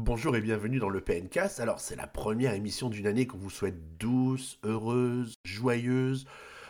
[0.00, 1.58] Bonjour et bienvenue dans le PNcast.
[1.58, 6.24] Alors, c'est la première émission d'une année qu'on vous souhaite douce, heureuse, joyeuse.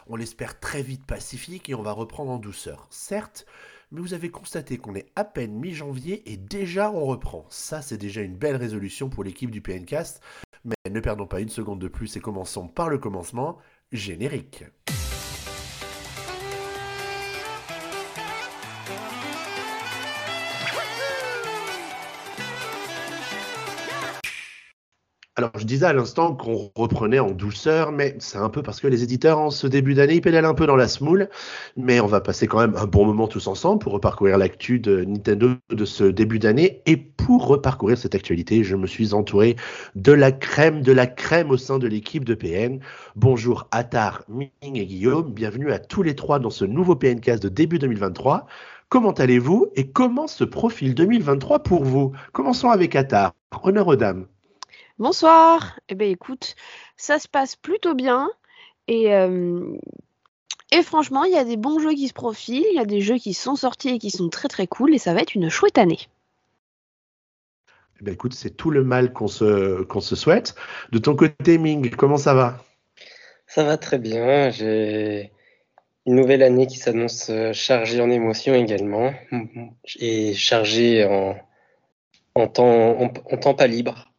[0.06, 2.86] On l'espère très vite pacifique et on va reprendre en douceur.
[2.88, 3.44] Certes,
[3.92, 7.44] mais vous avez constaté qu'on est à peine mi-janvier et déjà on reprend.
[7.50, 10.22] Ça, c'est déjà une belle résolution pour l'équipe du PNcast.
[10.64, 13.58] Mais ne perdons pas une seconde de plus et commençons par le commencement.
[13.92, 14.64] Générique.
[25.38, 28.88] Alors, je disais à l'instant qu'on reprenait en douceur, mais c'est un peu parce que
[28.88, 31.28] les éditeurs, en ce début d'année, ils pédalent un peu dans la smoule.
[31.76, 35.04] Mais on va passer quand même un bon moment tous ensemble pour reparcourir l'actu de
[35.04, 36.82] Nintendo de ce début d'année.
[36.86, 39.54] Et pour reparcourir cette actualité, je me suis entouré
[39.94, 42.80] de la crème de la crème au sein de l'équipe de PN.
[43.14, 45.32] Bonjour Attar, Ming et Guillaume.
[45.32, 48.48] Bienvenue à tous les trois dans ce nouveau PNcast de début 2023.
[48.88, 52.10] Comment allez-vous et comment se profile 2023 pour vous?
[52.32, 53.34] Commençons avec Attar.
[53.62, 54.26] Honneur aux dames.
[54.98, 55.78] Bonsoir.
[55.88, 56.56] Eh bien, écoute,
[56.96, 58.30] ça se passe plutôt bien.
[58.88, 59.76] Et, euh,
[60.72, 62.66] et franchement, il y a des bons jeux qui se profilent.
[62.72, 64.92] Il y a des jeux qui sont sortis et qui sont très très cool.
[64.92, 66.00] Et ça va être une chouette année.
[68.00, 70.56] Eh bien, écoute, c'est tout le mal qu'on se, qu'on se souhaite.
[70.90, 72.64] De ton côté, Ming, comment ça va?
[73.46, 74.50] Ça va très bien.
[74.50, 75.30] J'ai
[76.06, 79.14] une nouvelle année qui s'annonce euh, chargée en émotions également.
[80.00, 81.36] Et chargée en,
[82.34, 84.12] en, temps, en temps pas libre.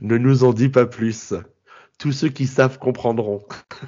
[0.00, 1.34] Ne nous en dis pas plus.
[1.98, 3.42] Tous ceux qui savent comprendront.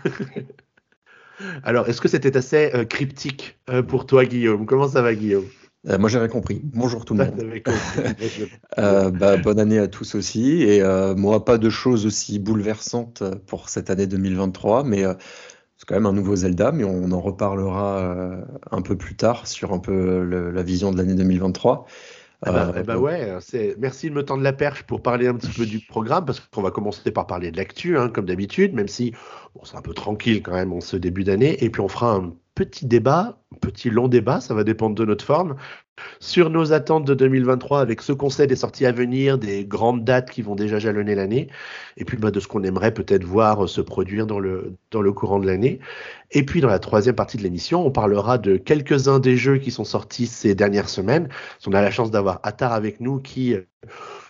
[1.63, 4.67] Alors, est-ce que c'était assez euh, cryptique euh, pour toi, Guillaume?
[4.67, 5.47] Comment ça va, Guillaume?
[5.89, 6.61] Euh, Moi, j'avais compris.
[6.65, 7.63] Bonjour tout le monde.
[9.19, 10.63] bah, bonne année à tous aussi.
[10.63, 10.83] Et
[11.17, 15.05] moi, pas de choses aussi bouleversantes pour cette année 2023, mais
[15.77, 18.43] c'est quand même un nouveau Zelda, mais on en reparlera
[18.73, 21.87] un peu plus tard sur un peu la vision de l'année 2023.
[22.47, 23.37] Eh ben, eh ben ouais,
[23.79, 26.63] merci de me tendre la perche pour parler un petit peu du programme, parce qu'on
[26.63, 29.13] va commencer par parler de l'actu, hein, comme d'habitude, même si
[29.57, 32.15] bon, c'est un peu tranquille quand même en ce début d'année, et puis on fera
[32.15, 35.57] un petit débat, petit long débat, ça va dépendre de notre forme,
[36.21, 40.05] sur nos attentes de 2023 avec ce qu'on sait des sorties à venir, des grandes
[40.05, 41.49] dates qui vont déjà jalonner l'année,
[41.97, 45.13] et puis bah, de ce qu'on aimerait peut-être voir se produire dans le, dans le
[45.13, 45.81] courant de l'année.
[46.31, 49.71] Et puis dans la troisième partie de l'émission, on parlera de quelques-uns des jeux qui
[49.71, 51.29] sont sortis ces dernières semaines.
[51.67, 53.55] On a la chance d'avoir Attar avec nous qui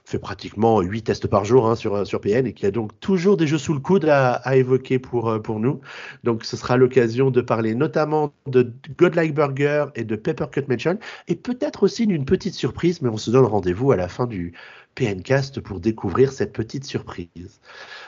[0.09, 3.37] fait pratiquement 8 tests par jour hein, sur, sur PN et qui a donc toujours
[3.37, 5.81] des jeux sous le coude à, évoquer pour, euh, pour nous.
[6.25, 10.99] Donc ce sera l'occasion de parler notamment de Godlike Burger et de Peppercut Mansion.
[11.27, 14.55] Et peut-être aussi d'une petite surprise, mais on se donne rendez-vous à la fin du,
[14.99, 17.61] PNcast pour découvrir cette petite surprise.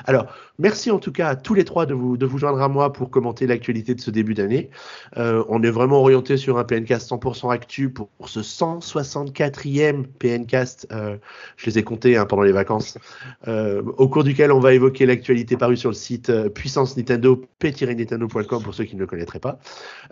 [0.07, 0.27] Alors,
[0.59, 2.93] merci en tout cas à tous les trois de vous, de vous joindre à moi
[2.93, 4.71] pour commenter l'actualité de ce début d'année.
[5.17, 10.89] Euh, on est vraiment orienté sur un PNcast 100% actu pour, ce 164e PNcast.
[10.91, 11.17] Euh,
[11.57, 12.99] je les ai comptés hein, pendant les vacances,
[13.47, 18.63] euh, au cours duquel on va évoquer l'actualité parue sur le site Puissance Nintendo, p-nintendo.com
[18.65, 19.61] pour ceux qui ne le connaîtraient pas.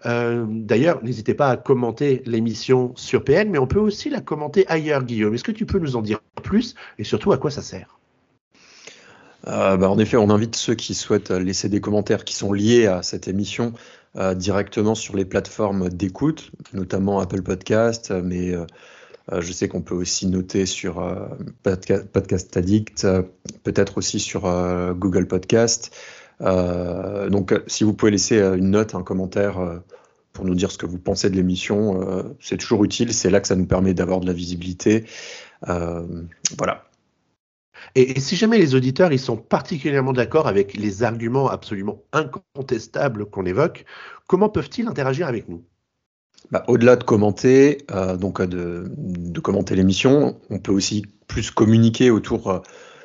[0.04, 5.02] D'ailleurs, n'hésitez pas à commenter l'émission sur PN, mais on peut aussi la commenter ailleurs,
[5.02, 5.34] Guillaume.
[5.34, 6.67] Est-ce que tu peux nous en dire plus
[6.98, 7.98] et surtout à quoi ça sert?
[9.46, 12.86] Euh, bah, en effet, on invite ceux qui souhaitent laisser des commentaires qui sont liés
[12.86, 13.72] à cette émission
[14.16, 18.66] euh, directement sur les plateformes d'écoute, notamment Apple Podcast, mais euh,
[19.40, 21.06] je sais qu'on peut aussi noter sur
[21.62, 23.06] Podcast Addict,
[23.62, 24.50] peut-être aussi sur
[24.94, 25.94] Google Podcast.
[26.40, 29.82] donc, si vous pouvez laisser une note, un commentaire
[30.32, 33.12] pour nous dire ce que vous pensez de l'émission, c'est toujours utile.
[33.12, 35.04] C'est là que ça nous permet d'avoir de la visibilité
[35.62, 36.88] voilà.
[37.94, 43.46] Et, si jamais les auditeurs ils sont particulièrement d'accord avec les arguments absolument incontestables qu'on
[43.46, 43.84] évoque,
[44.26, 45.64] comment peuvent-ils interagir avec nous?
[46.50, 52.10] Bah, Au-delà de commenter, euh, donc de, de commenter l'émission, on peut aussi plus communiquer
[52.10, 52.60] autour euh,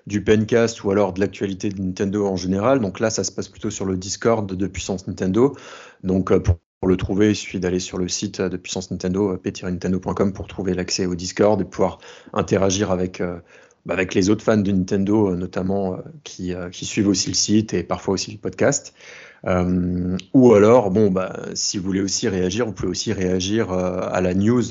[0.05, 2.79] du Pencast ou alors de l'actualité de Nintendo en général.
[2.79, 5.55] Donc là, ça se passe plutôt sur le Discord de Puissance Nintendo.
[6.03, 10.33] Donc pour pour le trouver, il suffit d'aller sur le site de Puissance Nintendo, p-nintendo.com,
[10.33, 11.99] pour trouver l'accès au Discord et pouvoir
[12.33, 13.39] interagir avec, euh,
[13.85, 17.35] bah, avec les autres fans de Nintendo, euh, notamment euh, qui, qui, suivent aussi le
[17.35, 18.93] site et parfois aussi le podcast.
[19.45, 24.33] ou alors, bon, bah, si vous voulez aussi réagir, vous pouvez aussi réagir à la
[24.33, 24.63] news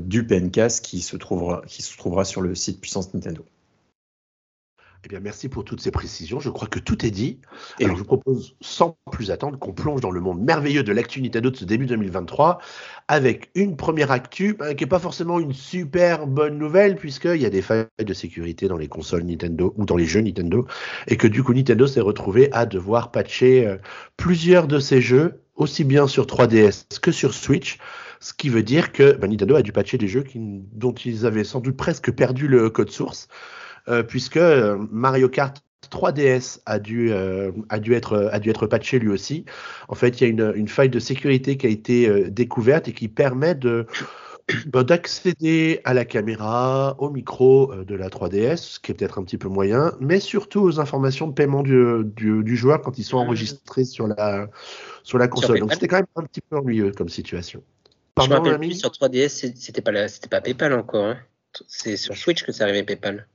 [0.00, 3.42] du PNCast qui se, trouvera, qui se trouvera sur le site Puissance Nintendo.
[5.04, 6.38] Eh bien, merci pour toutes ces précisions.
[6.38, 7.40] Je crois que tout est dit.
[7.80, 10.92] Et Alors, je vous propose, sans plus attendre, qu'on plonge dans le monde merveilleux de
[10.92, 12.60] l'actu Nintendo de ce début 2023
[13.08, 17.46] avec une première actu ben, qui n'est pas forcément une super bonne nouvelle puisqu'il y
[17.46, 20.66] a des failles de sécurité dans les consoles Nintendo ou dans les jeux Nintendo
[21.08, 23.76] et que du coup Nintendo s'est retrouvé à devoir patcher euh,
[24.16, 27.78] plusieurs de ses jeux aussi bien sur 3DS que sur Switch
[28.20, 31.44] Ce qui veut dire que bah, Nintendo a dû patcher des jeux dont ils avaient
[31.44, 33.71] sans doute presque perdu le code source, euh,
[34.08, 38.98] puisque euh, Mario Kart 3DS a dû, euh, a, dû être, a dû être patché
[38.98, 39.44] lui aussi.
[39.88, 42.92] En fait, il y a une, une faille de sécurité qui a été découverte et
[42.92, 43.86] qui permet de
[44.66, 49.24] bah, d'accéder à la caméra, au micro de la 3DS, ce qui est peut-être un
[49.24, 53.04] petit peu moyen, mais surtout aux informations de paiement du, du, du joueur quand ils
[53.04, 54.48] sont enregistrés sur la,
[55.02, 55.60] sur la console.
[55.60, 57.62] Donc c'était quand même un petit peu ennuyeux comme situation.
[58.14, 61.06] Pardon, je me rappelle plus, sur 3DS, c'était pas, c'était pas PayPal encore.
[61.06, 61.18] Hein.
[61.66, 63.26] C'est sur Switch que c'est arrivé PayPal.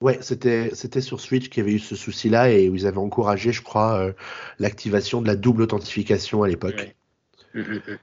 [0.00, 2.98] Ouais, c'était c'était sur Switch qu'il y avait eu ce souci-là et où ils avaient
[2.98, 4.12] encouragé, je crois, euh,
[4.60, 6.94] l'activation de la double authentification à l'époque.
[7.54, 7.98] Mm, mm, mm.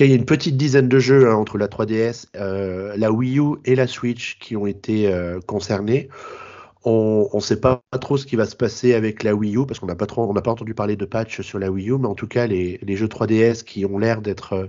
[0.00, 3.38] Il y a une petite dizaine de jeux hein, entre la 3DS, euh, la Wii
[3.38, 6.08] U et la Switch qui ont été euh, concernés.
[6.86, 9.80] On ne sait pas trop ce qui va se passer avec la Wii U parce
[9.80, 11.98] qu'on n'a pas trop, on n'a pas entendu parler de patch sur la Wii U,
[11.98, 14.68] mais en tout cas les, les jeux 3DS qui ont l'air d'être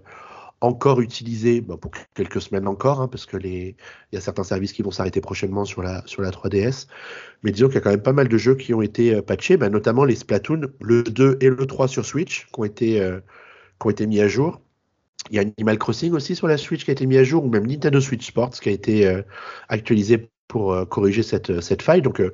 [0.66, 3.76] encore utilisé pour quelques semaines encore, hein, parce que les,
[4.12, 6.88] il y a certains services qui vont s'arrêter prochainement sur la, sur la 3DS.
[7.44, 9.22] Mais disons qu'il y a quand même pas mal de jeux qui ont été euh,
[9.22, 13.02] patchés, bah, notamment les Splatoon, le 2 et le 3 sur Switch, qui ont été,
[13.02, 13.20] euh,
[13.80, 14.62] qui ont été mis à jour.
[15.30, 17.44] Il y a Animal Crossing aussi sur la Switch qui a été mis à jour,
[17.44, 19.22] ou même Nintendo Switch Sports qui a été euh,
[19.70, 22.02] actualisé pour euh, corriger cette, euh, cette faille.
[22.02, 22.34] Donc, euh,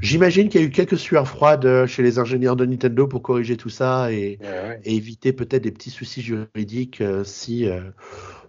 [0.00, 3.56] j'imagine qu'il y a eu quelques sueurs froides chez les ingénieurs de Nintendo pour corriger
[3.56, 4.38] tout ça et,
[4.84, 7.68] éviter peut-être des petits soucis juridiques si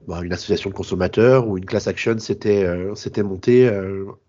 [0.07, 2.65] bah, une association de consommateurs ou une class action s'était
[2.95, 3.69] s'était montée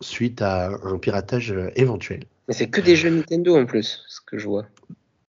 [0.01, 2.25] suite à un piratage éventuel.
[2.49, 4.67] Mais c'est que des jeux Nintendo en plus, ce que je vois.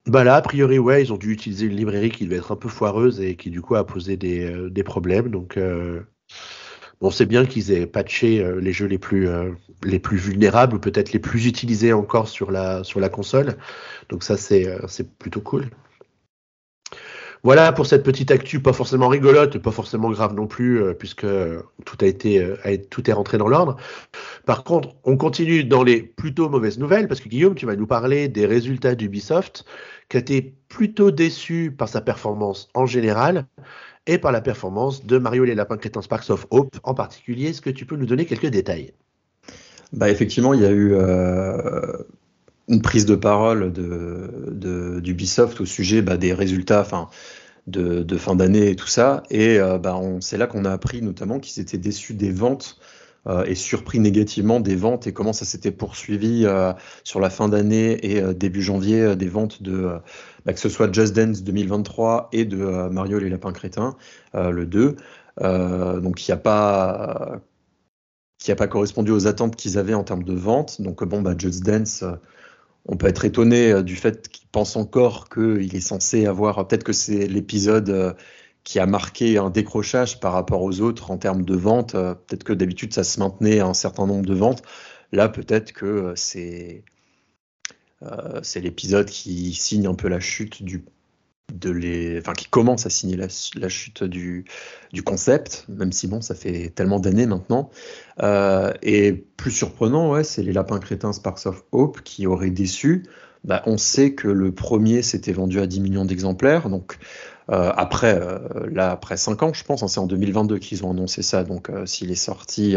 [0.06, 2.58] Bah là, a priori, ouais, ils ont dû utiliser une librairie qui devait être un
[2.58, 5.30] peu foireuse et qui du coup a posé des, des problèmes.
[5.30, 5.58] Donc,
[7.02, 9.52] on sait bien qu'ils aient patché euh, les jeux les plus, euh,
[9.84, 13.58] les plus vulnérables ou peut-être les plus utilisés encore sur la, console.
[14.10, 15.70] Donc ça, c'est euh, plutôt cool.
[17.44, 21.26] Voilà pour cette petite actu, pas forcément rigolote, pas forcément grave non plus, puisque
[21.84, 22.54] tout a été,
[22.90, 23.76] tout est rentré dans l'ordre.
[24.46, 27.86] Par contre, on continue dans les plutôt mauvaises nouvelles, parce que Guillaume, tu vas nous
[27.86, 29.66] parler des résultats d'Ubisoft,
[30.08, 33.46] qui a été plutôt déçu par sa performance en général,
[34.08, 37.50] et par la performance de Mario les Lapins Crétins Sparks of Hope en particulier.
[37.50, 38.94] Est-ce que tu peux nous donner quelques détails?
[39.92, 41.98] Bah Effectivement, il y a eu euh,
[42.68, 46.86] une prise de parole d'Ubisoft de, au sujet bah, des résultats
[47.68, 49.24] de, de, fin d'année et tout ça.
[49.30, 52.80] Et euh, bah, c'est là qu'on a appris notamment qu'ils étaient déçus des ventes
[53.26, 56.74] euh, et surpris négativement des ventes et comment ça s'était poursuivi euh,
[57.06, 59.92] sur la fin d'année et euh, début janvier des ventes de
[60.46, 63.96] bah, que ce soit Just Dance 2023 et de Mario les lapins crétins
[64.34, 64.98] le 2
[66.02, 67.40] donc il n'y a pas
[68.40, 71.34] qui n'a pas correspondu aux attentes qu'ils avaient en termes de vente donc bon bah
[71.38, 72.04] Just Dance
[72.86, 76.92] on peut être étonné du fait qu'ils pensent encore qu'il est censé avoir peut-être que
[76.92, 78.18] c'est l'épisode
[78.64, 81.96] qui a marqué un décrochage par rapport aux autres en termes de vente.
[81.96, 84.64] Euh, peut-être que d'habitude, ça se maintenait à un certain nombre de ventes.
[85.12, 86.84] Là, peut-être que euh, c'est
[88.04, 90.86] euh, c'est l'épisode qui signe un peu la chute du
[91.54, 93.28] de les, enfin qui commence à signer la,
[93.70, 94.46] chute du,
[94.92, 97.70] du, concept, même si bon, ça fait tellement d'années maintenant.
[98.82, 103.04] et plus surprenant, ouais, c'est les lapins crétins Sparks of Hope qui auraient déçu.
[103.44, 106.98] Bah, on sait que le premier s'était vendu à 10 millions d'exemplaires, donc
[107.48, 108.40] après, euh,
[108.72, 111.44] là, après 5 ans, je pense, hein, c'est en 2022 qu'ils ont annoncé ça.
[111.44, 112.76] Donc, euh, s'il est sorti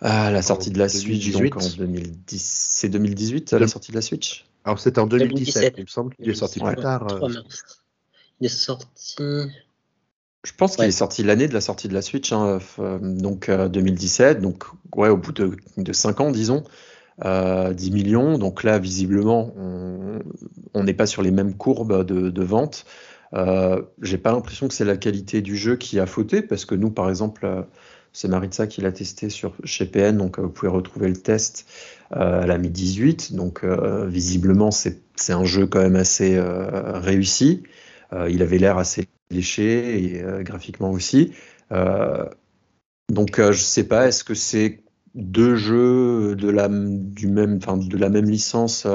[0.00, 4.02] à la sortie de la Switch, donc en 2010, c'est 2018 la sortie de la
[4.02, 4.46] Switch?
[4.64, 5.74] Alors, c'était en 2017.
[5.76, 7.06] Il me semble qu'il est sorti plus tard.
[8.40, 9.16] Il est sorti.
[10.44, 12.58] Je pense qu'il est sorti l'année de la sortie de la Switch, hein,
[13.00, 14.40] donc 2017.
[14.40, 14.64] Donc,
[14.96, 16.64] ouais, au bout de, de 5 ans, disons.
[17.22, 18.38] 10 millions.
[18.38, 19.52] Donc là, visiblement,
[20.74, 22.86] on n'est pas sur les mêmes courbes de, de vente.
[23.34, 26.74] Euh, j'ai pas l'impression que c'est la qualité du jeu qui a fauté, parce que
[26.74, 27.62] nous, par exemple, euh,
[28.12, 31.66] c'est Maritza qui l'a testé sur, chez PN, donc euh, vous pouvez retrouver le test.
[32.10, 37.62] à la mi 18, donc visiblement, c'est un jeu quand même assez réussi.
[38.28, 41.32] il avait l'air assez léché, et graphiquement aussi.
[43.08, 44.82] donc je sais pas, est-ce que c'est
[45.14, 48.86] deux jeux de la, du même, de la même licence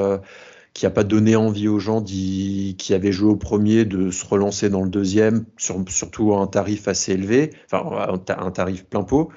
[0.78, 4.70] qui n'a pas donné envie aux gens qui avaient joué au premier de se relancer
[4.70, 9.30] dans le deuxième, surtout à un tarif assez élevé, enfin un tarif plein pot,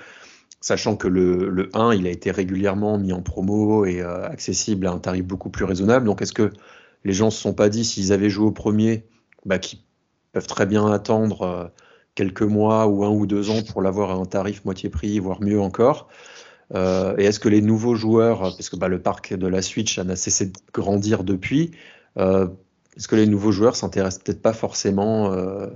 [0.60, 4.86] sachant que le, le 1, il a été régulièrement mis en promo et euh, accessible
[4.86, 6.04] à un tarif beaucoup plus raisonnable.
[6.04, 6.52] Donc est-ce que
[7.04, 9.06] les gens ne se sont pas dit, s'ils avaient joué au premier,
[9.46, 9.78] bah, qu'ils
[10.32, 11.64] peuvent très bien attendre euh,
[12.14, 15.40] quelques mois ou un ou deux ans pour l'avoir à un tarif moitié prix, voire
[15.40, 16.10] mieux encore?
[16.74, 19.98] Euh, et est-ce que les nouveaux joueurs, parce que bah, le parc de la Switch
[19.98, 21.72] n'a cessé de grandir depuis,
[22.18, 22.46] euh,
[22.96, 25.66] est-ce que les nouveaux joueurs s'intéressent peut-être pas forcément euh,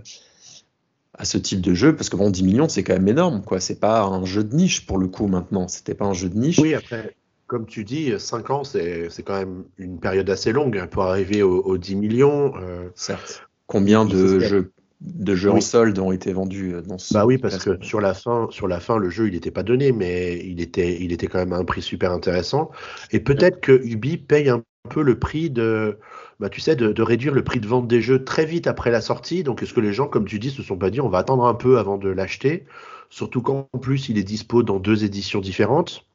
[1.14, 3.60] à ce type de jeu, parce que bon, 10 millions, c'est quand même énorme, quoi.
[3.60, 5.68] C'est pas un jeu de niche pour le coup maintenant.
[5.68, 6.58] C'était pas un jeu de niche.
[6.58, 7.14] Oui, après,
[7.46, 11.42] comme tu dis, 5 ans, c'est quand même une période assez longue hein, pour arriver
[11.42, 12.52] aux, 10 millions.
[12.94, 13.48] Certes.
[13.66, 14.72] Combien de jeux,
[15.04, 18.00] de jeux en solde ont été vendus euh, dans ce Bah oui, parce que sur
[18.00, 21.12] la fin, sur la fin, le jeu, il n'était pas donné, mais il était, il
[21.12, 22.70] était quand même à un prix super intéressant.
[23.10, 25.98] Et peut-être que Ubi paye un peu le prix de,
[26.40, 29.00] bah, tu sais, de, réduire le prix de vente des jeux très vite après la
[29.00, 29.42] sortie.
[29.42, 31.44] Donc, est-ce que les gens, comme tu dis, se sont pas dit, on va attendre
[31.44, 32.66] un peu avant de l'acheter?
[33.10, 36.06] Surtout qu'en plus, il est dispo dans deux éditions différentes.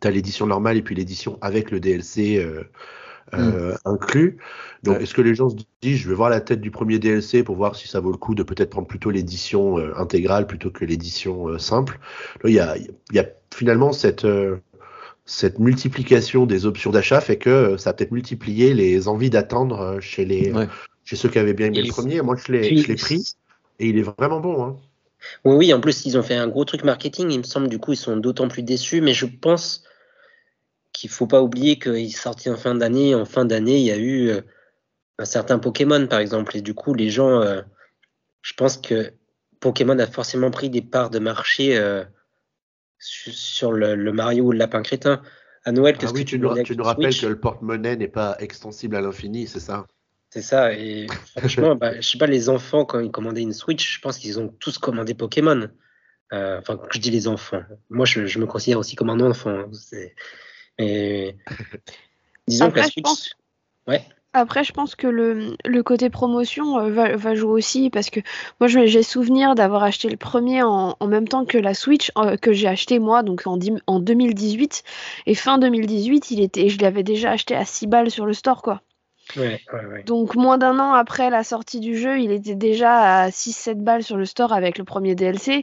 [0.00, 2.64] Tu as l'édition normale et puis l'édition avec le DLC euh,
[3.32, 3.76] euh, mm.
[3.86, 4.38] inclus.
[4.82, 7.42] Donc, est-ce que les gens se disent, je vais voir la tête du premier DLC
[7.42, 10.70] pour voir si ça vaut le coup de peut-être prendre plutôt l'édition euh, intégrale plutôt
[10.70, 11.98] que l'édition simple?
[12.44, 14.26] Il y, a, il y a, finalement cette
[15.26, 20.26] cette multiplication des options d'achat fait que ça a peut-être multiplié les envies d'attendre chez
[20.26, 20.52] les
[21.04, 22.20] chez ceux qui avaient bien aimé le premier.
[22.20, 23.36] Moi, je l'ai pris
[23.78, 24.64] et il est vraiment bon.
[24.64, 24.76] Hein.
[25.44, 27.30] Oui, oui, en plus, ils ont fait un gros truc marketing.
[27.30, 29.00] Il me semble, du coup, ils sont d'autant plus déçus.
[29.00, 29.84] Mais je pense
[30.94, 33.14] qu'il faut pas oublier qu'il est sorti en fin d'année.
[33.14, 34.40] En fin d'année, il y a eu euh,
[35.18, 36.56] un certain Pokémon, par exemple.
[36.56, 37.60] Et du coup, les gens, euh,
[38.40, 39.12] je pense que
[39.60, 42.04] Pokémon a forcément pris des parts de marché euh,
[42.98, 45.20] sur le, Mario ou le Lapin Crétin.
[45.66, 48.08] À Noël, qu'est-ce ah oui, que tu, nous, tu nous rappelles que le porte-monnaie n'est
[48.08, 49.86] pas extensible à l'infini, c'est ça?
[50.30, 50.74] C'est ça.
[50.74, 54.18] Et franchement, bah, je sais pas, les enfants, quand ils commandaient une Switch, je pense
[54.18, 55.68] qu'ils ont tous commandé Pokémon.
[56.32, 57.62] Enfin, je dis les enfants.
[57.90, 59.66] Moi, je, me considère aussi comme un enfant.
[60.78, 61.36] Mais
[62.48, 63.34] disons que la Switch.
[63.86, 64.04] Ouais.
[64.36, 68.18] Après, je pense que le, le côté promotion euh, va, va, jouer aussi parce que
[68.58, 72.36] moi, j'ai souvenir d'avoir acheté le premier en, en, même temps que la Switch euh,
[72.36, 74.82] que j'ai acheté moi, donc en, en 2018.
[75.26, 78.60] Et fin 2018, il était, je l'avais déjà acheté à 6 balles sur le store,
[78.60, 78.82] quoi.
[80.06, 84.02] Donc moins d'un an après la sortie du jeu, il était déjà à 6-7 balles
[84.02, 85.62] sur le store avec le premier DLC.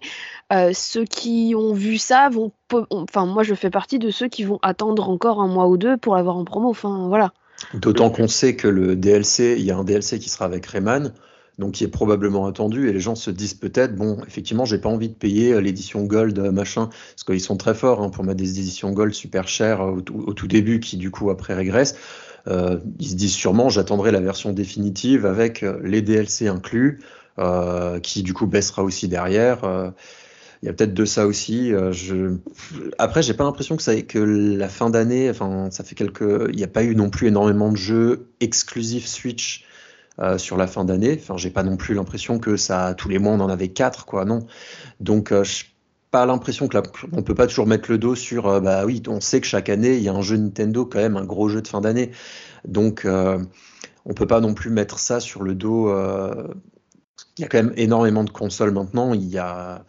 [0.52, 2.52] Euh, ceux qui ont vu ça vont...
[2.92, 5.98] Enfin moi je fais partie de ceux qui vont attendre encore un mois ou deux
[5.98, 6.70] pour l'avoir en promo.
[6.70, 7.34] Enfin voilà.
[7.74, 11.14] D'autant qu'on sait que le DLC, il y a un DLC qui sera avec Rayman,
[11.60, 14.90] donc qui est probablement attendu, et les gens se disent peut-être, bon, effectivement, j'ai pas
[14.90, 18.24] envie de payer euh, l'édition Gold, euh, machin, parce qu'ils sont très forts hein, pour
[18.24, 21.96] mettre des éditions Gold super chères au, au, tout début, qui du coup après régressent.
[22.48, 27.00] Euh, ils se disent sûrement j'attendrai la version définitive avec euh, les DLC inclus,
[27.40, 29.60] euh, qui du coup baissera aussi derrière.
[30.64, 31.72] Il y a peut-être de ça aussi.
[31.92, 32.36] je...
[33.00, 36.50] Après, j'ai pas l'impression que, ça, que la fin d'année, enfin, ça fait quelques.
[36.50, 39.66] Il n'y a pas eu non plus énormément de jeux exclusifs Switch
[40.38, 41.18] sur la fin d'année.
[41.20, 44.06] Enfin, j'ai pas non plus l'impression que ça, tous les mois, on en avait quatre,
[44.06, 44.24] quoi.
[44.24, 44.46] Non.
[45.00, 45.64] Donc, je
[46.12, 46.78] pas l'impression que
[47.14, 49.70] on peut pas toujours mettre le dos sur euh, bah oui on sait que chaque
[49.70, 52.12] année il y a un jeu Nintendo quand même un gros jeu de fin d'année
[52.68, 53.40] donc euh,
[54.06, 56.54] on peut pas non plus mettre ça sur le dos euh,
[57.38, 59.86] il y a quand même énormément de consoles maintenant il y a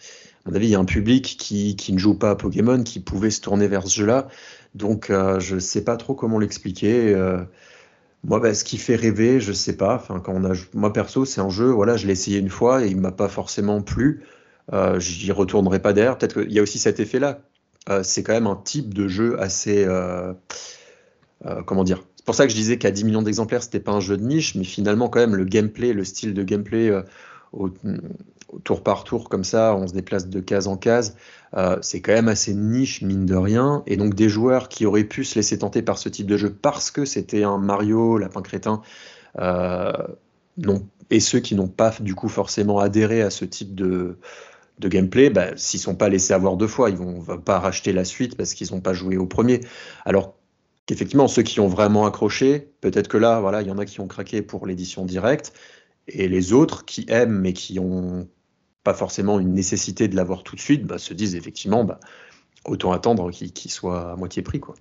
[0.47, 3.01] mon avis il y a un public qui, qui ne joue pas à Pokémon qui
[3.01, 4.29] pouvait se tourner vers ce jeu là
[4.75, 7.15] donc je sais pas trop comment l'expliquer
[8.25, 9.97] moi, bah, ce qui fait rêver, je sais pas.
[9.97, 11.71] Enfin, quand on a, moi perso, c'est un jeu.
[11.71, 14.23] Voilà, je l'ai essayé une fois et il m'a pas forcément plu.
[14.73, 16.19] Euh, J'y retournerai pas derrière.
[16.19, 17.41] Peut-être qu'il y a aussi cet effet-là.
[17.89, 19.85] Euh, c'est quand même un type de jeu assez.
[19.85, 20.33] Euh,
[21.67, 22.05] comment dire?
[22.17, 24.23] C'est pour ça que je disais qu'à 10 millions d'exemplaires, c'était pas un jeu de
[24.23, 26.93] niche, mais finalement, quand même, le gameplay, le style de gameplay
[27.53, 27.69] au,
[28.63, 31.17] tour par tour, comme ça, on se déplace de case en case,
[31.81, 33.83] c'est quand même assez niche, mine de rien.
[33.89, 36.51] Et donc, des joueurs qui auraient pu se laisser tenter par ce type de jeu
[36.53, 38.83] parce que c'était un Mario, Lapin Crétin,
[41.13, 44.17] et ceux qui n'ont pas du coup forcément adhéré à ce type de,
[44.83, 47.93] de gameplay, bah, s'ils ne sont pas laissés avoir deux fois, ils vont pas racheter
[47.93, 49.61] la suite parce qu'ils n'ont pas joué au premier.
[50.05, 50.35] Alors
[50.87, 54.01] qu'effectivement, ceux qui ont vraiment accroché, peut-être que là, voilà, il y en a qui
[54.01, 55.53] ont craqué pour l'édition directe,
[56.09, 58.29] et les autres qui aiment mais qui n'ont
[58.83, 62.01] pas forcément une nécessité de l'avoir tout de suite, bah, se disent effectivement, bah,
[62.65, 64.61] autant attendre qu'il soit à moitié prix.
[64.61, 64.75] Quoi.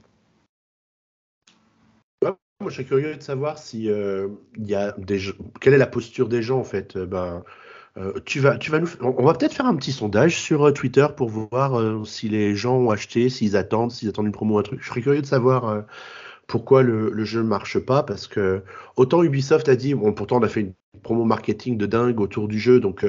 [2.23, 4.27] Moi, je suis curieux de savoir si euh,
[4.59, 5.19] y a des
[5.59, 6.95] quelle est la posture des gens en fait.
[6.95, 7.43] Ben,
[7.97, 10.71] euh, tu vas, tu vas nous, on va peut-être faire un petit sondage sur euh,
[10.71, 14.55] Twitter pour voir euh, si les gens ont acheté, s'ils attendent, s'ils attendent une promo
[14.55, 14.81] ou un truc.
[14.81, 15.83] Je serais curieux de savoir
[16.47, 18.63] pourquoi le, jeu ne marche pas, parce que
[18.95, 22.47] autant Ubisoft a dit, bon, pourtant on a fait une promo marketing de dingue autour
[22.47, 23.05] du jeu, donc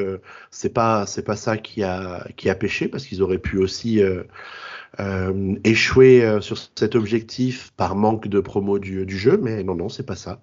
[0.50, 4.00] c'est pas, c'est pas ça qui a, qui a pêché, parce qu'ils auraient pu aussi
[5.64, 10.06] échouer sur cet objectif par manque de promo du, du jeu, mais non, non, c'est
[10.06, 10.40] pas ça.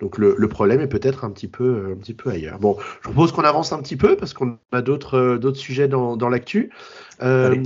[0.00, 2.58] Donc le, le problème est peut-être un petit peu un petit peu ailleurs.
[2.58, 5.88] Bon, je propose qu'on avance un petit peu parce qu'on a d'autres euh, d'autres sujets
[5.88, 6.70] dans, dans l'actu.
[7.22, 7.62] Euh,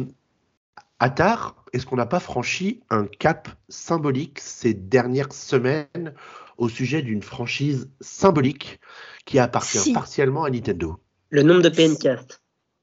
[1.01, 6.15] Attar, est-ce qu'on n'a pas franchi un cap symbolique ces dernières semaines
[6.59, 8.81] au sujet d'une franchise symbolique
[9.25, 10.99] qui appartient partiellement à Nintendo?
[11.31, 12.40] Le nombre de PNcast.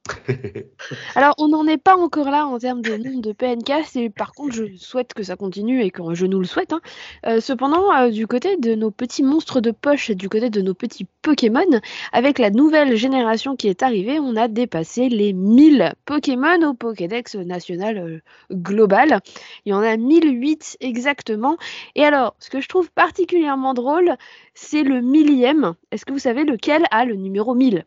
[1.15, 4.31] Alors, on n'en est pas encore là en termes de nombre de PNK, et par
[4.33, 6.73] contre, je souhaite que ça continue et que je nous le souhaite.
[6.73, 6.81] hein.
[7.25, 10.61] Euh, cependant, euh, du côté de nos petits monstres de poche et du côté de
[10.61, 11.65] nos petits Pokémon,
[12.13, 17.35] avec la nouvelle génération qui est arrivée, on a dépassé les 1000 Pokémon au Pokédex
[17.35, 18.19] national euh,
[18.51, 19.19] global.
[19.65, 21.57] Il y en a 1008 exactement.
[21.95, 24.15] Et alors, ce que je trouve particulièrement drôle,
[24.53, 25.73] c'est le millième.
[25.91, 27.85] Est-ce que vous savez lequel a le numéro 1000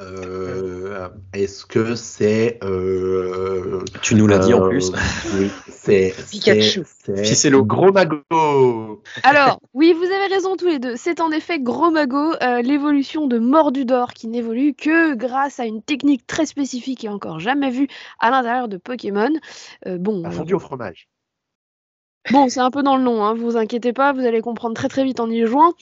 [0.00, 2.58] Euh, Est-ce que c'est.
[2.62, 4.92] euh, Tu nous l'as dit en euh, plus.
[5.34, 6.14] Oui, c'est.
[6.30, 6.82] Pikachu.
[6.84, 7.64] c'est- c'est Ficello.
[7.64, 9.02] Gros magot.
[9.22, 10.96] Alors, oui, vous avez raison tous les deux.
[10.96, 15.82] C'est en effet Gros Mago, euh, l'évolution de Mordudor qui n'évolue que grâce à une
[15.82, 17.88] technique très spécifique et encore jamais vue
[18.18, 19.30] à l'intérieur de Pokémon.
[19.86, 21.08] Euh, bon, Un euh, fondu au fromage.
[22.30, 24.88] Bon, c'est un peu dans le nom, hein, vous inquiétez pas, vous allez comprendre très
[24.88, 25.72] très vite en y jouant.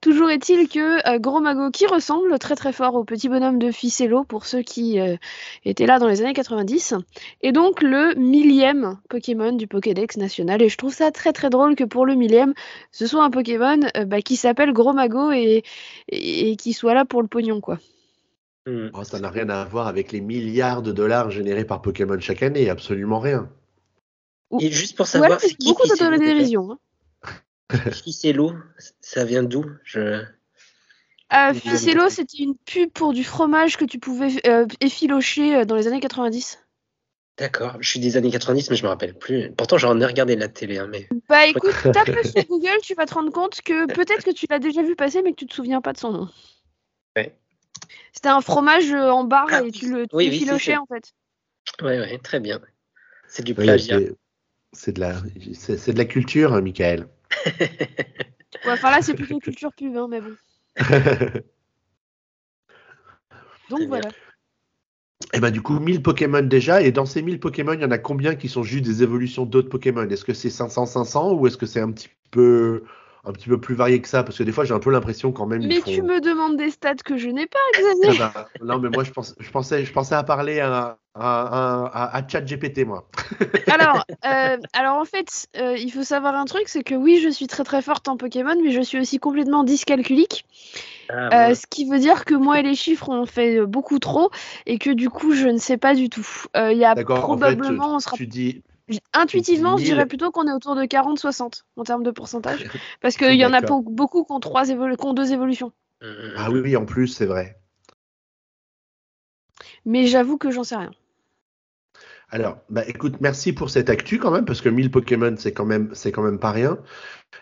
[0.00, 3.70] Toujours est-il que euh, Gros Mago, qui ressemble très très fort au petit bonhomme de
[3.70, 5.16] Ficello pour ceux qui euh,
[5.64, 6.94] étaient là dans les années 90,
[7.42, 10.62] est donc le millième Pokémon du Pokédex national.
[10.62, 12.54] Et je trouve ça très très drôle que pour le millième,
[12.90, 15.62] ce soit un Pokémon euh, bah, qui s'appelle Gros Mago et,
[16.08, 17.78] et, et qui soit là pour le pognon, quoi.
[18.66, 18.90] Hmm.
[18.94, 22.44] Oh, ça n'a rien à voir avec les milliards de dollars générés par Pokémon chaque
[22.44, 23.50] année, absolument rien.
[24.60, 26.72] Et juste pour Ouais, savoir, c'est c'est qui beaucoup d'autodérision.
[26.72, 26.78] Hein.
[27.92, 28.54] Ficello,
[29.00, 29.64] ça vient d'où?
[29.84, 30.22] Je...
[31.32, 35.64] Euh, Vous Ficello, c'était une pub pour du fromage que tu pouvais euh, effilocher euh,
[35.64, 36.58] dans les années 90.
[37.38, 39.50] D'accord, je suis des années 90, mais je me rappelle plus.
[39.52, 43.06] Pourtant, j'en ai regardé la télé, hein, mais Bah écoute, tape sur Google, tu vas
[43.06, 45.54] te rendre compte que peut-être que tu l'as déjà vu passer, mais que tu te
[45.54, 46.28] souviens pas de son nom.
[47.16, 47.34] Ouais.
[48.12, 51.14] C'était un fromage en barre Ah, et tu le tu oui, oui, en fait.
[51.80, 52.60] ouais, ouais, très bien.
[53.28, 53.98] C'est du plagiat.
[54.72, 55.14] C'est de la,
[55.54, 57.06] c'est de la culture, hein, Michael.
[58.64, 60.36] Ouais, enfin là, c'est plutôt culture pub, hein, mais bon.
[63.70, 64.08] Donc voilà.
[65.32, 67.90] Et ben du coup, 1000 Pokémon déjà, et dans ces 1000 Pokémon, il y en
[67.90, 70.08] a combien qui sont juste des évolutions d'autres Pokémon?
[70.08, 72.84] Est-ce que c'est 500, 500 ou est-ce que c'est un petit peu
[73.24, 75.32] un petit peu plus varié que ça Parce que des fois, j'ai un peu l'impression
[75.32, 75.62] quand même.
[75.68, 78.18] Mais font- tu me demandes des stats que je n'ai pas, Ah Xavier.
[78.18, 82.16] bah, non, mais moi, je, pense, je, pensais, je pensais à parler à, à, à,
[82.16, 83.08] à ChatGPT, moi.
[83.68, 87.28] Alors, euh, alors en fait, euh, il faut savoir un truc, c'est que oui, je
[87.28, 90.44] suis très très forte en Pokémon, mais je suis aussi complètement dyscalculique.
[91.08, 94.30] Ah, Euh, ce qui veut dire que moi et les chiffres on fait beaucoup trop
[94.66, 96.26] et que du coup je ne sais pas du tout.
[96.56, 98.62] Euh, Il y a D'accord, en fait, probablement, on sera tu dis.
[99.12, 99.92] Intuitivement, je 1000.
[99.94, 102.66] dirais plutôt qu'on est autour de 40-60 en termes de pourcentage,
[103.00, 105.72] parce qu'il y en a beaucoup qui ont, trois évolu- qui ont deux évolutions.
[106.02, 107.58] Hmm, Ah oui, oui, en plus, c'est vrai.
[109.84, 110.90] Mais j'avoue que j'en sais rien.
[112.30, 115.66] Alors, bah, écoute, merci pour cette actu quand même, parce que 1000 Pokémon, c'est quand
[115.66, 116.78] même, c'est quand même pas rien.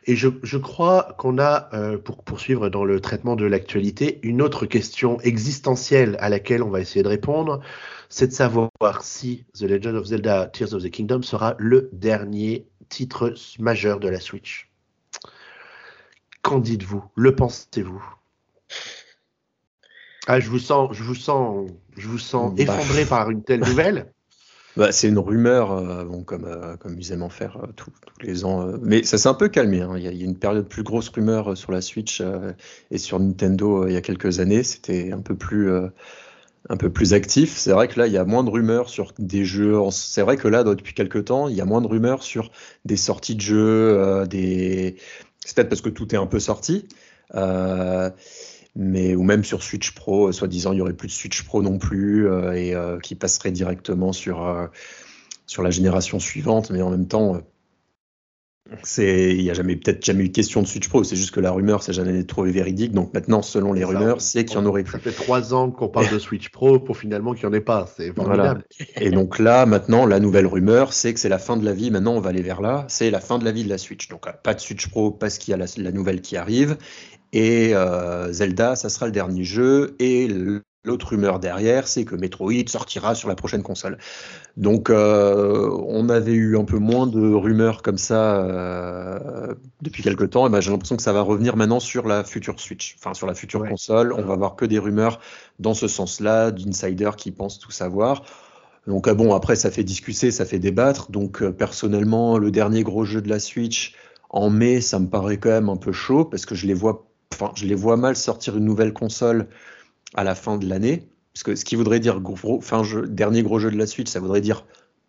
[0.06, 4.42] Et je, je crois qu'on a, euh, pour poursuivre dans le traitement de l'actualité, une
[4.42, 7.60] autre question existentielle à laquelle on va essayer de répondre,
[8.10, 8.68] c'est de savoir
[9.00, 14.08] si The Legend of Zelda Tears of the Kingdom sera le dernier titre majeur de
[14.08, 14.68] la Switch.
[16.42, 17.04] Qu'en dites-vous?
[17.14, 18.02] Le pensez-vous?
[20.26, 22.62] Ah, je vous sens, je vous sens, je vous sens Bah.
[22.62, 24.12] effondré par une telle nouvelle.
[24.76, 27.90] Bah, c'est une rumeur, euh, bon, comme, euh, comme ils aiment en faire euh, tous
[27.90, 28.68] tous les ans.
[28.80, 29.80] Mais ça s'est un peu calmé.
[29.80, 29.94] hein.
[29.96, 32.22] Il y, y a une période plus grosse rumeur sur la Switch
[32.92, 34.62] et sur Nintendo il y a quelques années.
[34.62, 35.68] C'était un peu plus,
[36.68, 37.56] un peu plus actif.
[37.56, 39.78] C'est vrai que là, il y a moins de rumeurs sur des jeux.
[39.90, 42.50] C'est vrai que là, depuis quelques temps, il y a moins de rumeurs sur
[42.84, 44.96] des sorties de jeux, euh, des.
[45.44, 46.86] C'est peut-être parce que tout est un peu sorti.
[47.34, 48.10] euh,
[48.76, 51.62] mais ou même sur Switch Pro, euh, soi-disant il y aurait plus de Switch Pro
[51.62, 54.70] non plus et qui passerait directement sur
[55.46, 57.40] sur la génération suivante, mais en même temps,
[58.82, 61.32] c'est il y a jamais peut-être jamais eu de question de Switch Pro, c'est juste
[61.32, 62.92] que la rumeur s'est jamais trouvé véridique.
[62.92, 65.10] Donc maintenant, selon les Ça, rumeurs, c'est qu'il y en aurait Ça plus.
[65.10, 67.88] fait trois ans qu'on parle de Switch Pro pour finalement qu'il n'y en ait pas.
[67.96, 68.64] C'est formidable.
[68.96, 71.90] Et donc là, maintenant, la nouvelle rumeur, c'est que c'est la fin de la vie.
[71.90, 72.84] Maintenant, on va aller vers là.
[72.88, 74.08] C'est la fin de la vie de la Switch.
[74.08, 76.76] Donc euh, pas de Switch Pro parce qu'il y a la, la nouvelle qui arrive.
[77.32, 79.94] Et euh, Zelda, ça sera le dernier jeu.
[80.00, 80.28] Et
[80.84, 83.98] l'autre rumeur derrière, c'est que Metroid sortira sur la prochaine console.
[84.56, 90.30] Donc euh, on avait eu un peu moins de rumeurs comme ça euh, depuis quelques
[90.30, 90.46] temps.
[90.46, 93.26] Et ben, j'ai l'impression que ça va revenir maintenant sur la future Switch, enfin sur
[93.26, 93.68] la future Ouais.
[93.68, 94.12] console.
[94.14, 95.20] On va avoir que des rumeurs
[95.58, 98.24] dans ce sens-là, d'insiders qui pensent tout savoir.
[98.86, 101.10] Donc ah bon, après ça fait discuter, ça fait débattre.
[101.10, 103.94] Donc euh, personnellement, le dernier gros jeu de la Switch
[104.30, 107.06] en mai, ça me paraît quand même un peu chaud parce que je les vois,
[107.34, 109.48] enfin je les vois mal sortir une nouvelle console
[110.14, 111.08] à la fin de l'année.
[111.32, 112.20] Parce que ce qui voudrait dire
[113.08, 114.66] dernier gros jeu de la Switch, ça voudrait dire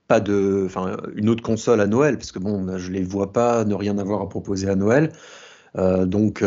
[0.07, 0.67] pas de,
[1.15, 4.21] une autre console à Noël, parce que bon, je les vois pas ne rien avoir
[4.21, 5.11] à proposer à Noël.
[5.75, 6.43] donc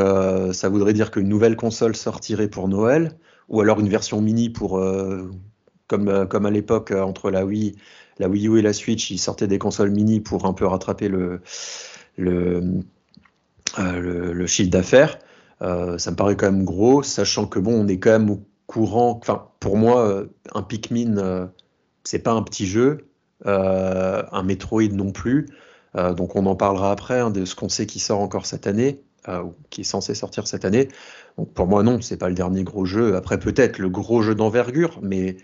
[0.53, 3.17] ça voudrait dire qu'une nouvelle console sortirait pour Noël,
[3.49, 4.81] ou alors une version mini pour,
[5.89, 7.75] comme, comme à l'époque entre la Wii,
[8.19, 11.09] la Wii U et la Switch, ils sortaient des consoles mini pour un peu rattraper
[11.09, 11.41] le,
[12.17, 12.83] le,
[14.47, 15.19] chiffre d'affaires.
[15.61, 19.19] Ça me paraît quand même gros, sachant que bon, on est quand même au courant.
[19.21, 21.51] Enfin, pour moi, un Pikmin,
[22.05, 23.09] c'est pas un petit jeu.
[23.47, 25.49] Euh, un Metroid non plus.
[25.97, 28.67] Euh, donc on en parlera après hein, de ce qu'on sait qui sort encore cette
[28.67, 30.89] année, euh, qui est censé sortir cette année.
[31.37, 33.17] Donc pour moi non, c'est pas le dernier gros jeu.
[33.17, 35.37] Après peut-être le gros jeu d'envergure, mais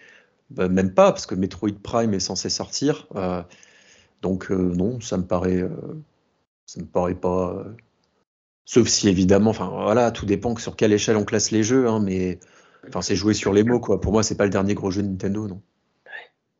[0.51, 3.07] bah, même pas parce que Metroid Prime est censé sortir.
[4.23, 5.62] donc non, ça me paraît,
[6.66, 7.64] ça me paraît pas.
[8.72, 11.98] Sauf si évidemment, enfin voilà, tout dépend sur quelle échelle on classe les jeux, hein,
[11.98, 12.38] mais
[12.87, 14.00] enfin c'est jouer sur les mots quoi.
[14.00, 15.61] Pour moi, c'est pas le dernier gros jeu de Nintendo, non.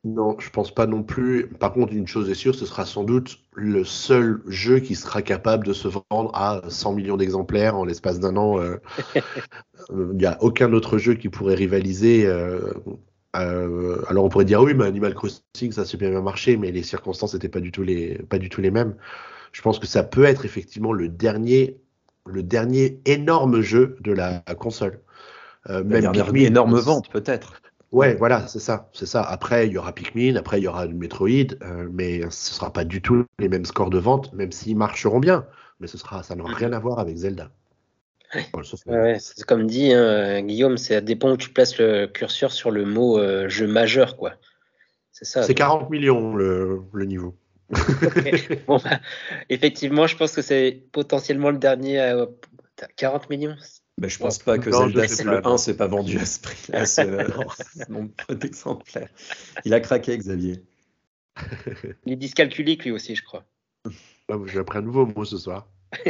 [0.02, 1.46] Non, je pense pas non plus.
[1.46, 5.22] Par contre, une chose est sûre, ce sera sans doute le seul jeu qui sera
[5.22, 8.60] capable de se vendre à 100 millions d'exemplaires en l'espace d'un an.
[8.60, 8.78] Euh.
[9.92, 12.26] Il n'y a aucun autre jeu qui pourrait rivaliser.
[12.26, 12.72] Euh,
[13.36, 16.82] euh, alors on pourrait dire oui, mais Animal Crossing, ça s'est bien marché, mais les
[16.82, 18.96] circonstances n'étaient pas du tout les pas du tout les mêmes.
[19.52, 21.78] Je pense que ça peut être effectivement le dernier
[22.30, 25.00] le dernier énorme jeu de la console.
[25.68, 27.60] Euh, la dernière énorme vente peut-être.
[27.92, 29.22] Ouais, voilà, c'est ça, c'est ça.
[29.22, 32.84] Après, il y aura Pikmin, après il y aura Metroid, euh, mais ce sera pas
[32.84, 35.44] du tout les mêmes scores de vente, même s'ils marcheront bien.
[35.80, 37.50] Mais ce sera, ça n'aura rien à voir avec Zelda.
[38.86, 42.70] Ouais, c'est comme dit hein, Guillaume, c'est à dépend où tu places le curseur sur
[42.70, 44.34] le mot euh, jeu majeur, quoi.
[45.10, 45.42] C'est ça.
[45.42, 47.34] C'est 40 millions le, le niveau.
[48.66, 49.00] Bon, bah,
[49.48, 52.26] effectivement, je pense que c'est potentiellement le dernier à
[52.96, 53.56] 40 millions.
[53.59, 56.87] Je bah, je pense pas que Zelda le 1 s'est pas vendu à ce prix-là,
[56.87, 59.11] ce nombre d'exemplaires.
[59.64, 60.64] Il a craqué, Xavier.
[62.06, 63.44] Il est dyscalculique lui aussi, je crois.
[64.30, 65.68] Ah, J'ai appris un nouveau mot ce soir.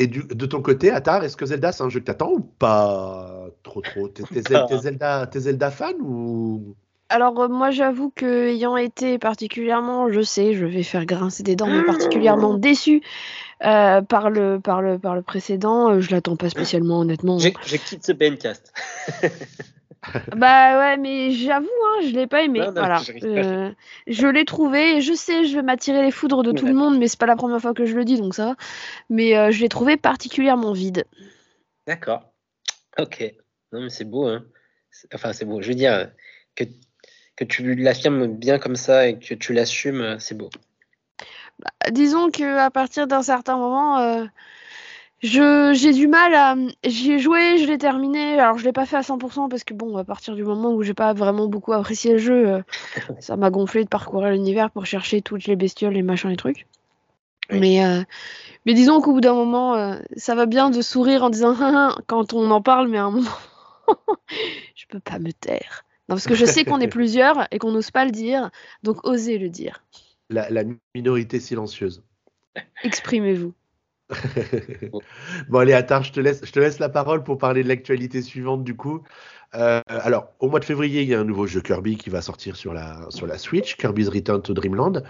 [0.00, 3.48] Et de ton côté, Attar, est-ce que Zelda, c'est un jeu que t'attends ou pas
[3.64, 4.08] trop trop?
[4.08, 6.76] T'es Zelda, Zelda fan ou
[7.08, 11.56] alors euh, moi j'avoue que ayant été particulièrement, je sais, je vais faire grincer des
[11.56, 13.02] dents, mais particulièrement déçu
[13.64, 17.38] euh, par, le, par, le, par le précédent, euh, je l'attends pas spécialement honnêtement.
[17.38, 18.72] Je, quitte ce Bencast.
[20.36, 22.60] bah ouais, mais j'avoue, hein, je l'ai pas aimé.
[22.74, 23.00] voilà.
[24.06, 26.98] je l'ai trouvé, et je sais, je vais m'attirer les foudres de tout le monde,
[26.98, 28.56] mais c'est pas la première fois que je le dis, donc ça va.
[29.08, 31.04] Mais je l'ai trouvé particulièrement vide.
[31.86, 32.32] D'accord.
[32.98, 33.34] Ok.
[33.72, 34.44] Non mais c'est beau, hein.
[35.14, 35.60] Enfin c'est beau.
[35.60, 36.10] Je veux dire
[36.54, 36.64] que
[37.38, 40.50] que tu l'affirmes bien comme ça et que tu l'assumes, euh, c'est beau.
[41.60, 44.24] Bah, disons que à partir d'un certain moment, euh,
[45.22, 46.56] j'ai du mal à.
[46.84, 48.40] J'y ai joué, je l'ai terminé.
[48.40, 50.82] Alors je l'ai pas fait à 100% parce que bon, à partir du moment où
[50.82, 52.62] j'ai pas vraiment beaucoup apprécié le jeu, euh,
[53.20, 56.66] ça m'a gonflé de parcourir l'univers pour chercher toutes les bestioles, les machins, les trucs.
[57.50, 57.80] Mais,
[58.66, 61.56] mais disons qu'au bout d'un moment, ça va bien de sourire en disant
[62.06, 63.30] quand on en parle, mais à un moment,
[64.74, 67.90] je peux pas me taire parce que je sais qu'on est plusieurs et qu'on n'ose
[67.90, 68.50] pas le dire,
[68.82, 69.84] donc osez le dire.
[70.30, 70.48] La,
[70.94, 72.02] minorité silencieuse.
[72.82, 73.54] Exprimez-vous.
[75.48, 78.22] bon allez, Attar, je te laisse, je te laisse la parole pour parler de l'actualité
[78.22, 79.02] suivante du coup.
[79.54, 82.20] Euh, alors, au mois de février, il y a un nouveau jeu Kirby qui va
[82.20, 85.04] sortir sur la, sur la Switch, Kirby's Return to Dreamland.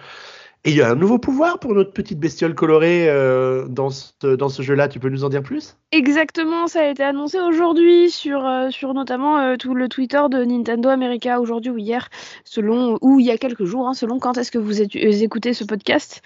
[0.68, 4.34] Et il y a un nouveau pouvoir pour notre petite bestiole colorée euh, dans ce,
[4.36, 4.88] dans ce jeu-là.
[4.88, 5.78] Tu peux nous en dire plus?
[5.92, 10.44] Exactement, ça a été annoncé aujourd'hui sur, euh, sur notamment euh, tout le Twitter de
[10.44, 12.10] Nintendo America aujourd'hui ou hier,
[12.44, 15.64] selon ou il y a quelques jours, hein, selon quand est-ce que vous écoutez ce
[15.64, 16.20] podcast.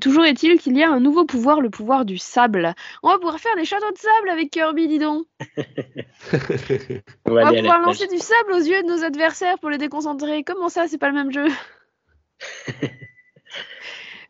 [0.00, 2.76] toujours est-il qu'il y a un nouveau pouvoir, le pouvoir du sable.
[3.02, 5.26] On va pouvoir faire des châteaux de sable avec Kirby, dis donc.
[7.26, 10.44] on va, pouvoir lancer du sable aux yeux de nos adversaires pour les déconcentrer.
[10.44, 11.48] Comment ça, c'est pas le même jeu?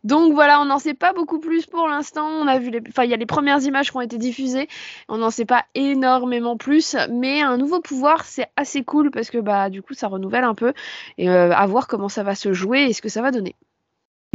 [0.05, 2.27] donc voilà, on n'en sait pas beaucoup plus pour l'instant.
[2.27, 4.69] On a vu les, enfin il y a les premières images qui ont été diffusées.
[5.09, 9.39] On n'en sait pas énormément plus, mais un nouveau pouvoir c'est assez cool parce que
[9.39, 10.73] bah du coup ça renouvelle un peu
[11.19, 13.55] et euh, à voir comment ça va se jouer et ce que ça va donner.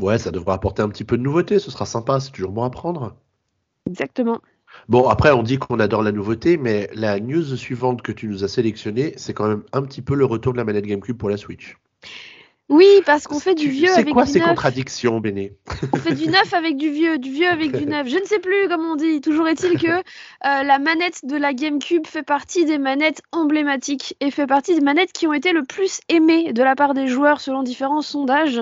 [0.02, 1.60] Ouais, ça devrait apporter un petit peu de nouveauté.
[1.60, 3.16] Ce sera sympa, c'est toujours bon à prendre.
[3.88, 4.42] Exactement.
[4.90, 8.44] Bon, après, on dit qu'on adore la nouveauté, mais la news suivante que tu nous
[8.44, 11.30] as sélectionnée, c'est quand même un petit peu le retour de la manette GameCube pour
[11.30, 11.78] la Switch.
[12.70, 14.28] Oui, parce qu'on fait du vieux avec du neuf.
[14.28, 15.54] C'est quoi ces contradictions, Béné?
[15.94, 18.08] On fait du neuf avec du vieux, du vieux avec du neuf.
[18.10, 19.22] Je ne sais plus comment on dit.
[19.22, 20.02] Toujours est-il que euh,
[20.42, 25.14] la manette de la GameCube fait partie des manettes emblématiques et fait partie des manettes
[25.14, 28.62] qui ont été le plus aimées de la part des joueurs selon différents sondages.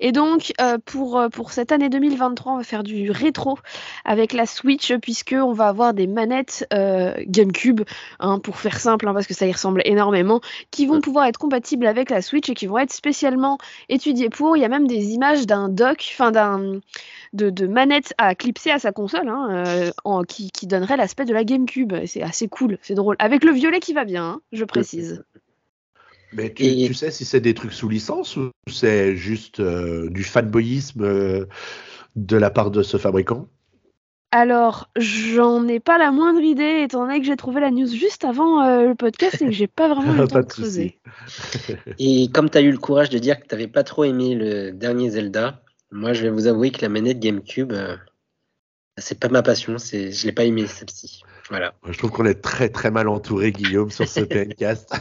[0.00, 3.58] Et donc, euh, pour, euh, pour cette année 2023, on va faire du rétro
[4.04, 7.82] avec la Switch puisqu'on va avoir des manettes GameCube,
[8.20, 10.40] hein, pour faire simple, hein, parce que ça y ressemble énormément,
[10.70, 14.28] qui vont pouvoir être compatibles avec la Switch et qui vont être spécialement vraiment étudié
[14.28, 14.56] pour.
[14.56, 16.80] Il y a même des images d'un dock, enfin d'un
[17.32, 21.24] de, de manette à clipser à sa console, hein, euh, en, qui, qui donnerait l'aspect
[21.24, 21.92] de la GameCube.
[22.06, 23.16] C'est assez cool, c'est drôle.
[23.18, 25.22] Avec le violet qui va bien, hein, je précise.
[26.32, 30.10] Mais tu, Et- tu sais si c'est des trucs sous licence ou c'est juste euh,
[30.10, 31.46] du fanboyisme euh,
[32.16, 33.48] de la part de ce fabricant?
[34.32, 38.24] Alors, j'en ai pas la moindre idée, étant donné que j'ai trouvé la news juste
[38.24, 40.98] avant euh, le podcast et que j'ai pas vraiment eu le temps Pas de creuser.
[41.98, 44.34] Et comme tu as eu le courage de dire que tu n'avais pas trop aimé
[44.34, 45.62] le dernier Zelda,
[45.92, 47.96] moi je vais vous avouer que la manette GameCube, euh,
[48.98, 51.22] c'est pas ma passion, c'est, je l'ai pas aimé celle-ci.
[51.48, 51.74] Voilà.
[51.88, 54.92] Je trouve qu'on est très très mal entouré, Guillaume, sur ce PNcast.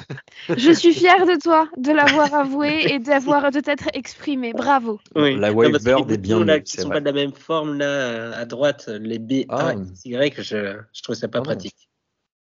[0.49, 4.53] Je suis fière de toi de l'avoir avoué et d'avoir de t'être exprimé.
[4.53, 4.99] Bravo.
[5.15, 6.97] La Wavebird les est bien là, mieux, qui c'est sont vrai.
[6.97, 9.75] pas de la même forme là euh, à droite, les B, A, Ah.
[10.05, 11.89] Y, je, je trouve ça pas Ah pratique.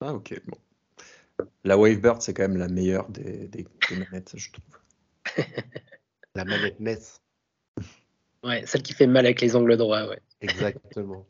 [0.01, 0.41] Ah, ok.
[0.47, 0.57] Bon.
[1.63, 5.45] La Wavebird, c'est quand même la meilleure des, des- des manettes, je trouve.
[6.35, 6.97] La manette NES,
[8.43, 10.19] Ouais, celle qui fait mal avec les angles droits, ouais.
[10.41, 11.25] exactement.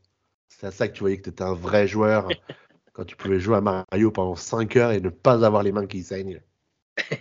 [0.59, 2.27] C'est à ça que tu voyais que tu étais un vrai joueur
[2.93, 5.87] quand tu pouvais jouer à Mario pendant 5 heures et ne pas avoir les mains
[5.87, 6.41] qui saignent.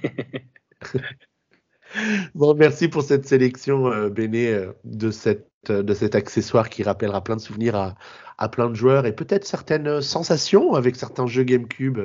[2.35, 6.83] Bon, merci pour cette sélection, euh, Béné, euh, de, cette, euh, de cet accessoire qui
[6.83, 7.97] rappellera plein de souvenirs à,
[8.39, 12.01] à plein de joueurs et peut-être certaines euh, sensations avec certains jeux GameCube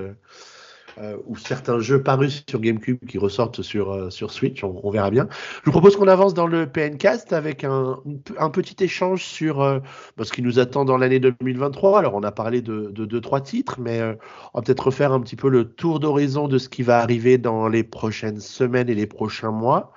[1.00, 4.64] euh, ou certains jeux parus sur GameCube qui ressortent sur, euh, sur Switch.
[4.64, 5.28] On, verra bien.
[5.62, 8.00] Je vous propose qu'on avance dans le PNcast avec un,
[8.40, 9.80] un petit échange sur euh,
[10.18, 12.00] bah, ce qui nous attend dans l'année 2023.
[12.00, 14.02] Alors, on a parlé de, de deux, trois titres, mais
[14.54, 17.38] on va peut-être refaire un petit peu le tour d'horizon de ce qui va arriver
[17.38, 19.94] dans les prochaines semaines et les prochains mois.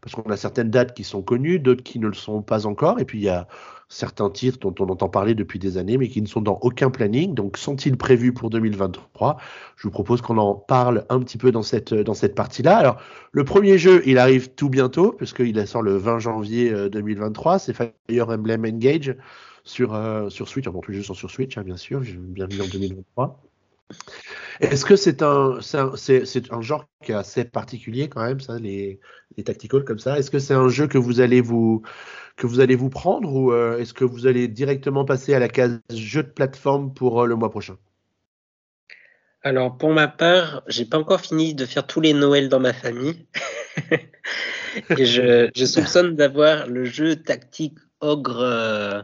[0.00, 3.00] Parce qu'on a certaines dates qui sont connues, d'autres qui ne le sont pas encore.
[3.00, 3.48] Et puis, il y a
[3.88, 6.90] certains titres dont on entend parler depuis des années, mais qui ne sont dans aucun
[6.90, 7.34] planning.
[7.34, 9.38] Donc, sont-ils prévus pour 2023
[9.76, 12.76] Je vous propose qu'on en parle un petit peu dans cette, partie-là.
[12.76, 13.00] Alors,
[13.32, 17.58] le premier jeu, il arrive tout bientôt, puisqu'il sort le 20 janvier euh, 2023.
[17.58, 19.16] C'est Fire Emblem Engage
[19.64, 20.66] sur, euh, sur Switch.
[20.66, 22.00] Enfin, tous les jeux sont sur Switch, hein, bien sûr.
[22.00, 23.42] Bienvenue en 2023.
[24.60, 29.00] Est-ce que c'est un genre qui est assez particulier quand même, ça, les,
[29.36, 30.18] les tacticals comme ça?
[30.18, 31.82] Est-ce que c'est un jeu que vous allez vous,
[32.38, 35.48] que vous allez vous prendre ou euh, est-ce que vous allez directement passer à la
[35.50, 37.76] case jeu de plateforme pour euh, le mois prochain?
[39.42, 42.72] Alors, pour ma part, j'ai pas encore fini de faire tous les Noëls dans ma
[42.72, 43.26] famille.
[44.96, 48.40] Et je, je soupçonne d'avoir le jeu tactique ogre.
[48.40, 49.02] euh,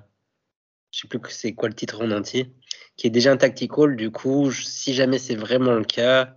[0.93, 2.55] je sais plus que c'est quoi le titre en entier,
[2.97, 3.97] qui est déjà un tactical.
[3.97, 6.37] Du coup, je- si jamais c'est vraiment le cas,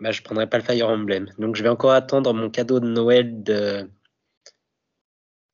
[0.00, 1.30] bah, je prendrai pas le Fire Emblem.
[1.38, 3.90] Donc, je vais encore attendre mon cadeau de Noël de,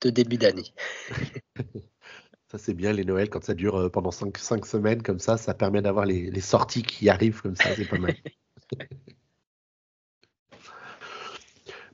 [0.00, 0.72] de début d'année.
[2.50, 4.36] Ça, c'est bien les Noëls quand ça dure euh, pendant 5
[4.66, 7.96] semaines comme ça, ça permet d'avoir les, les sorties qui arrivent comme ça, c'est pas
[7.96, 8.16] mal.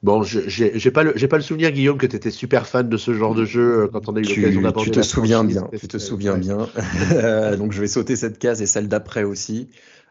[0.02, 2.88] Bon, je- j'ai pas, le- j'ai pas le souvenir, Guillaume, que tu étais super fan
[2.88, 5.02] de ce genre de jeu euh, quand on a eu l'occasion d'aborder tu te la
[5.04, 6.58] souviens bien, tu te souviens bien.
[7.56, 9.68] Donc je vais sauter cette case et celle d'après aussi,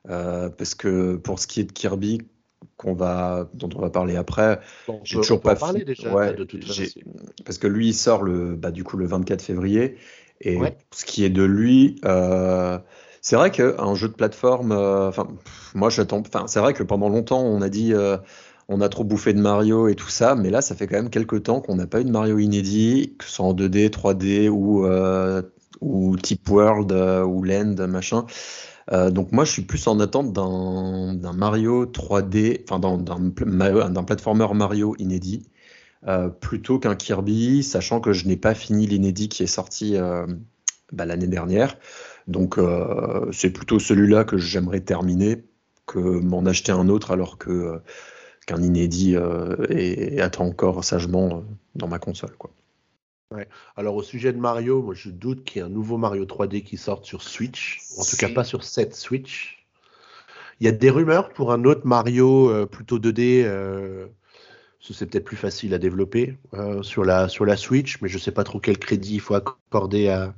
[0.09, 2.23] euh, parce que pour ce qui est de Kirby,
[2.77, 6.33] qu'on va, dont on va parler après, Bon, on j'ai toujours pas fi- déjà ouais,
[6.33, 6.99] de toute j'ai- façon.
[7.45, 9.97] parce que lui il sort le, bah, du coup le 24 février,
[10.41, 10.75] et Ouais.
[10.91, 12.77] ce qui est de lui, euh,
[13.21, 15.27] c'est vrai qu'un jeu de plateforme, euh, enfin
[15.73, 18.17] moi j'attends, enfin c'est vrai que pendant longtemps on a dit euh,
[18.67, 21.09] on a trop bouffé de Mario et tout ça, mais là ça fait quand même
[21.09, 24.49] quelques temps qu'on n'a pas eu de Mario inédit, que ce soit en 2D, 3D
[24.49, 25.41] ou euh,
[25.81, 28.25] ou Type World ou Land machin.
[28.91, 34.95] Euh, donc moi je suis plus en attente d'un Mario 3D, enfin d'un platformer Mario
[34.99, 35.49] inédit,
[36.07, 40.27] euh, plutôt qu'un Kirby, sachant que je n'ai pas fini l'inédit qui est sorti euh,
[40.91, 41.77] bah, l'année dernière.
[42.27, 42.59] Donc
[43.31, 45.45] c'est plutôt celui-là que j'aimerais terminer
[45.85, 47.79] que m'en acheter un autre alors que
[48.47, 49.15] qu'un inédit
[50.19, 51.43] attend encore sagement
[51.75, 52.35] dans ma console.
[52.37, 52.51] Quoi.
[53.75, 56.63] Alors, au sujet de Mario, moi, je doute qu'il y ait un nouveau Mario 3D
[56.63, 57.81] qui sorte sur Switch.
[57.97, 59.65] En tout cas, pas sur cette Switch.
[60.59, 63.43] Il y a des rumeurs pour un autre Mario euh, plutôt 2D.
[63.45, 64.07] euh,
[64.79, 68.15] ce- c'est peut-être plus facile à développer euh, sur, la, sur la Switch, mais je
[68.15, 70.35] ne sais pas trop quel crédit il faut accorder à,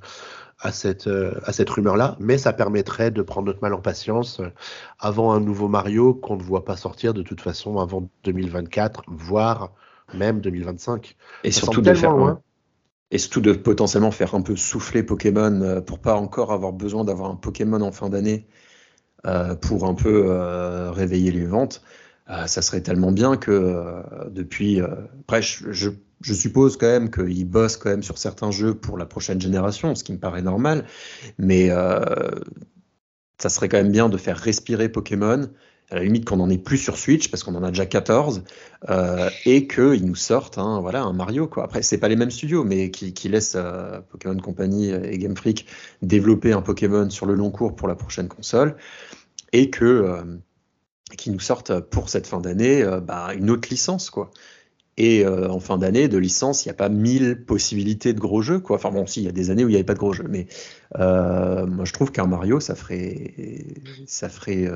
[0.59, 2.17] à cette, à cette rumeur-là.
[2.19, 4.41] Mais ça permettrait de prendre notre mal en patience
[4.99, 9.73] avant un nouveau Mario qu'on ne voit pas sortir de toute façon avant 2024, voire
[10.13, 11.15] même 2025.
[11.43, 12.41] Et Ça surtout de tellement faire loin.
[13.11, 17.05] Et surtout de potentiellement faire un peu souffler Pokémon euh, pour pas encore avoir besoin
[17.05, 18.47] d'avoir un Pokémon en fin d'année
[19.25, 21.81] euh, pour un peu euh, réveiller les ventes.
[22.47, 24.81] Ça serait tellement bien que depuis.
[24.81, 25.89] après, je,
[26.21, 30.03] suppose quand même qu'ils bossent quand même sur certains jeux pour la prochaine génération, ce
[30.03, 30.85] qui me paraît normal.
[31.37, 31.69] Mais
[33.37, 35.49] ça serait quand même bien de faire respirer Pokémon
[35.89, 38.43] à la limite qu'on en ait plus sur Switch parce qu'on en a déjà 14
[38.89, 41.47] euh, et qu'ils nous sortent voilà, un Mario.
[41.47, 41.63] Quoi.
[41.63, 45.35] Après, c'est pas les mêmes studios, mais qui, qui laissent euh, Pokémon Company et Game
[45.35, 45.65] Freak
[46.01, 48.75] développer un Pokémon sur le long cours pour la prochaine console
[49.53, 50.23] et que euh,
[51.17, 54.09] qui nous sortent pour cette fin d'année bah, une autre licence.
[54.09, 54.29] quoi.
[54.97, 58.59] Et en fin d'année, de licence, il n'y a pas mille possibilités de gros jeux.
[58.59, 58.75] Quoi.
[58.75, 60.11] Enfin bon, si, il y a des années où il n'y avait pas de gros
[60.11, 60.27] jeux.
[60.27, 60.47] Mais
[60.99, 63.63] moi, je trouve qu'un Mario, ça ferait,
[64.05, 64.67] ça ferait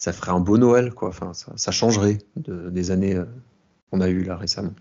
[0.00, 1.10] ça ferait un beau Noël, quoi.
[1.10, 3.26] Enfin, ça, changerait des années euh,
[3.90, 4.72] qu'on a eues là récemment.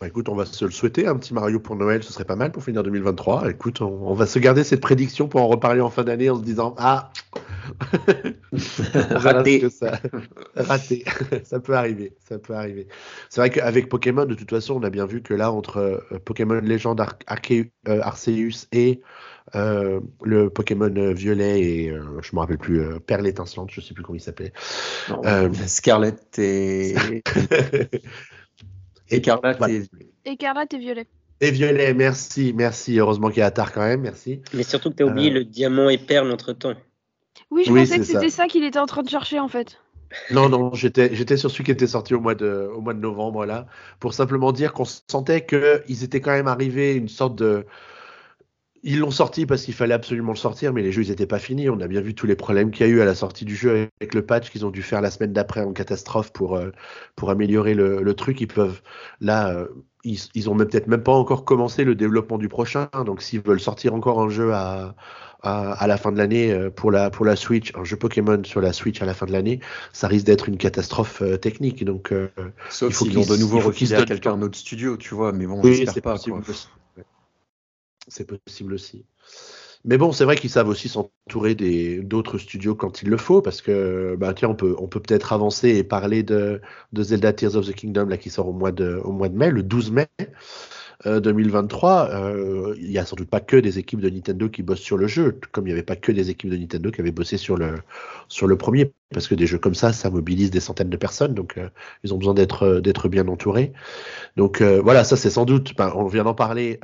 [0.00, 2.34] Bah, écoute, on va se le souhaiter, un petit Mario pour Noël, ce serait pas
[2.34, 3.48] mal pour finir 2023.
[3.48, 6.42] Écoute, on, va se garder cette prédiction pour en reparler en fin d'année en se
[6.42, 7.12] disant Ah
[8.92, 10.00] Raté ça...
[10.56, 11.04] Raté
[11.44, 12.88] Ça peut arriver, ça peut arriver.
[13.30, 16.18] C'est vrai qu'avec Pokémon, de toute façon, on a bien vu que là, entre euh,
[16.24, 19.00] Pokémon Legend euh, Arceus et
[19.54, 23.92] euh, le Pokémon violet et euh, je me rappelle plus euh, Perle étincelante, je sais
[23.92, 24.52] plus comment il s'appelait.
[25.66, 26.94] Scarlet et
[29.10, 29.84] Écarlate et...
[30.24, 31.06] Écarlate et violet.
[31.40, 32.98] Et violet, merci, merci.
[32.98, 34.40] Heureusement qu'il y a tard quand même, merci.
[34.54, 36.74] Mais surtout que tu as oublié le diamant et perle entre temps.
[37.50, 39.78] Oui, je pensais que c'était ça, qu'il était en train de chercher en fait.
[40.30, 43.00] Non, non, j'étais, j'étais sur celui qui était sorti au mois de, au mois de
[43.00, 43.66] novembre là,
[44.00, 47.66] pour simplement dire qu'on sentait qu'ils étaient quand même arrivés une sorte de,
[48.86, 51.38] ils l'ont sorti parce qu'il fallait absolument le sortir, mais les jeux, ils n'étaient pas
[51.38, 51.70] finis.
[51.70, 53.56] On a bien vu tous les problèmes qu'il y a eu à la sortie du
[53.56, 56.70] jeu avec le patch qu'ils ont dû faire la semaine d'après en catastrophe pour, euh,
[57.16, 58.42] pour améliorer le, truc.
[58.42, 58.82] Ils peuvent,
[59.22, 59.68] là, euh,
[60.04, 62.90] ils, ils ont peut-être même pas encore commencé le développement du prochain.
[63.06, 64.94] Donc, s'ils veulent sortir encore un jeu à,
[65.40, 68.60] à, la fin de l'année euh, pour la, pour la Switch, un jeu Pokémon sur
[68.60, 69.60] la Switch à la fin de l'année,
[69.94, 71.86] ça risque d'être une catastrophe technique.
[71.86, 72.12] Donc,
[72.68, 75.32] Sauf il faut qu'ils ont de nouveau refusé à quelqu'un d'autre studio, tu vois.
[75.32, 76.18] Mais bon, oui, j'espère pas.
[76.18, 76.42] Quoi.
[78.08, 79.06] C'est possible aussi.
[79.84, 81.54] Mais bon, c'est vrai qu'ils savent aussi s'entourer
[82.02, 85.32] d'autres studios quand il le faut, parce que bah, tiens, on peut on peut peut-être
[85.34, 86.62] avancer et parler de,
[86.92, 89.36] de, Zelda Tears of the Kingdom là qui sort au mois de au mois de
[89.36, 90.08] mai, le 12 mai.
[91.04, 94.62] 2023, euh, euh, il n'y a sans doute pas que des équipes de Nintendo qui
[94.62, 97.00] bossent sur le jeu, comme il n'y avait pas que des équipes de Nintendo qui
[97.00, 97.74] avaient bossé sur le,
[98.28, 101.34] sur le premier, parce que des jeux comme ça, ça mobilise des centaines de personnes,
[101.34, 101.68] donc euh,
[102.04, 103.72] ils ont besoin d'être bien entourés.
[104.36, 106.80] Donc voilà, ça c'est sans doute, ben, on vient d'en parler,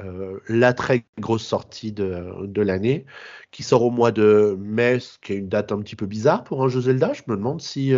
[0.48, 3.06] la très grosse sortie de, de l'année,
[3.50, 6.44] qui sort au mois de mai, ce qui est une date un petit peu bizarre
[6.44, 7.12] pour un jeu Zelda.
[7.12, 7.94] Je me demande si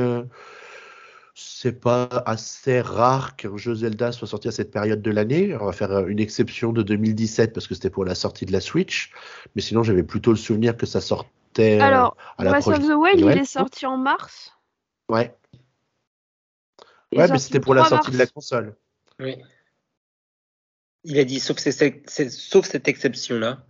[1.34, 5.56] c'est pas assez rare qu'un jeu Zelda soit sorti à cette période de l'année.
[5.56, 8.52] On va faire euh, une exception de 2017 parce que c'était pour la sortie de
[8.52, 9.12] la Switch.
[9.54, 11.80] Mais sinon, j'avais plutôt le souvenir que ça sortait.
[11.80, 14.52] Euh, Alors, à Breath of the Wild, il est sorti en mars?
[15.08, 15.34] Ouais.
[17.14, 18.76] ouais, mais c'était pour la sortie de la console.
[19.18, 19.36] Oui.
[21.04, 23.64] Il a dit sauf, sauf cette exception-là.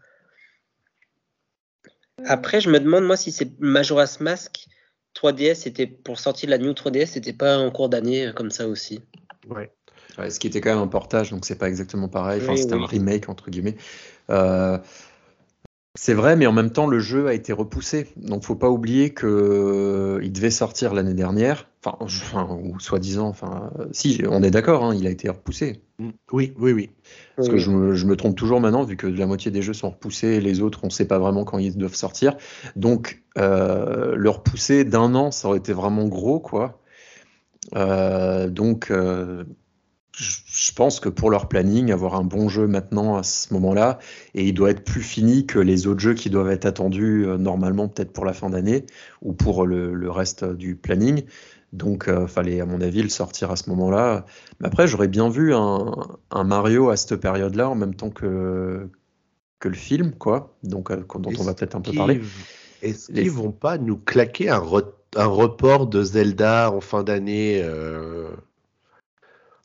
[2.20, 2.24] Euh.
[2.26, 4.66] Après, je me demande, moi, si c'est Majora's Mask
[5.14, 8.68] 3DS, c'était pour sortir la New 3DS, c'était pas en cours d'année euh, comme ça
[8.68, 9.00] aussi.
[9.48, 9.70] Ouais.
[10.30, 12.40] ce qui était quand même un portage, donc c'est pas exactement pareil.
[12.42, 13.76] Enfin, c'était un remake entre guillemets.
[14.30, 14.78] Euh,
[15.94, 18.08] c'est vrai, mais en même temps, le jeu a été repoussé.
[18.16, 21.68] Donc, faut pas oublier que euh, il devait sortir l'année dernière.
[21.84, 21.98] Enfin,
[22.62, 23.28] ou soi-disant.
[23.28, 25.82] Enfin, si, on est d'accord, hein, il a été repoussé.
[25.98, 26.10] Mm.
[26.32, 26.90] Oui, oui, oui.
[27.36, 30.28] Parce que je me, trompe toujours maintenant, vu que la moitié des jeux sont repoussés,
[30.28, 32.36] et les autres, on ne sait pas vraiment quand ils doivent sortir.
[32.74, 36.80] Donc, euh, le repousser d'un an, ça aurait été vraiment gros, quoi.
[37.76, 39.44] Euh, donc, euh,
[40.18, 43.98] je pense que pour leur planning, avoir un bon jeu maintenant à ce moment-là,
[44.34, 47.38] et il doit être plus fini que les autres jeux qui doivent être attendus euh,
[47.38, 48.84] normalement peut-être pour la fin d'année
[49.22, 51.24] ou pour le, reste du planning.
[51.72, 54.26] Donc, il euh, fallait, à mon avis, le sortir à ce moment-là.
[54.60, 55.94] Mais après, j'aurais bien vu un,
[56.44, 58.90] Mario à cette période-là, en même temps que,
[59.58, 60.54] que le film, quoi.
[60.62, 62.20] Donc, euh, dont on va peut-être un peu parler.
[62.82, 64.62] Est-ce qu'ils vont pas nous claquer un,
[65.16, 67.62] un, report de Zelda en fin d'année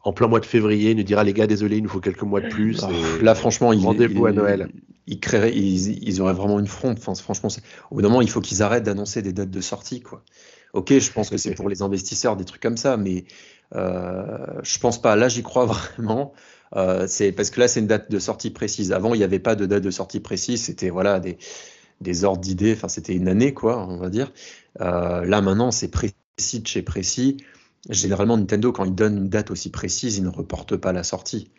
[0.07, 2.39] en plein mois de février, nous dira les gars, désolé, il nous faut quelques mois
[2.39, 2.81] de plus.
[2.81, 2.89] Ah,
[3.21, 4.69] là, franchement, rendez-vous à Noël.
[5.05, 6.95] Ils, créeraient, ils, auraient vraiment une fronde.
[6.97, 7.49] Enfin, franchement,
[7.91, 10.23] au bout d'un moment, il faut qu'ils arrêtent d'annoncer des dates de sortie, quoi.
[10.71, 13.25] Ok, je pense que c'est pour les investisseurs, des trucs comme ça, mais
[13.75, 15.17] euh, je pense pas.
[15.17, 15.65] Là, j'y crois
[15.97, 16.31] vraiment.
[16.77, 18.93] Euh, c'est parce que là, c'est une date de sortie précise.
[18.93, 20.63] Avant, il n'y avait pas de date de sortie précise.
[20.63, 21.37] C'était voilà des,
[21.99, 22.71] des ordres d'idées.
[22.71, 24.31] Enfin, c'était une année, quoi, on va dire.
[24.79, 27.35] Euh, là, maintenant, c'est précis de chez précis.
[27.89, 31.51] Généralement, Nintendo, quand il donne une date aussi précise, il ne reporte pas la sortie.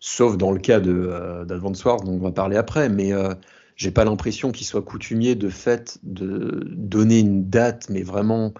[0.00, 2.88] Sauf dans le cas euh, d'Advance Wars, dont on va parler après.
[2.88, 3.34] Mais euh,
[3.76, 8.52] j'ai pas l'impression qu'il soit coutumier de fait de donner une date, mais vraiment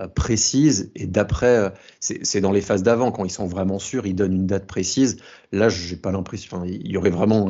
[0.00, 0.90] euh, précise.
[0.94, 4.46] Et d'après, c'est dans les phases d'avant, quand ils sont vraiment sûrs, ils donnent une
[4.46, 5.18] date précise.
[5.52, 6.64] Là, j'ai pas l'impression.
[6.64, 7.48] il y aurait vraiment.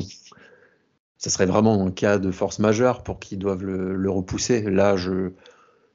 [1.18, 4.62] Ça serait vraiment un cas de force majeure pour qu'ils doivent le, le repousser.
[4.62, 5.32] Là, je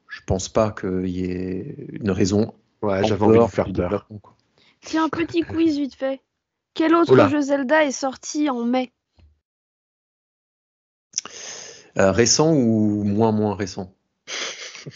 [0.08, 2.52] je pense pas qu'il y ait une raison.
[2.82, 4.08] Ouais, j'avais envie de vous faire peur.
[4.80, 6.20] Tiens, un petit quiz vite fait.
[6.74, 7.28] Quel autre Oula.
[7.28, 8.92] jeu Zelda est sorti en mai?
[11.98, 13.94] Euh, récent ou moins moins récent?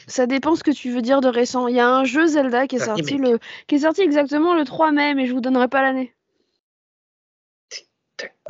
[0.09, 1.69] Ça dépend ce que tu veux dire de récent.
[1.69, 4.65] Il y a un jeu Zelda qui est sorti le qui est sorti exactement le
[4.65, 6.13] 3 mai, mais je vous donnerai pas l'année.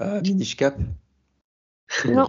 [0.00, 0.78] euh, Minish Cap
[2.06, 2.28] Non.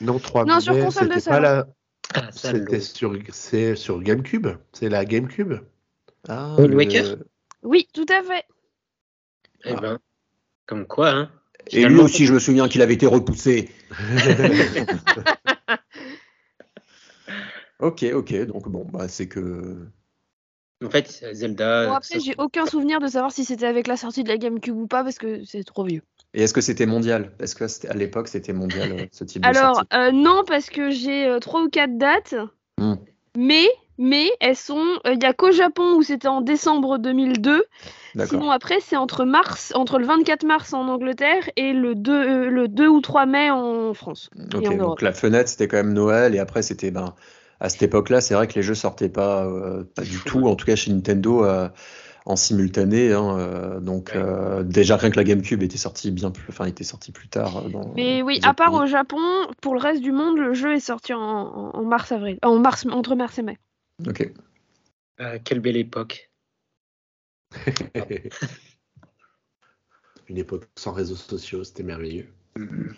[0.00, 1.42] Non, 3 Non, sur console de salon.
[1.42, 1.66] la...
[2.14, 3.14] Ah, ça, C'était sur...
[3.30, 4.48] C'est sur GameCube.
[4.72, 5.54] C'est la GameCube.
[6.28, 7.16] Ah, Wind Waker
[7.62, 8.44] Oui, tout à fait.
[9.64, 9.98] Eh ben,
[10.66, 11.30] comme quoi, hein.
[11.70, 13.70] Et lui aussi, je me souviens qu'il avait été repoussé.
[17.80, 18.46] ok, ok.
[18.46, 19.86] Donc bon, bah, c'est que.
[20.84, 21.86] En fait, Zelda.
[21.86, 24.28] Bon, après, Euh, ça- j'ai aucun souvenir de savoir si c'était avec la sortie de
[24.28, 26.02] la GameCube ou pas parce que c'est trop vieux.
[26.34, 27.32] Et est-ce que c'était mondial?
[27.38, 29.88] Est-ce que à l'époque c'était mondial euh, ce type de Alors, sortie?
[29.94, 32.34] euh, non, parce que j'ai euh, trois ou quatre dates,
[32.78, 32.94] Hmm.
[33.36, 33.66] mais,
[33.98, 34.84] mais elles sont.
[35.04, 37.64] Il n'y a qu'au Japon où c'était en décembre 2002.
[38.14, 38.40] D'accord.
[38.40, 42.48] Sinon, après, c'est entre mars, entre le 24 mars en Angleterre et le 2, euh,
[42.50, 44.30] le 2 ou 3 mai en France.
[44.54, 45.00] Ok, et en donc Europe.
[45.02, 47.14] la fenêtre c'était quand même Noël et après c'était ben
[47.60, 50.54] à cette époque-là, c'est vrai que les jeux sortaient pas euh, pas du tout, en
[50.56, 51.68] tout cas chez Nintendo euh,
[52.26, 53.12] en simultané.
[53.12, 54.20] hein, euh, donc Ouais.
[54.20, 57.58] euh, déjà rien que la GameCube était sortie bien plus, enfin était sortie plus tard.
[57.58, 58.80] euh, dans Mais oui, à part pays.
[58.82, 59.18] au Japon,
[59.60, 62.38] pour le reste du monde, le jeu est sorti en, en- en mars-avril.
[62.42, 63.58] En mars, entre mars et mai.
[64.06, 64.32] Ok.
[65.20, 66.30] euh, quelle belle époque.
[70.28, 72.28] Une époque sans réseaux sociaux, c'était merveilleux.
[72.54, 72.92] Clairement.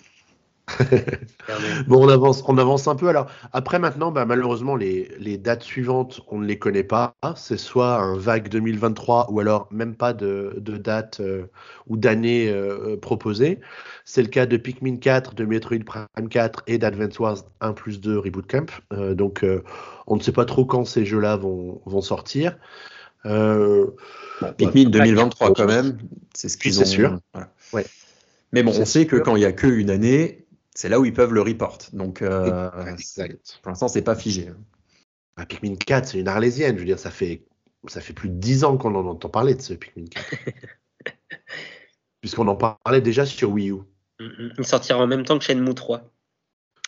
[1.87, 3.09] Bon, on avance, on avance un peu.
[3.09, 7.15] Alors, après, maintenant, bah, malheureusement, les, les dates suivantes, on ne les connaît pas.
[7.37, 11.47] C'est soit un vague 2023 ou alors même pas de, de date euh,
[11.87, 13.61] ou d'année euh, proposée.
[14.05, 18.01] C'est le cas de Pikmin 4, de Metroid Prime 4 et d'Advance Wars 1 plus
[18.01, 18.71] 2 Reboot Camp.
[18.93, 19.63] Euh, donc, euh,
[20.07, 22.57] on ne sait pas trop quand ces jeux-là vont, vont sortir.
[23.25, 23.87] Euh,
[24.57, 25.99] Pikmin bah, 2023 bah, quand même,
[26.35, 26.85] c'est ce qu'ils c'est ont.
[26.85, 27.19] sûr.
[27.33, 27.53] voilà.
[27.73, 27.87] Ouais.
[28.53, 29.25] Mais bon, C'est on sait que sûr.
[29.25, 30.46] quand il y a qu'une année,
[30.77, 31.79] c'est là où ils peuvent le report.
[31.93, 33.59] Donc euh, exact.
[33.63, 34.51] pour l'instant, c'est pas figé.
[35.37, 36.77] Ah, Pikmin 4, c'est une arlésienne.
[36.77, 37.47] Je veux dire, ça fait,
[37.89, 40.35] ça fait plus de 10 ans qu'on en entend parler de ce Pikmin 4.
[42.21, 43.75] Puisqu'on en parlait déjà sur Wii U.
[44.21, 44.53] Mm, mm.
[44.59, 46.11] Il sortira en même temps que Shenmue 3.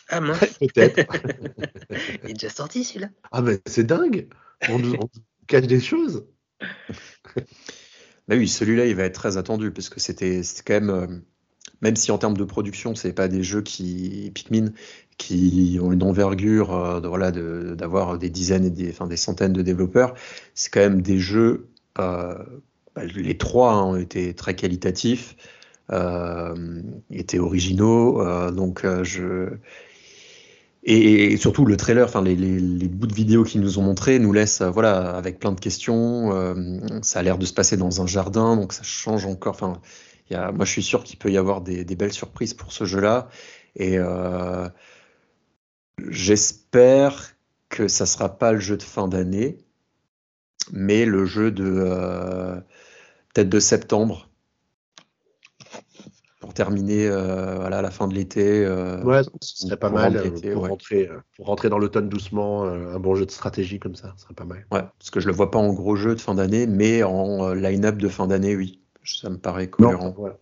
[0.09, 0.99] Ah mince, Peut-être.
[2.23, 3.09] il est déjà sorti celui-là.
[3.31, 4.27] ah, mais c'est dingue.
[4.69, 6.27] On nous, on nous cache des choses.
[8.27, 11.19] Bah oui, celui-là, il va être très attendu parce que c'était c'était quand même, euh,
[11.81, 14.71] même si en termes de production, c'est pas des jeux qui Pikmin
[15.17, 19.61] qui ont une envergure euh, de- voilà d'avoir des dizaines et des, des centaines de
[19.61, 20.13] développeurs,
[20.55, 21.67] c'est quand même des jeux.
[21.99, 22.35] euh,
[22.95, 25.35] bah, les trois hein, ont été très qualitatifs,
[25.91, 29.49] euh, étaient originaux, donc je
[30.83, 34.31] et, surtout le trailer, enfin les, les- bouts de vidéo qu'ils nous ont montrés nous
[34.31, 36.31] laissent voilà avec plein de questions.
[37.01, 39.57] ça a l'air de se passer dans un jardin, donc ça change encore.
[40.33, 42.71] Y a, moi je suis sûr qu'il peut y avoir des, des belles surprises pour
[42.71, 43.29] ce jeu-là.
[43.75, 44.67] Et euh,
[46.09, 47.35] j'espère
[47.69, 49.57] que ça sera pas le jeu de fin d'année,
[50.71, 52.55] mais le jeu de euh,
[53.33, 54.29] peut-être de septembre
[56.39, 58.65] pour terminer euh, voilà, à la fin de l'été.
[58.65, 60.69] euh, Ouais, ce serait pas mal euh, pour, ouais.
[60.69, 62.63] rentrer, pour rentrer dans l'automne doucement.
[62.63, 64.65] un bon jeu de stratégie comme ça, ce serait pas mal.
[64.71, 67.53] Ouais, parce que je le vois pas en gros jeu de fin d'année, mais en
[67.53, 68.79] line-up de fin d'année, oui.
[69.15, 70.13] Ça me paraît cohérent.
[70.17, 70.37] voilà.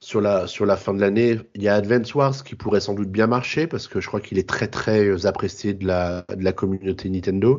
[0.00, 2.92] Sur la, sur la fin de l'année, il y a Advance Wars qui pourrait sans
[2.94, 6.24] doute bien marcher parce que je crois qu'il est très très euh, apprécié de la,
[6.36, 7.56] de la communauté Nintendo.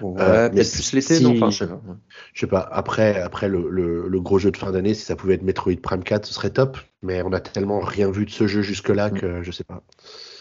[0.00, 1.74] Ouais, Euh, mais peut-être plus l'été, si- non Enfin, je sais pas.
[1.74, 1.94] ouais.
[2.34, 5.16] Je sais pas, après, après le, le- le gros jeu de fin d'année, si ça
[5.16, 6.78] pouvait être Metroid Prime 4, ce serait top.
[7.02, 9.18] Mais on a tellement rien vu de ce jeu jusque-là Mm.
[9.18, 9.82] que je sais pas.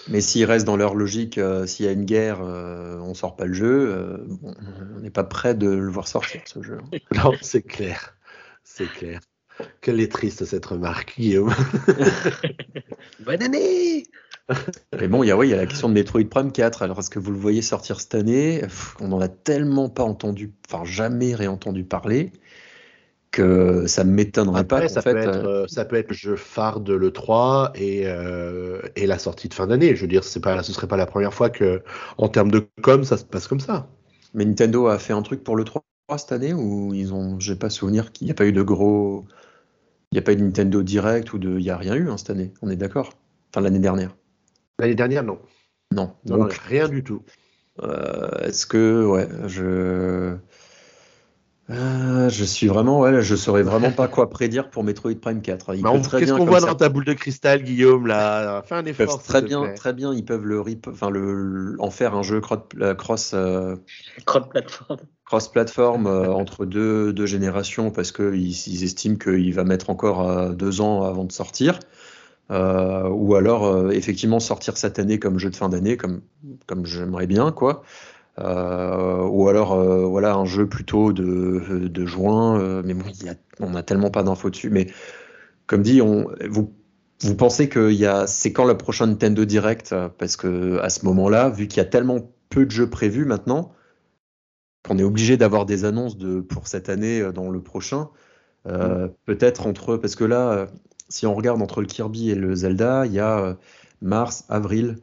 [0.10, 3.36] Mais s'ils restent dans leur logique, euh, s'il y a une guerre, euh, on sort
[3.36, 4.54] pas le jeu, euh, bon,
[4.96, 6.78] on n'est pas prêt de le voir sortir, ce jeu.
[7.16, 8.16] Non, c'est clair.
[8.64, 9.22] C'est clair.
[9.82, 11.54] Quelle est triste cette remarque, Guillaume.
[13.26, 14.04] Bonne année
[15.00, 16.84] Mais bon, il y, a, ouais, il y a la question de Metroid Prime 4.
[16.84, 18.62] Alors, est-ce que vous le voyez sortir cette année?
[19.00, 22.32] On n'en a tellement pas entendu, enfin jamais réentendu parler,
[23.32, 25.14] que ça ne m'étonnerait pas ça, fait.
[25.14, 29.18] peut être, euh, ça peut être le jeu phare de l'E3 et, euh, et la
[29.20, 29.96] sortie de fin d'année.
[29.96, 31.82] Je veux dire, c'est pas, ce serait pas la première fois que,
[32.18, 33.88] en termes de com, ça se passe comme ça.
[34.34, 35.84] Mais Nintendo a fait un truc pour le 3
[36.18, 39.26] cette année ou ils ont, j'ai pas souvenir qu'il n'y a pas eu de gros,
[40.12, 42.10] il n'y a pas eu de Nintendo Direct ou de, il n'y a rien eu
[42.10, 42.54] hein, cette année.
[42.62, 43.14] On est d'accord?
[43.52, 44.16] Enfin l'année dernière.
[44.80, 45.40] L'année dernière, non.
[45.94, 46.14] Non.
[46.26, 47.24] Donc non, rien du tout.
[47.82, 50.36] euh, est-ce que ouais, je
[51.70, 55.76] Euh, je suis vraiment, ouais, je saurais vraiment pas quoi prédire pour Metroid Prime 4.
[55.78, 58.62] Bah, Qu'est-ce qu'on voit dans ta boule de cristal, Guillaume là?
[58.66, 59.24] Fais un effort.
[59.24, 60.14] très bien, très bien.
[60.14, 62.60] Ils peuvent le, enfin le, en faire un jeu cross,
[62.98, 63.78] cross, euh,
[64.26, 64.98] cross platform,
[65.32, 70.50] cross platform euh, entre deux, deux, générations parce qu'ils ils estiment qu'il va mettre encore
[70.50, 71.80] deux ans avant de sortir.
[72.50, 76.22] ou alors effectivement sortir cette année comme jeu de fin d'année, comme,
[76.68, 77.84] comme j'aimerais bien, quoi.
[78.40, 83.30] Euh, ou alors euh, voilà un jeu plutôt de, de juin, euh, mais bon, y
[83.30, 84.70] a, on n'a tellement pas d'infos dessus.
[84.70, 84.88] Mais
[85.68, 86.74] comme dit, on, vous,
[87.22, 87.94] vous pensez que
[88.28, 91.90] c'est quand le prochain Nintendo Direct Parce que à ce moment-là, vu qu'il y a
[91.90, 93.74] tellement peu de jeux prévus maintenant,
[94.88, 98.10] qu'on est obligé d'avoir des annonces de, pour cette année dans le prochain,
[98.66, 99.08] mm.
[99.26, 100.68] peut-être entre parce que là,
[101.10, 103.58] si on regarde entre le Kirby et le Zelda, il y a
[104.02, 104.98] mars, avril,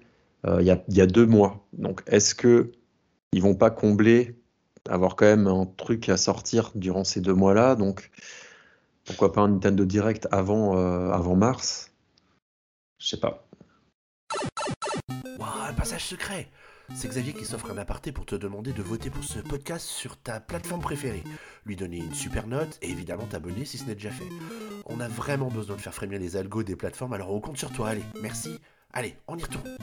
[0.47, 1.66] il y, a, il y a deux mois.
[1.72, 2.72] Donc est-ce que
[3.33, 4.37] ils vont pas combler,
[4.89, 7.76] avoir quand même un truc à sortir durant ces deux mois-là?
[7.76, 8.11] Donc,
[9.05, 11.93] pourquoi pas un Nintendo Direct avant, euh, avant mars?
[12.99, 13.47] Je sais pas.
[15.41, 16.49] un passage secret
[16.95, 20.16] c'est Xavier qui s'offre un aparté pour te demander de voter pour ce podcast sur
[20.16, 21.22] ta plateforme préférée,
[21.66, 24.28] lui donner une super note et évidemment t'abonner si ce n'est déjà fait.
[24.86, 27.70] On a vraiment besoin de faire frémir les algos des plateformes, alors on compte sur
[27.72, 28.59] toi, allez, merci,
[28.93, 29.76] allez, on y retourne.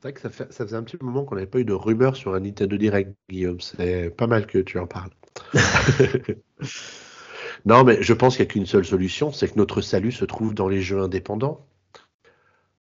[0.00, 1.74] C'est vrai que ça, fait, ça faisait un petit moment qu'on n'avait pas eu de
[1.74, 3.60] rumeurs sur un Nintendo Direct, Guillaume.
[3.60, 5.10] C'est pas mal que tu en parles.
[7.66, 10.24] non, mais je pense qu'il n'y a qu'une seule solution, c'est que notre salut se
[10.24, 11.66] trouve dans les jeux indépendants.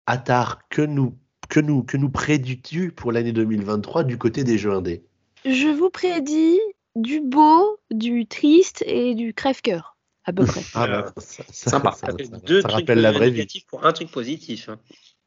[0.06, 1.18] Attar, que nous,
[1.54, 5.04] que nous, que nous prédis-tu pour l'année 2023 du côté des jeux indés
[5.44, 6.58] Je vous prédis
[6.96, 10.62] du beau, du triste et du crève-cœur, à peu près.
[10.74, 11.92] ah bah, ça, Sympa.
[11.92, 12.08] Ça,
[12.44, 13.46] Deux trucs rappelle la vraie vie.
[13.68, 14.68] pour un truc positif.
[14.68, 14.80] Hein.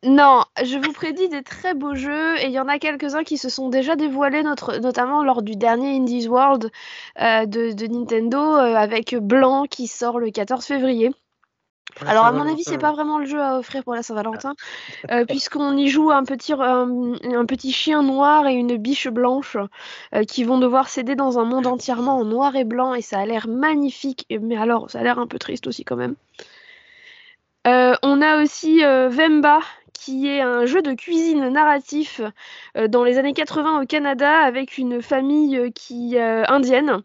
[0.04, 3.38] Non, je vous prédis des très beaux jeux et il y en a quelques-uns qui
[3.38, 6.70] se sont déjà dévoilés, notamment lors du dernier Indies World
[7.22, 11.10] euh, de, Nintendo euh, avec Blanc qui sort le 14 février.
[12.06, 14.56] Alors à mon avis, c'est pas vraiment le jeu à offrir pour la Saint-Valentin,
[15.12, 19.58] euh, puisqu'on y joue un petit, un, petit chien noir et une biche blanche
[20.28, 23.26] qui vont devoir s'aider dans un monde entièrement en noir et blanc et ça a
[23.26, 26.16] l'air magnifique, mais alors ça a l'air un peu triste aussi quand même.
[27.66, 29.60] on a aussi Vemba
[29.98, 32.22] qui est un jeu de cuisine narratif
[32.76, 37.02] euh, dans les années 80 au Canada avec une famille euh, qui euh, indienne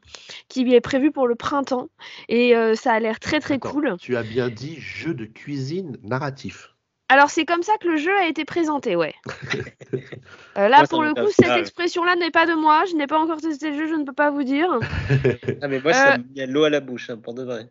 [0.48, 1.88] qui est prévue pour le printemps
[2.28, 3.96] et ça a l'air très très cool.
[3.98, 6.74] Tu as bien dit jeu de cuisine narratif.
[7.08, 9.14] Alors c'est comme ça que le jeu a été présenté, ouais.
[10.56, 12.84] là pour le coup, cette expression-là n'est pas de moi.
[12.90, 14.68] Je n'ai pas encore testé le jeu, je ne peux pas vous dire.
[15.62, 17.70] ah mais moi, ça me met l'eau à la bouche, hein, pour de vrai.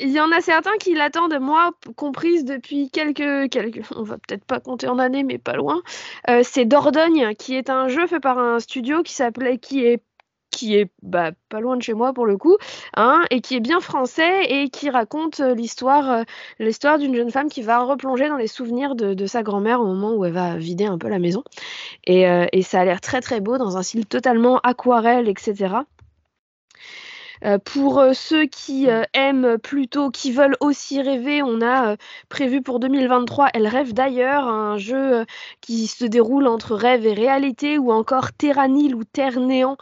[0.00, 4.44] Il y en a certains qui l'attendent, moi comprise depuis quelques, quelques, on va peut-être
[4.44, 5.82] pas compter en années, mais pas loin.
[6.28, 10.02] Euh, c'est Dordogne, qui est un jeu fait par un studio qui s'appelait, qui est
[10.50, 12.58] qui est bah, pas loin de chez moi pour le coup,
[12.94, 16.22] hein, et qui est bien français et qui raconte euh, l'histoire euh,
[16.58, 20.14] l'histoire d'une jeune femme qui va replonger dans les souvenirs de, sa grand-mère au moment
[20.14, 21.42] où elle va vider un peu la maison.
[22.04, 25.84] Et, et ça a l'air très très beau dans un style totalement aquarelle, etc.
[27.44, 31.96] Euh, pour euh, ceux qui euh, aiment plutôt, qui veulent aussi rêver, on a
[32.28, 35.24] prévu pour 2023 Elle rêve d'ailleurs, un jeu
[35.60, 39.76] qui se déroule entre rêve et réalité, ou encore Terranil ou Terre Néant,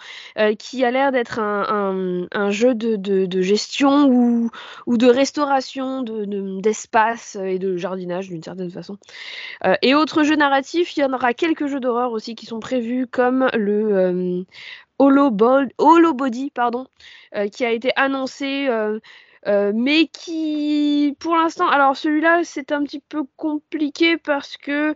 [0.59, 8.29] qui a l'air d'être un, jeu de, gestion ou, de restauration d'espace et de jardinage
[8.29, 8.97] d'une certaine façon.
[9.83, 13.07] et autres jeux narratifs, il y en aura quelques jeux d'horreur aussi qui sont prévus,
[13.07, 14.45] comme le
[15.01, 15.31] Holo,
[16.13, 16.87] Body, pardon,
[17.35, 19.01] euh, qui a été annoncé, euh,
[19.47, 24.95] euh, mais qui, pour l'instant, alors celui-là, c'est un petit peu compliqué parce que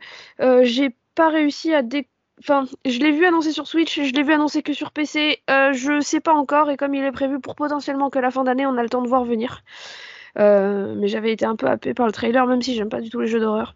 [0.62, 2.06] j'ai pas réussi à dé...
[2.40, 6.00] Enfin, je l'ai vu annoncé sur Switch, je l'ai vu annoncé que sur PC, je
[6.00, 8.76] sais pas encore, et comme il est prévu pour potentiellement que la fin d'année, on
[8.76, 9.62] a le temps de voir venir.
[10.36, 13.20] mais j'avais été un peu happé par le trailer, même si j'aime pas du tout
[13.20, 13.74] les jeux d'horreur.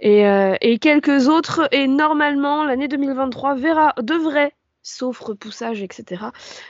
[0.00, 1.68] Et, quelques autres.
[1.72, 4.52] Et normalement, l'année 2023 verra, devrait
[4.84, 6.26] sauf repoussage, etc.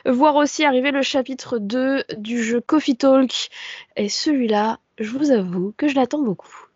[0.07, 3.51] Voir aussi arriver le chapitre 2 du jeu Coffee Talk.
[3.97, 6.69] Et celui-là, je vous avoue que je l'attends beaucoup.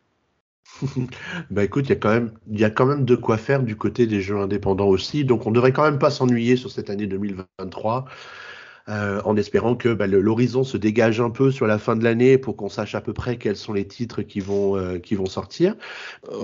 [1.50, 3.76] bah écoute, il y, a quand même, y a quand même de quoi faire du
[3.76, 5.24] côté des jeux indépendants aussi.
[5.24, 8.04] Donc on devrait quand même pas s'ennuyer sur cette année 2023.
[8.88, 12.38] Euh, en espérant que bah, l'horizon se dégage un peu sur la fin de l'année
[12.38, 15.26] pour qu'on sache à peu près quels sont les titres qui vont, euh, qui vont
[15.26, 15.74] sortir.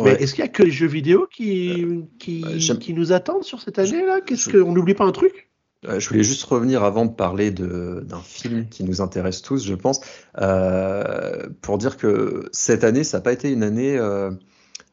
[0.03, 2.45] Mais est-ce qu'il y a que les jeux vidéo qui, euh, qui,
[2.80, 5.51] qui nous attendent sur cette année-là Qu'est-ce qu'on n'oublie pas un truc?
[5.86, 10.01] Je voulais juste revenir avant de parler d'un film qui nous intéresse tous, je pense,
[11.61, 14.01] pour dire que cette année, ça n'a pas été une année,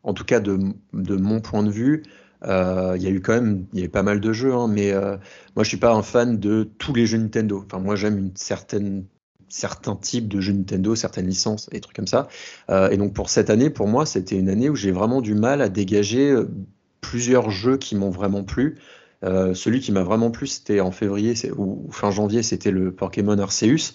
[0.03, 0.59] en tout cas de,
[0.91, 2.03] de, mon point de vue,
[2.43, 4.91] Euh, il y a eu quand même, y avait pas mal de jeux, hein, mais
[4.91, 5.17] euh,
[5.55, 7.63] moi je suis pas un fan de tous les jeux Nintendo.
[7.65, 9.05] Enfin, moi j'aime une certaine
[9.49, 12.29] certains types de jeux Nintendo, certaines licences et trucs comme ça.
[12.69, 15.35] Euh, et donc pour cette année, pour moi, c'était une année où j'ai vraiment du
[15.35, 16.33] mal à dégager
[17.01, 18.77] plusieurs jeux qui m'ont vraiment plu.
[19.21, 23.93] celui qui m'a vraiment plu, c'était en février ou fin janvier, c'était le Pokémon Arceus.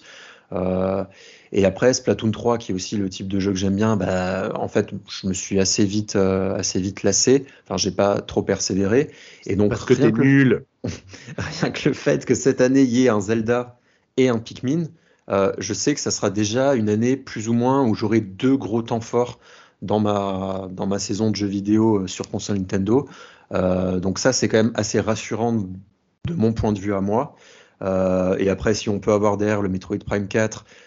[1.51, 4.51] Et après, Splatoon 3, qui est aussi le type de jeu que j'aime bien, bah,
[4.55, 7.45] en fait, je me suis assez vite, euh, assez vite lassé.
[7.63, 9.11] Enfin, j'ai pas trop persévéré.
[9.45, 10.65] Et donc, Parce que t'es nul.
[11.37, 13.79] rien que le fait que cette année, il y ait un Zelda
[14.17, 14.85] et un Pikmin,
[15.29, 18.55] euh, je sais que ça sera déjà une année plus ou moins où j'aurai deux
[18.55, 19.39] gros temps forts
[19.81, 23.07] dans ma, dans ma saison de jeux vidéo euh, sur console Nintendo.
[23.51, 27.35] donc ça, c'est quand même assez rassurant de mon point de vue à moi.
[27.81, 30.86] et après, si on peut avoir derrière le Metroid Prime 4, euh,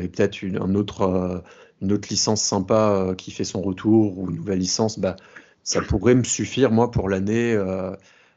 [0.00, 1.38] et peut-être une, un autre, euh,
[1.82, 5.16] une autre licence sympa euh, qui fait son retour ou une nouvelle licence, bah,
[5.62, 7.56] ça pourrait me suffire, moi, pour l'année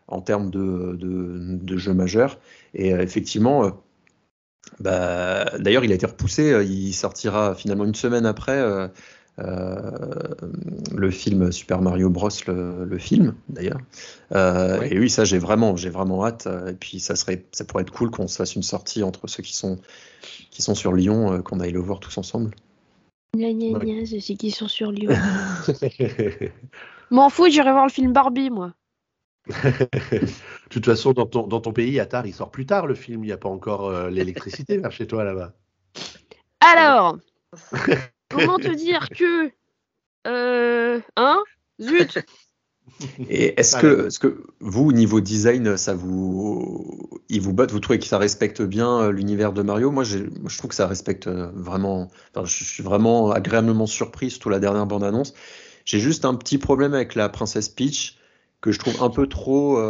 [0.07, 2.37] en termes de, de, de jeux majeurs.
[2.73, 3.81] Et effectivement,
[4.79, 6.65] bah, d'ailleurs, il a été repoussé.
[6.65, 8.87] Il sortira finalement une semaine après euh,
[9.37, 13.79] le film Super Mario Bros, le, film d'ailleurs.
[14.31, 16.47] Et oui, ça, j'ai vraiment, j'ai vraiment hâte.
[16.67, 19.43] Et puis, ça serait, ça pourrait être cool qu'on se fasse une sortie entre ceux
[19.43, 19.79] qui sont
[20.53, 22.55] qui sont sur Lyon, euh, qu'on aille le voir tous ensemble.
[23.35, 25.13] Gna gna gna, c'est ceux qui sont sur Lyon.
[27.11, 28.73] M'en fous, j'irai voir le film Barbie, moi.
[29.47, 30.27] de
[30.69, 33.23] toute façon, dans ton, dans ton pays, Attar, il sort plus tard le film.
[33.23, 35.53] Il n'y a pas encore euh, l'électricité vers chez toi là-bas.
[36.61, 37.17] Alors,
[38.33, 39.51] comment te dire que.
[40.27, 41.43] Euh, hein
[41.81, 42.19] Zut
[43.29, 47.79] et est-ce que, est que vous, au niveau design, ça vous, il vous botte Vous
[47.79, 49.89] trouvez que ça respecte bien euh, l'univers de Mario?
[49.89, 52.09] Moi, je trouve que ça respecte euh, vraiment.
[52.35, 55.33] Enfin, je suis vraiment agréablement surpris, surtout la dernière bande-annonce.
[55.85, 58.17] J'ai juste un petit problème avec la princesse Peach,
[58.61, 59.81] que je trouve un peu trop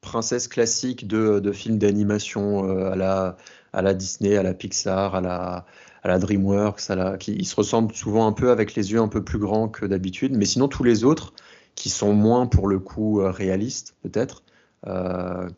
[0.00, 3.36] princesse classique de, de films d'animation à, la,
[3.72, 5.66] à la Disney, à la Pixar, à la,
[6.04, 9.00] à la DreamWorks, à la, qui ils se ressemblent souvent un peu avec les yeux
[9.00, 10.36] un peu plus grands que d'habitude.
[10.36, 11.32] Mais sinon, tous les autres
[11.74, 14.44] qui sont moins pour le coup euh, réalistes peut-être.
[14.86, 15.48] Euh,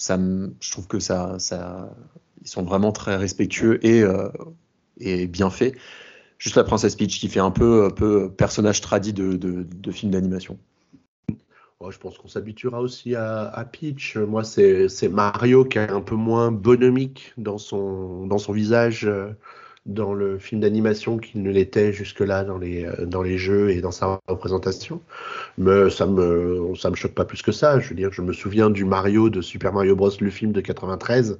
[0.00, 1.38] je trouve que ça,
[2.42, 4.28] ils sont vraiment très respectueux et, euh,
[5.26, 5.76] bien faits.
[6.38, 10.12] Juste la princesse Peach qui fait un peu, un personnage tradit de, de, de film
[10.12, 10.58] d'animation.
[11.88, 14.16] je pense qu'on s'habituera aussi à, Peach.
[14.16, 19.08] Moi, c'est Mario qui est un peu moins bonomique dans son visage
[19.88, 23.80] dans le film d'animation qu'il ne l'était jusque-là dans les, euh, dans les jeux et
[23.80, 25.00] dans sa représentation.
[25.56, 27.80] Mais ça me, ça me choque pas plus que ça.
[27.80, 30.60] Je veux dire, je me souviens du Mario de Super Mario Bros, le film de
[30.60, 31.38] 93,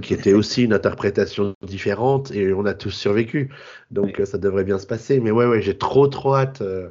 [0.00, 3.50] qui était aussi une interprétation différente et on a tous survécu.
[3.90, 5.18] Donc ça devrait bien se passer.
[5.18, 6.62] Mais ouais, ouais, j'ai trop, trop hâte.
[6.62, 6.88] Euh,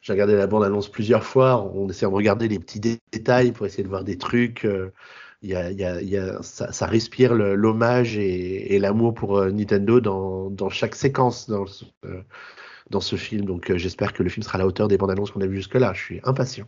[0.00, 1.70] j'ai regardé la bande-annonce plusieurs fois.
[1.74, 4.66] On essaie de regarder les petits détails pour essayer de voir des trucs.
[5.42, 9.50] Y a, y a, y a, ça, ça, respire l'hommage et, et l'amour pour euh,
[9.50, 12.20] Nintendo dans, dans, chaque séquence dans, ce, euh,
[12.90, 13.46] dans ce film.
[13.46, 15.46] Donc euh, j'espère que le film sera à la hauteur des bandes annonces qu'on a
[15.46, 15.94] vues jusque-là.
[15.94, 16.66] Je suis impatient.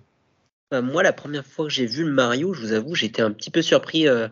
[0.72, 3.50] moi, la première fois que j'ai vu le Mario, je vous avoue, j'étais un petit
[3.50, 4.28] peu surpris au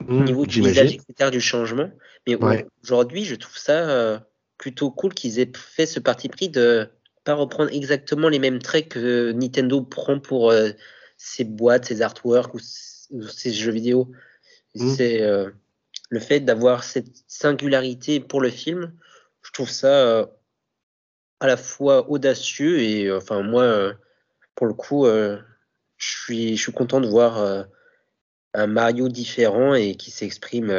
[0.00, 1.90] mmh, niveau du visage, etc., du changement.
[2.26, 2.66] Mais ouais.
[2.82, 4.24] aujourd'hui, je trouve ça
[4.58, 6.88] plutôt cool qu'ils aient fait ce parti pris de
[7.22, 10.52] pas reprendre exactement les mêmes traits que Nintendo prend pour
[11.16, 12.58] ses boîtes, ses artworks ou
[13.28, 14.10] ces jeux vidéo.
[14.74, 14.94] Mmh.
[14.94, 15.50] C'est euh,
[16.10, 18.92] le fait d'avoir cette singularité pour le film.
[19.42, 20.26] Je trouve ça euh,
[21.40, 23.92] à la fois audacieux et euh, enfin moi,
[24.54, 25.38] pour le coup, je
[25.98, 27.66] suis je suis content de voir
[28.54, 30.70] un Mario différent et qui s'exprime.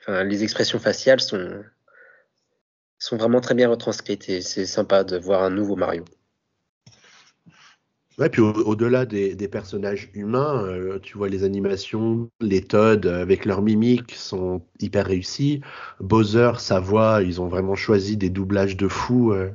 [0.00, 1.64] Enfin, les expressions faciales sont
[2.98, 6.04] sont vraiment très bien retranscrites et c'est sympa de voir un nouveau Mario.
[8.18, 13.22] Ouais, puis au-delà des, des, personnages humains, euh, tu vois les animations, les Todd euh,
[13.22, 15.60] avec leur mimique sont hyper réussis.
[16.00, 19.50] Bowser, sa voix, ils ont vraiment choisi des doublages de fou euh,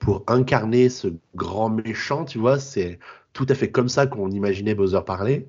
[0.00, 2.58] pour incarner ce grand méchant, tu vois.
[2.58, 2.98] C'est
[3.34, 5.46] tout à fait comme ça qu'on imaginait Bowser parler.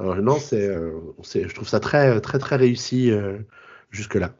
[0.00, 0.70] Alors, non, c'est,
[1.22, 3.10] je trouve ça très, très, très réussi
[3.90, 4.34] jusque-là.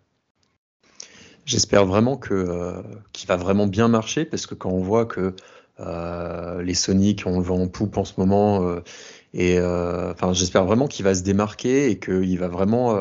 [1.46, 5.34] J'espère vraiment que qu'il va vraiment bien marcher parce que quand on voit que
[5.80, 8.66] euh, les Sonic, on le vend en poupe en ce moment.
[8.66, 8.80] Euh,
[9.34, 12.94] et euh, j'espère vraiment qu'il va se démarquer et qu'il va vraiment,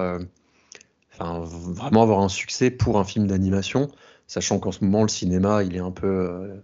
[1.19, 3.89] vraiment avoir un succès pour un film d'animation,
[4.27, 6.61] sachant qu'en ce moment le cinéma, il est un peu,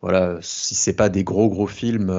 [0.00, 2.12] voilà, si c'est pas des gros gros films.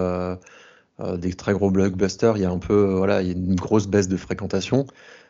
[1.17, 3.87] des très gros blockbusters, il y a un peu, voilà, il y a une grosse
[3.87, 4.85] baisse de fréquentation.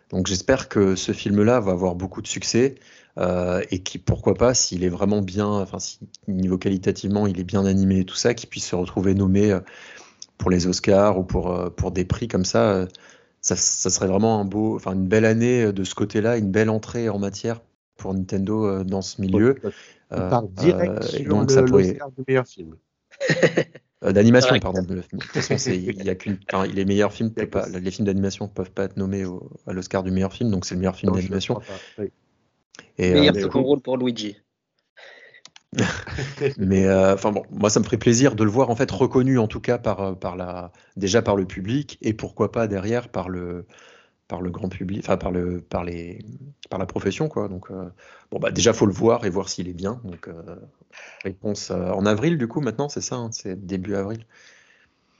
[0.10, 2.76] Donc j'espère que ce film-là va avoir beaucoup de succès
[3.18, 7.45] euh, et qui, pourquoi pas, s'il est vraiment bien, enfin, si niveau qualitativement il est
[7.45, 9.60] bien animé et tout ça, qu'il puisse se retrouver nommé euh,
[10.38, 12.88] pour les Oscars ou pour, pour des prix comme ça,
[13.41, 16.70] ça, ça, serait vraiment un beau, enfin une belle année de ce côté-là, une belle
[16.70, 17.62] entrée en matière
[17.95, 19.56] pour Nintendo dans ce milieu.
[20.10, 21.97] On part direct sur donc, le, ça pourrait...
[22.18, 22.76] du meilleur film.
[24.04, 24.82] Euh, d'animation, pardon.
[24.82, 26.39] De, façon, il y a qu'une.
[26.74, 30.02] les meilleurs films, pas, les films d'animation ne peuvent pas être nommés au, à l'Oscar
[30.02, 31.62] du meilleur film, donc c'est le meilleur film d'animation.
[32.97, 34.38] Et, meilleur euh, second rôle pour Luigi.
[36.58, 39.39] mais euh, enfin bon, moi ça me ferait plaisir de le voir en fait reconnu
[39.39, 43.30] en tout cas par, par la déjà par le public et pourquoi pas derrière par
[43.30, 43.66] le
[44.28, 46.20] par le grand public, enfin par le par les
[46.70, 47.47] par la profession quoi.
[47.47, 47.70] Donc
[48.32, 50.02] bon bah déjà faut le voir et voir s'il est bien.
[50.04, 50.28] Donc
[51.24, 54.26] Réponse euh, en avril, du coup, maintenant, c'est ça, hein, c'est début avril.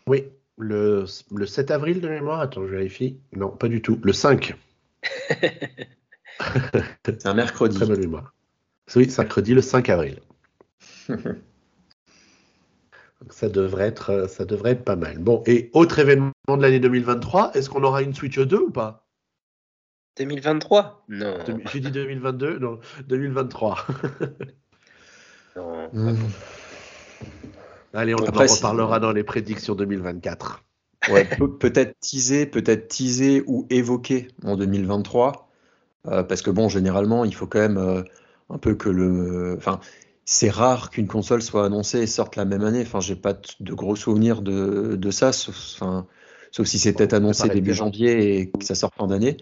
[0.08, 0.26] Oui,
[0.58, 3.20] le, le, 7 avril de mémoire, attends, je vérifie.
[3.36, 4.56] Non, pas du tout, le 5.
[7.06, 7.78] c'est un mercredi.
[7.78, 8.34] Très bonne mémoire.
[8.96, 10.20] Oui, c'est mercredi, le 5 avril.
[13.30, 15.20] ça devrait, être, ça devrait être pas mal.
[15.20, 19.08] Bon, et autre événement de l'année 2023, est-ce qu'on aura une Switch 2 ou pas?
[20.18, 21.38] 2023 Non.
[21.72, 23.88] J'ai dit 2022, non, 2023.
[25.56, 26.14] Mmh.
[27.94, 30.64] Allez, on en reparlera dans les prédictions 2024.
[31.10, 31.26] Ouais,
[31.60, 35.50] peut-être teaser, peut-être teaser ou évoquer en 2023.
[36.08, 38.04] Euh, parce que bon, généralement, il faut quand même euh,
[38.50, 39.56] un peu que le.
[39.58, 39.80] Enfin,
[40.26, 42.82] c'est rare qu'une console soit annoncée et sorte la même année.
[42.82, 46.08] Enfin, j'ai pas de gros souvenirs de, de ça, sauf, enfin,
[46.52, 49.38] sauf si c'est peut-être annoncé début janvier et que ça sort fin d'année.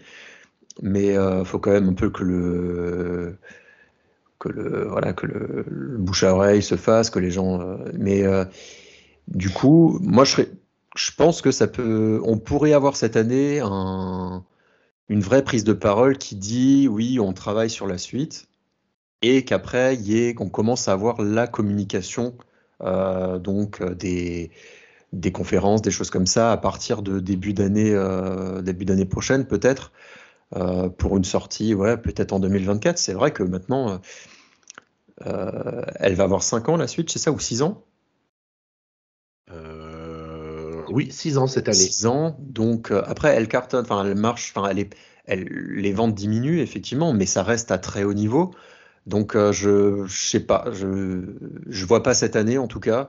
[0.82, 3.38] Mais il euh, faut quand même un peu que le
[4.40, 5.64] que le voilà que le,
[5.98, 7.60] bouche à oreille se fasse, que les gens.
[7.60, 8.44] Euh, mais euh,
[9.28, 10.42] du coup, moi je
[10.96, 14.44] je pense que ça peut, on pourrait avoir cette année un,
[15.08, 18.48] une vraie prise de parole qui dit oui, on travaille sur la suite
[19.22, 19.96] et qu'après
[20.34, 22.34] qu'on commence à avoir la communication
[22.82, 24.50] euh, donc des
[25.12, 27.94] des conférences, des choses comme ça à partir de début d'année
[28.62, 29.92] début d'année prochaine peut-être.
[30.98, 32.98] Pour une sortie, ouais, peut-être en 2024.
[32.98, 34.00] C'est vrai que maintenant,
[35.26, 37.84] euh, elle va avoir 5 ans la suite, c'est ça, ou 6 ans?
[39.50, 41.76] Euh, Oui, 6 ans cette année.
[41.78, 44.94] 6 ans, donc euh, après elle cartonne, enfin elle marche, enfin elle est,
[45.26, 48.54] elle, les ventes diminuent effectivement, mais ça reste à très haut niveau.
[49.06, 51.24] Donc je, je sais pas, je,
[51.68, 53.08] je vois pas cette année en tout cas,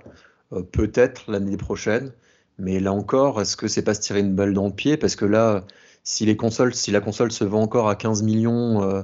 [0.71, 2.11] peut-être l'année prochaine,
[2.57, 4.97] mais là encore, est-ce que c'est pas se tirer une balle dans le pied?
[4.97, 5.65] Parce que là,
[6.03, 9.03] si les consoles, si la console se vend encore à 15 millions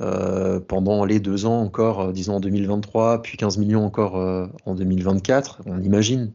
[0.00, 4.48] euh, pendant les deux ans encore, euh, disons en 2023, puis 15 millions encore euh,
[4.66, 6.32] en 2024, on imagine.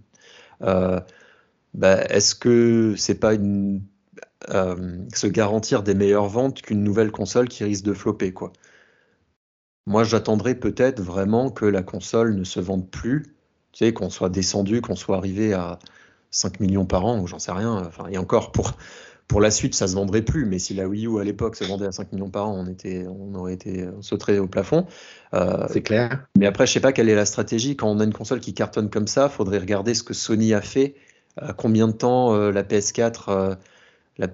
[1.76, 3.82] Bah, est-ce que c'est pas une,
[4.48, 8.54] se garantir des meilleures ventes qu'une nouvelle console qui risque de flopper quoi?
[9.86, 13.24] Moi, j'attendrais peut-être vraiment que la console ne se vende plus,
[13.72, 15.80] tu sais, qu'on soit descendu, qu'on soit arrivé à
[16.32, 17.86] 5 millions par an, ou j'en sais rien.
[17.86, 18.74] Enfin, et encore pour
[19.30, 21.64] pour la suite, ça se vendrait plus, mais si la Wii U à l'époque se
[21.64, 24.88] vendait à 5 millions par an, on, était, on aurait été sauté au plafond.
[25.36, 26.26] Euh, c'est clair.
[26.36, 27.76] Mais après, je sais pas quelle est la stratégie.
[27.76, 30.62] Quand on a une console qui cartonne comme ça, faudrait regarder ce que Sony a
[30.62, 30.96] fait.
[31.44, 33.58] Euh, combien de temps euh, la PS4,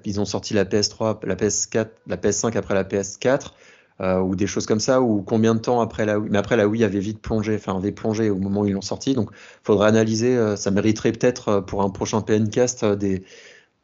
[0.06, 3.52] ils ont sorti la PS3, la PS4, la PS5 après la PS4,
[4.24, 6.30] ou des choses comme ça, ou combien de temps après la Wii.
[6.32, 8.80] Mais après, la Wii avait vite plongé, enfin avait plongé au moment où ils l'ont
[8.80, 9.14] sorti.
[9.14, 9.30] Donc,
[9.62, 10.56] faudrait analyser.
[10.56, 13.26] ça mériterait peut-être pour un prochain PNcast des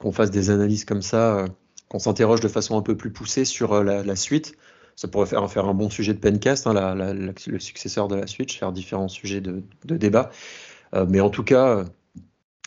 [0.02, 1.48] qu'on fasse des analyses comme ça, euh,
[1.88, 4.58] qu'on s'interroge de façon un peu plus poussée sur euh, la, suite.
[4.96, 8.60] Ça pourrait faire, faire un bon sujet de Pencast, hein, le successeur de la Switch,
[8.60, 10.32] faire différents sujets de, débat.
[10.94, 11.86] Euh, mais en tout cas,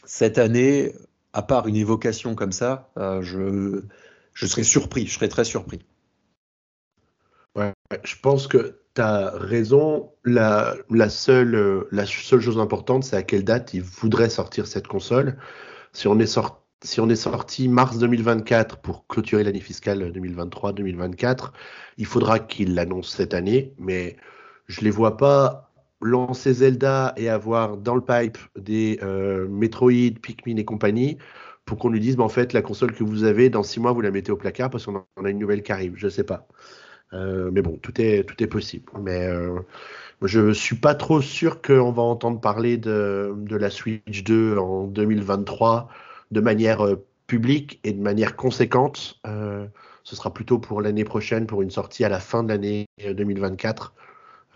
[0.04, 0.92] cette année,
[1.32, 3.82] à part une évocation comme ça, je,
[4.34, 5.80] serais surpris, je serais très surpris.
[7.56, 10.10] Je pense que tu as raison.
[10.24, 14.88] La, la, seule, la seule chose importante, c'est à quelle date ils voudraient sortir cette
[14.88, 15.36] console.
[15.92, 21.50] Si on est sorti si on est sorti mars 2024 pour clôturer l'année fiscale 2023-2024,
[21.96, 24.16] il faudra qu'il l'annonce cette année, mais
[24.66, 25.70] je ne les vois pas
[26.02, 31.16] lancer Zelda et avoir dans le pipe des euh, Metroid, Pikmin et compagnie
[31.64, 33.92] pour qu'on lui dise, bah, en fait, la console que vous avez, dans six mois,
[33.92, 35.94] vous la mettez au placard parce qu'on a une nouvelle qui arrive.
[35.96, 36.46] Je ne sais pas.
[37.14, 38.92] Euh, mais bon, tout est, tout est possible.
[39.00, 39.60] Mais euh,
[40.20, 44.58] je ne suis pas trop sûr qu'on va entendre parler de, de la Switch 2
[44.58, 45.88] en 2023
[46.30, 49.20] de manière euh, publique et de manière conséquente.
[49.26, 49.66] Euh,
[50.02, 53.94] ce sera plutôt pour l'année prochaine, pour une sortie à la fin de l'année 2024,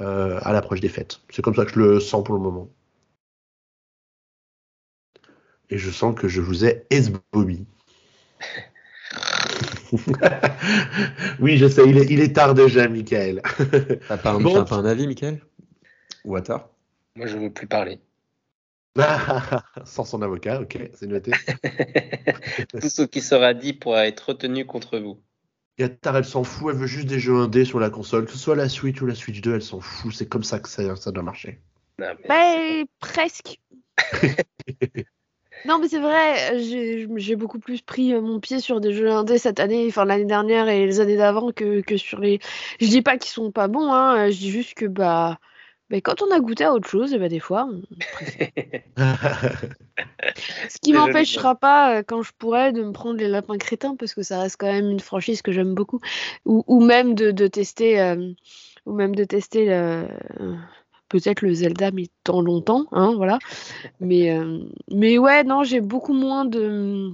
[0.01, 1.21] euh, à l'approche des fêtes.
[1.31, 2.69] C'est comme ça que je le sens pour le moment.
[5.71, 7.67] Et je sens que je vous ai esbobby.
[11.41, 13.43] oui, je sais, il est, tard déjà, Michael.
[14.09, 15.41] T'as pas, pas, un avis, Michael?
[16.25, 16.69] Ou à tard
[17.17, 18.01] Moi, je ne veux plus parler.
[19.85, 21.33] Sans son avocat, ok, c'est noté.
[22.81, 25.21] Tout ce qui sera dit pourra être retenu contre vous.
[25.79, 28.39] Yatar, elle s'en fout, elle veut juste des jeux indés sur la console, que ce
[28.39, 30.97] soit la Switch ou la Switch 2, elle s'en fout, c'est comme ça que ça,
[30.97, 31.61] ça doit marcher.
[32.01, 33.61] Non, mais Bah, presque.
[35.65, 39.39] non, mais c'est vrai, j'ai beaucoup plus pris euh, mon pied sur des jeux indés
[39.39, 42.41] cette année, enfin l'année dernière et les années d'avant que, que sur les.
[42.81, 45.39] Je dis pas qu'ils sont pas bons, hein, je dis juste que bah,
[45.91, 47.83] bah, quand on a goûté à autre chose, et bah, des fois, on
[48.13, 48.51] préfère.
[50.69, 54.15] Ce qui m'empêchera pas, euh, quand je pourrais, de me prendre les lapins crétins, parce
[54.15, 56.01] que ça reste quand même une franchise que j'aime beaucoup.
[56.45, 58.33] Ou, ou même de, de tester, euh,
[58.87, 60.07] ou même de tester le-
[61.09, 63.39] peut-être le Zelda, mais dans longtemps, hein, voilà.
[64.01, 64.59] Mais, euh,
[64.91, 67.11] mais ouais, non, j'ai beaucoup moins de.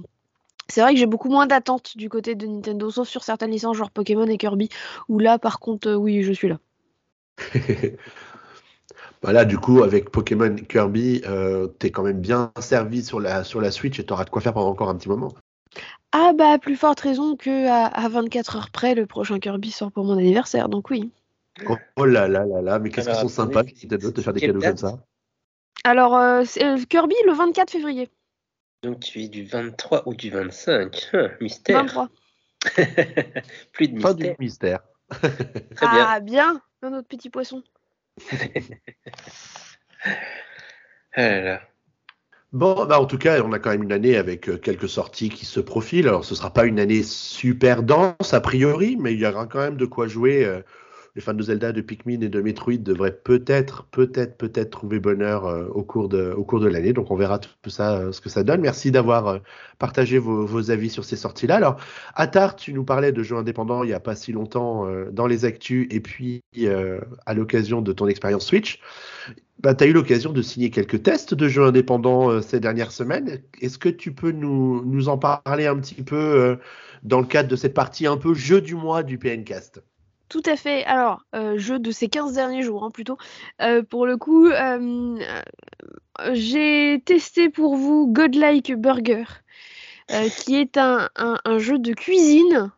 [0.67, 3.77] C'est vrai que j'ai beaucoup moins d'attentes du côté de Nintendo, sauf sur certaines licences,
[3.77, 4.69] genre Pokémon et Kirby,
[5.09, 6.59] où là, par contre, euh, oui, je suis là.
[9.25, 13.59] Voilà, du coup, avec Pokémon Kirby, euh, t'es quand même bien servi sur la, sur
[13.59, 15.33] la Switch et t'auras de quoi faire pendant encore un petit moment.
[16.11, 19.91] Ah bah, plus forte raison que à, à 24 heures près, le prochain Kirby sort
[19.91, 21.09] pour mon anniversaire, donc oui.
[21.67, 24.33] Oh, oh là là là là, mais qu'est-ce qu'ils Alors, sont sympas, Nintendo, de faire
[24.33, 24.99] des cadeaux comme ça.
[25.83, 28.09] Alors, euh, euh, Kirby le 24 février,
[28.83, 31.83] Donc tu es du 23 ou du 25 Hein, Mystère.
[31.83, 32.09] 23.
[33.73, 34.39] Plus de Fin du mystère.
[34.39, 34.79] mystère.
[35.09, 36.05] Très bien.
[36.07, 37.63] Ah, bien, un autre petit poisson.
[41.17, 41.61] Là.
[42.51, 45.29] Bon, bah en tout cas, on a quand même une année avec euh, quelques sorties
[45.29, 46.07] qui se profilent.
[46.07, 49.59] Alors, ce sera pas une année super dense a priori, mais il y aura quand
[49.59, 50.45] même de quoi jouer.
[51.15, 55.45] Les fans de Zelda, de Pikmin et de Metroid devraient peut-être, peut-être, peut-être trouver bonheur
[55.45, 56.91] euh, au cours de, l'année.
[56.91, 58.59] Donc, on verra tout ça, euh, ce que ça donne.
[58.59, 59.39] Merci d'avoir euh,
[59.79, 61.55] partagé vos, avis sur ces sorties-là.
[61.55, 61.77] Alors,
[62.15, 65.45] Attar, tu nous parlais de jeux indépendants il y a pas si longtemps dans les
[65.45, 66.41] actus et puis
[67.25, 68.79] à l'occasion de ton expérience Switch.
[69.59, 73.41] Bah, tu as eu l'occasion de signer quelques tests de jeux indépendants ces dernières semaines.
[73.61, 76.57] Est-ce que tu peux nous, en parler un petit peu
[77.03, 79.83] dans le cadre de cette partie un peu jeu du mois du PNcast
[80.29, 80.83] Tout à fait.
[80.85, 83.17] Alors, euh, jeu de ces 15 derniers jours, hein, plutôt.
[83.61, 85.17] Euh, pour le coup, euh,
[86.33, 89.25] j'ai testé pour vous Godlike Burger,
[90.37, 92.71] qui est un, un- un jeu de cuisine.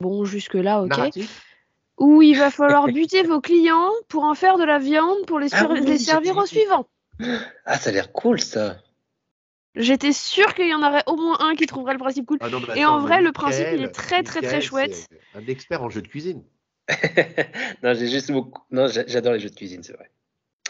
[0.00, 0.88] Bon, jusque-là, ok.
[0.90, 1.44] Narratif
[1.98, 5.48] Où il va falloir buter vos clients pour en faire de la viande pour les,
[5.52, 6.86] Ah oui, les servir au suivant.
[7.64, 8.76] Ah, ça a l'air cool ça.
[9.74, 12.38] J'étais sûre qu'il y en aurait au moins un qui trouverait le principe cool.
[12.40, 15.06] Ah non, Et attends, en vrai, le principe, il est très, très, très chouette.
[15.34, 16.42] Un expert en jeu de cuisine.
[17.82, 20.10] non, j'adore les jeux de cuisine, c'est vrai.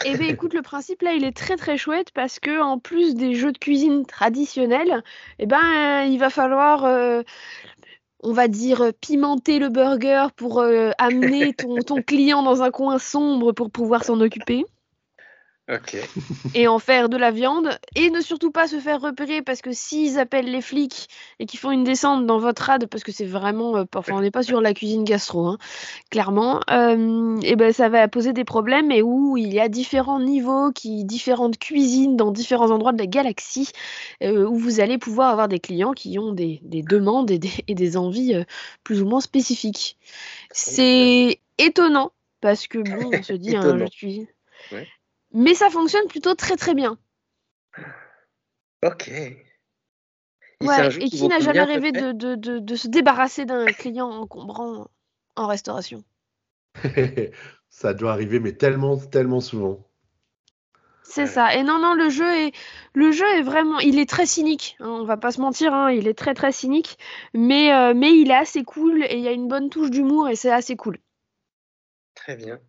[0.05, 3.15] Eh bien, écoute, le principe là, il est très très chouette parce que en plus
[3.15, 5.03] des jeux de cuisine traditionnels,
[5.39, 7.23] eh ben, il va falloir, euh,
[8.21, 13.53] on va dire, pimenter le burger pour euh, amener ton client dans un coin sombre
[13.53, 14.65] pour pouvoir s'en occuper
[15.69, 15.97] Ok.
[16.53, 19.73] et en faire de la viande et ne surtout pas se faire repérer parce que
[19.73, 21.09] s'ils appellent les flics
[21.39, 24.21] et qu'ils font une descente dans votre rade parce que c'est vraiment euh, enfin on
[24.21, 25.57] n'est pas sur la cuisine gastro hein,
[26.09, 30.21] clairement euh, et ben ça va poser des problèmes et où il y a différents
[30.21, 33.69] niveaux qui différentes cuisines dans différents endroits de la galaxie
[34.23, 37.51] euh, où vous allez pouvoir avoir des clients qui ont des, des demandes et des,
[37.67, 38.43] et des envies euh,
[38.85, 39.97] plus ou moins spécifiques
[40.51, 43.77] c'est étonnant parce que bon on se dit un Étonnant.
[43.79, 44.27] jeu de cuisine
[44.71, 44.87] Ouais.
[45.37, 46.97] Mais ça fonctionne plutôt très très bien.
[48.81, 49.07] Ok.
[49.07, 49.45] Et
[50.61, 54.87] Ouais, et qui n'a jamais rêvé de, de, de, de se débarrasser d'un client encombrant
[55.35, 56.03] en restauration.
[57.69, 59.85] ça doit arriver, mais tellement, tellement souvent.
[61.01, 61.25] C'est Ouais.
[61.25, 61.55] ça.
[61.55, 62.51] Et non, non, le jeu est,
[62.93, 64.75] le jeu est vraiment, il est très cynique.
[64.79, 66.97] hein, on va pas se mentir, hein, il est très très cynique,
[67.33, 70.29] mais euh, mais il est assez cool et il y a une bonne touche d'humour
[70.29, 70.99] et c'est assez cool.
[72.15, 72.59] Très bien.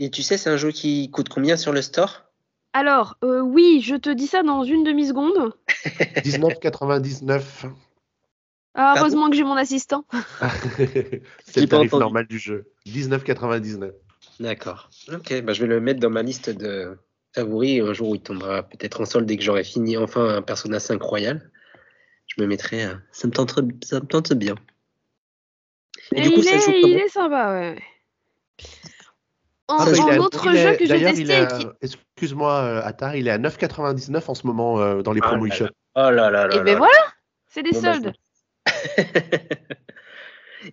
[0.00, 2.24] Et tu sais, c'est un jeu qui coûte combien sur le store?
[2.72, 5.52] Alors, euh, oui, je te dis ça dans une demi-seconde.
[6.24, 7.70] 19,99.
[8.74, 10.04] Ah, bon heureusement que j'ai mon assistant.
[11.44, 12.00] C'est le tarif entendu.
[12.00, 12.72] normal du jeu.
[12.86, 13.92] 19,99.
[14.38, 14.88] D'accord.
[15.12, 16.96] Ok, bah je vais le mettre dans ma liste de
[17.34, 20.42] favoris un jour où il tombera peut-être en solde dès que j'aurai fini enfin un
[20.42, 21.50] Persona 5 Royal.
[22.28, 22.84] Je me mettrai.
[22.86, 23.52] euh, Ça me tente,
[23.84, 24.54] ça me tente bien.
[26.14, 27.82] Et, Et du coup, il, ça joue est, comment il est sympa, ouais.
[29.70, 31.66] En, Ah, il en est à- autre est- jeu que j'ai d'ailleurs, il testé, qui-
[31.80, 35.46] Excuse-moi, euh, Attar, il est à 9,99 en ce moment euh, dans les Ah promos
[35.46, 35.66] là eShop.
[35.94, 36.48] Oh là là là.
[36.54, 36.78] Et là ben là.
[36.78, 36.98] voilà,
[37.48, 38.12] c'est des Bon, bah, soldes.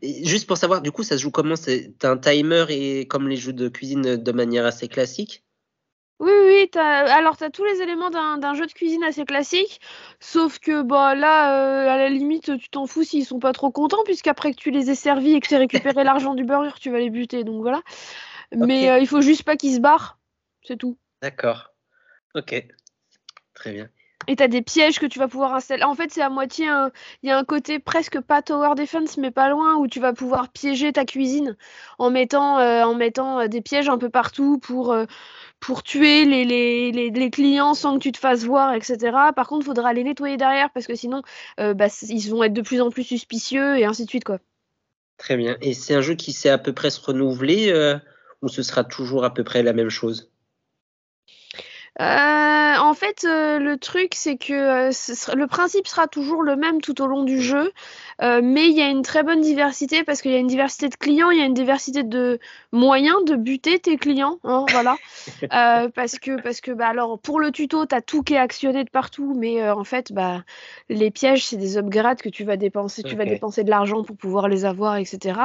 [0.02, 1.56] Juste pour savoir, du coup, ça se joue comment?
[1.56, 5.44] C'est t'as un timer et comme les jeux de cuisine de manière assez classique?
[6.20, 9.80] Oui, oui, t'as- alors tu as tous les éléments d'un jeu de cuisine assez classique,
[10.20, 13.70] sauf que bah, là, euh, à la limite, tu t'en fous s'ils sont pas trop
[13.70, 16.72] contents, puisqu'après que tu les aies servis et que tu aies récupéré l'argent du burger,
[16.82, 17.82] tu vas les buter, donc voilà.
[18.56, 18.90] Mais Ok.
[18.90, 20.20] euh, il faut juste pas qu'ils se barrent,
[20.64, 20.98] c'est tout.
[21.22, 21.74] D'accord.
[22.36, 22.68] Ok.
[23.54, 23.90] Très bien.
[24.30, 25.84] Et t'as des pièges que tu vas pouvoir installer.
[25.84, 26.92] En fait, c'est à moitié un.
[27.24, 30.12] Il y a un côté presque pas tower defense, mais pas loin, où tu vas
[30.12, 31.56] pouvoir piéger ta cuisine
[31.98, 35.06] en mettant, euh, en mettant euh, des pièges un peu partout pour, euh,
[35.62, 39.32] pour tuer les, les, les, les clients sans que tu te fasses voir, etc.
[39.34, 41.22] Par contre, il faudra les nettoyer derrière parce que sinon,
[41.62, 44.40] euh, bah, ils vont être de plus en plus suspicieux et ainsi de suite, quoi.
[45.18, 45.58] Très bien.
[45.62, 47.72] Et c'est un jeu qui sait à peu près se renouveler
[48.42, 50.32] ou ce sera toujours à peu près la même chose
[52.00, 56.80] Euh, en fait, euh, le truc, c'est que euh, le principe sera toujours le même
[56.80, 57.72] tout au long du jeu,
[58.22, 60.96] mais il y a une très bonne diversité parce qu'il y a une diversité de
[60.96, 62.40] clients, il y a une diversité de
[62.72, 64.98] moyens de buter tes clients, hein, voilà.
[65.96, 68.90] Parce que, parce que, bah, alors, pour le tuto, t'as tout qui est actionné de
[68.90, 70.44] partout, mais en fait, bah,
[70.90, 74.16] les pièges, c'est des upgrades que tu vas dépenser, tu vas dépenser de l'argent pour
[74.16, 75.40] pouvoir les avoir, etc.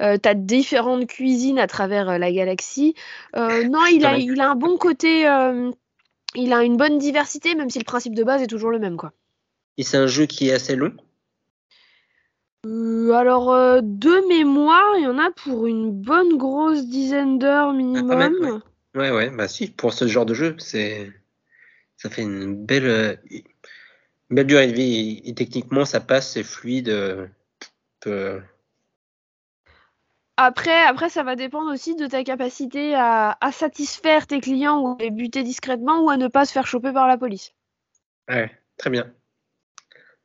[0.00, 2.94] Euh, t'as différentes cuisines à travers la galaxie.
[3.34, 5.26] Non, il a, il a un bon côté.
[6.34, 8.96] Il a une bonne diversité, même si le principe de base est toujours le même,
[8.96, 9.12] quoi.
[9.76, 10.92] Et c'est un jeu qui est assez long?
[12.66, 17.72] Euh, alors, euh, de mémoire, il y en a pour une bonne grosse dizaine d'heures
[17.72, 18.18] minimum.
[18.18, 18.60] même, ouais.
[18.92, 21.12] Ouais, ouais, bah si, pour ce genre de jeu, c'est
[21.96, 23.42] ça fait une belle, euh, une
[24.30, 25.20] belle durée de vie.
[25.24, 26.88] Et, et techniquement, ça passe, c'est fluide.
[28.06, 28.40] euh,
[30.42, 34.92] Après, après, ça va dépendre aussi de ta capacité à, à satisfaire tes clients ou
[34.94, 37.52] à les buter discrètement ou à ne pas se faire choper par la police.
[38.26, 39.12] Ouais, très bien.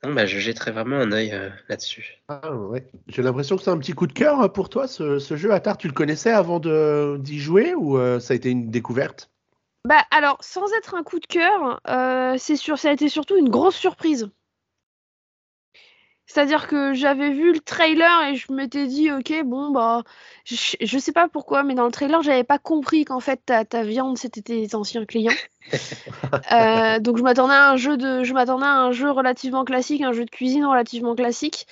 [0.03, 2.24] Non, bah, je jetterai vraiment un œil euh, là-dessus.
[2.30, 2.89] Ah, ouais.
[3.09, 5.51] J'ai l'impression que c'est un petit coup de cœur euh, pour toi, ce, ce jeu.
[5.51, 9.30] Attar, tu le connaissais avant de- d'y jouer ou euh, ça a été une découverte?
[9.84, 13.36] Bah alors, sans être un coup de cœur, euh, c'est sûr, ça a été surtout
[13.36, 14.30] une grosse surprise.
[16.28, 20.03] C'est-à-dire que j'avais vu le trailer et je m'étais dit, ok, bon, bah,
[20.43, 23.63] je, je sais pas pourquoi, mais dans le trailer, j'avais pas compris qu'en fait, ta,
[23.63, 25.34] ta viande, c'était tes anciens clients.
[26.51, 30.01] Euh, donc, je m'attendais à un jeu de, je m'attendais à un jeu relativement classique,
[30.01, 31.65] un jeu de cuisine relativement classique.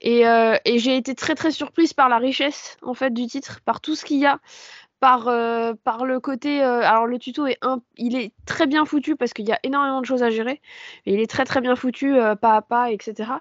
[0.00, 3.60] Et, euh, et j'ai été très, très surprise par la richesse, en fait, du titre,
[3.64, 4.38] par tout ce qu'il y a
[5.00, 6.62] par, euh, par le côté.
[6.62, 9.58] euh, alors, le tuto est un, il est très bien foutu parce qu'il y a
[9.62, 10.60] énormément de choses à gérer.
[11.06, 13.32] Mais il est très très bien foutu, euh, pas à pas, etc.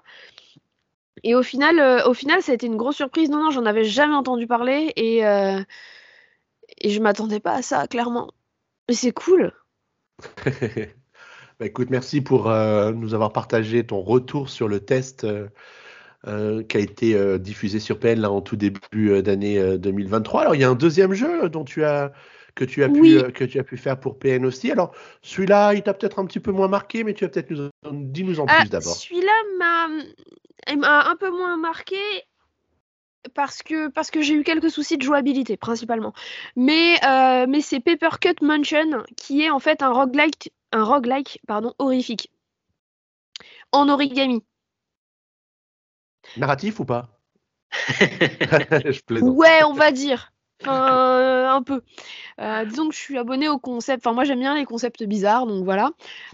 [1.24, 3.30] Et au final, euh, au final, ça a été une grosse surprise.
[3.30, 5.62] Non, non, j'en avais jamais entendu parler et, euh,
[6.78, 8.32] et je m'attendais pas à ça, clairement.
[8.88, 9.54] Mais c'est cool.
[11.60, 15.28] Bah, écoute, merci pour euh, nous avoir partagé ton retour sur le test
[16.26, 20.42] euh, qui a été diffusé sur PN là en tout début d'année euh, 2023.
[20.42, 22.14] Alors, il y a un deuxième jeu dont tu as
[22.56, 23.34] que tu as pu Oui.
[23.34, 24.72] que tu as pu faire pour PN aussi.
[24.72, 27.68] Alors, celui-là, il t'a peut-être un petit peu moins marqué, mais tu vas peut-être nous
[27.86, 28.96] en, dis-nous en Ah, plus d'abord.
[28.96, 29.88] Celui-là m'a
[30.68, 31.98] il m'a un peu moins marqué
[33.34, 36.14] parce que, parce que j'ai eu quelques soucis de jouabilité principalement.
[36.56, 41.42] Mais, euh, mais c'est Paper Cut Mansion qui est en fait un roguelike, un roguelike
[41.48, 42.32] pardon, horrifique.
[43.72, 44.44] En origami.
[46.38, 47.20] Narratif ou pas?
[47.72, 49.36] Je plaisante.
[49.36, 50.32] Ouais, on va dire.
[50.62, 51.82] Enfin, euh, un peu.
[52.42, 54.06] Euh, disons que je suis abonnée au concept.
[54.06, 55.92] Enfin, moi, j'aime bien les concepts bizarres, donc voilà.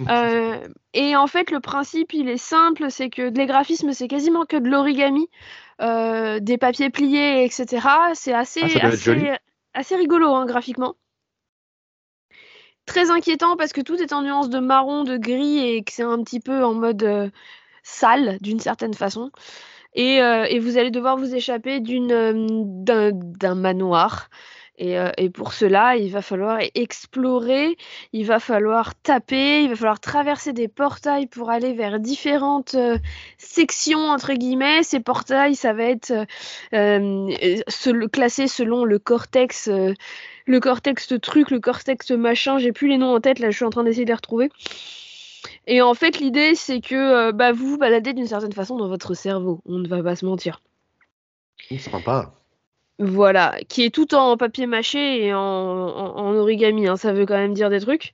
[0.10, 4.46] Euh, et en fait, le principe, il est simple c'est que les graphismes, c'est quasiment
[4.46, 5.30] que de l'origami,
[5.80, 7.88] des papiers pliés, etc.
[8.14, 9.32] C'est assez, Ah, assez,
[9.74, 10.96] assez rigolo, hein, graphiquement.
[12.86, 16.04] Très inquiétant parce que tout est en nuances de marron, de gris et que c'est
[16.04, 17.30] un petit peu en mode euh,
[17.84, 19.32] sale, d'une certaine façon.
[19.96, 24.30] Et, euh, et vous allez devoir vous échapper d'une, euh, d'un, manoir.
[24.78, 27.78] Et, euh, et pour cela, il va falloir explorer,
[28.12, 32.76] il va falloir taper, il va falloir traverser des portails pour aller vers différentes
[33.38, 34.84] sections, entre guillemets.
[34.84, 36.14] Ces portails, ça va être
[38.12, 42.58] classé selon le cortex, le cortex truc, le cortex machin.
[42.58, 44.50] J'ai plus les noms en tête, là, je suis en train d'essayer de les retrouver.
[45.68, 48.88] Et en fait, l'idée, c'est que euh, bah, vous vous baladez d'une certaine façon dans
[48.88, 49.62] votre cerveau.
[49.66, 50.62] On ne va pas se mentir.
[51.80, 52.34] Sympa.
[53.00, 57.26] Voilà, qui est tout en papier mâché et en, en- en origami, hein, ça veut
[57.26, 58.14] quand même dire des trucs.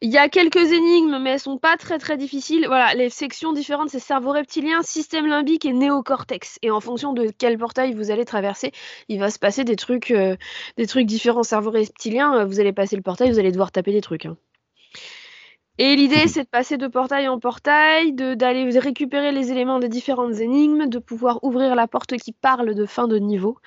[0.00, 2.66] Il y a quelques énigmes, mais elles sont pas très très difficiles.
[2.68, 6.58] Voilà, les sections différentes, c'est cerveau reptilien, système limbique et néocortex.
[6.62, 8.70] Et en fonction de quel portail vous allez traverser,
[9.08, 10.36] il va se passer des trucs, euh,
[10.76, 11.42] des trucs différents.
[11.42, 14.26] Cerveau reptilien, euh, vous allez passer le portail, vous allez devoir taper des trucs.
[14.26, 14.36] hein.
[15.80, 20.34] Et l'idée, c'est de passer de portail en portail, d'aller récupérer les éléments des différentes
[20.40, 23.58] énigmes, de pouvoir ouvrir la porte qui parle de fin de niveau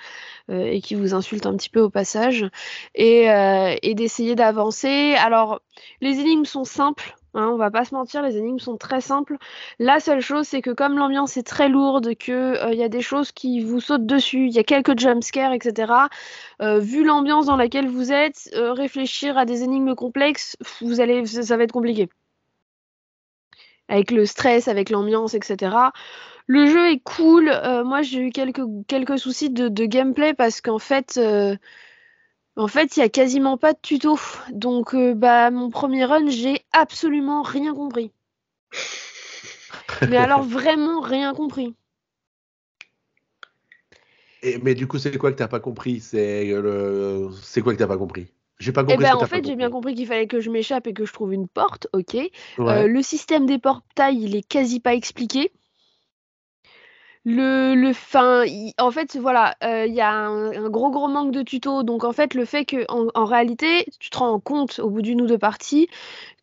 [0.50, 2.46] euh, et qui vous insulte un petit peu au passage,
[2.94, 5.14] et, euh, et d'essayer d'avancer.
[5.14, 5.62] Alors,
[6.02, 7.16] les énigmes sont simples.
[7.34, 9.38] Hein, on va pas se mentir, les énigmes sont très simples.
[9.78, 13.00] La seule chose, c'est que comme l'ambiance est très lourde, que il y a des
[13.00, 15.92] choses qui vous sautent dessus, il y a quelques jumpscares, etc.
[16.60, 21.24] euh, vu l'ambiance dans laquelle vous êtes, euh, réfléchir à des énigmes complexes, vous allez,
[21.26, 22.08] ça, va être compliqué.
[23.88, 25.92] avec le stress, avec l'ambiance, etc.
[26.46, 27.48] Le jeu est cool.
[27.48, 31.56] Euh, moi, j'ai eu quelques, quelques soucis de, gameplay parce qu'en fait, euh,
[32.56, 34.18] en fait, il y a quasiment pas de tuto.
[34.50, 38.12] Donc, euh, bah, mon premier run, j'ai absolument rien compris.
[40.04, 41.74] Mais alors, vraiment rien compris.
[44.42, 46.00] Et, mais du coup, c'est quoi que t'as pas compris?
[46.00, 47.30] C'est le...
[47.42, 48.32] c'est quoi que t'as pas compris?
[48.58, 49.04] J'ai pas Eh compris.
[49.04, 49.94] ben, ce que en fait, j'ai bien compris.
[49.94, 52.16] qu'il fallait que je m'échappe et que je trouve une porte, ok.
[52.68, 55.52] Euh, le système des portails, il est quasi pas expliqué.
[57.24, 58.44] Le, le, fin,
[58.78, 61.84] en fait, voilà, euh, il y a un, gros gros manque de tutos.
[61.84, 65.22] Donc, en fait, le fait que, en, réalité, tu te rends compte au bout d'une
[65.22, 65.88] ou deux parties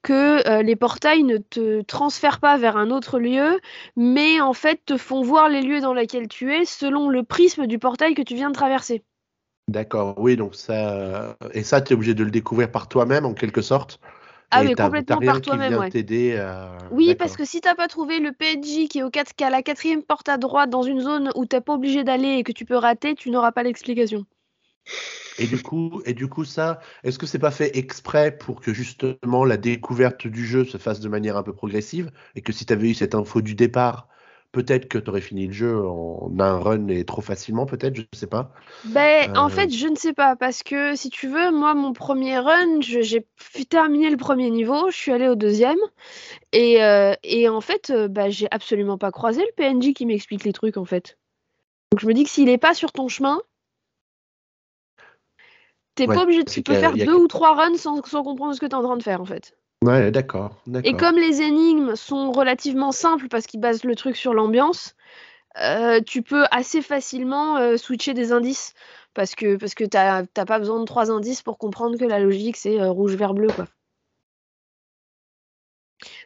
[0.02, 3.60] que euh, les portails ne te transfèrent pas vers un autre lieu,
[3.98, 7.68] mais en fait te font voir les lieux dans lesquels tu es selon le prisme
[7.68, 9.04] du portail que tu viens de traverser.
[9.68, 11.38] D'accord, oui, donc ça.
[11.54, 14.00] Et ça, tu es obligé de le découvrir par toi-même, en quelque sorte?
[14.52, 15.90] Ah, mais complètement par toi-même, ouais.
[15.90, 19.34] t'aider à- Oui, parce que si t'as pas trouvé le PNJ qui est au 4,
[19.34, 22.04] qui est à la quatrième porte à droite dans une zone où t'es pas obligé
[22.04, 24.26] d'aller et que tu peux rater, tu n'auras pas l'explication.
[25.38, 28.74] Et du coup, et du coup, ça, est-ce que c'est pas fait exprès pour que
[28.74, 32.66] justement la découverte du jeu se fasse de manière un peu progressive et que si
[32.66, 34.10] tu avais eu cette info du départ,
[34.52, 38.04] peut-être que tu aurais fini le jeu en un run et trop facilement, peut-être, je
[38.14, 38.54] sais pas.
[38.86, 39.50] Ben, en Euh.
[39.50, 43.26] fait, je ne sais pas, parce que si tu veux, moi, mon premier run, j'ai
[43.70, 45.78] terminé le premier niveau, je suis allée au deuxième,
[46.54, 50.54] et, euh, et en fait, bah, j'ai absolument pas croisé le PNJ qui m'explique les
[50.54, 51.18] trucs, en fait.
[51.92, 53.42] Donc je me dis que s'il est pas sur ton chemin,
[55.96, 58.54] t'es Ouais, pas obligé, tu peux faire a deux ou trois runs sans, sans comprendre
[58.56, 59.59] ce que t'es en train de faire, en fait.
[59.84, 60.52] Ouais, d'accord,
[60.84, 64.94] Et comme les énigmes sont relativement simples parce qu'ils basent le truc sur l'ambiance,
[65.62, 68.74] euh, tu peux assez facilement euh, switcher des indices
[69.14, 72.20] parce que parce que t'as t'as pas besoin de trois indices pour comprendre que la
[72.20, 73.66] logique c'est euh, rouge vert bleu quoi.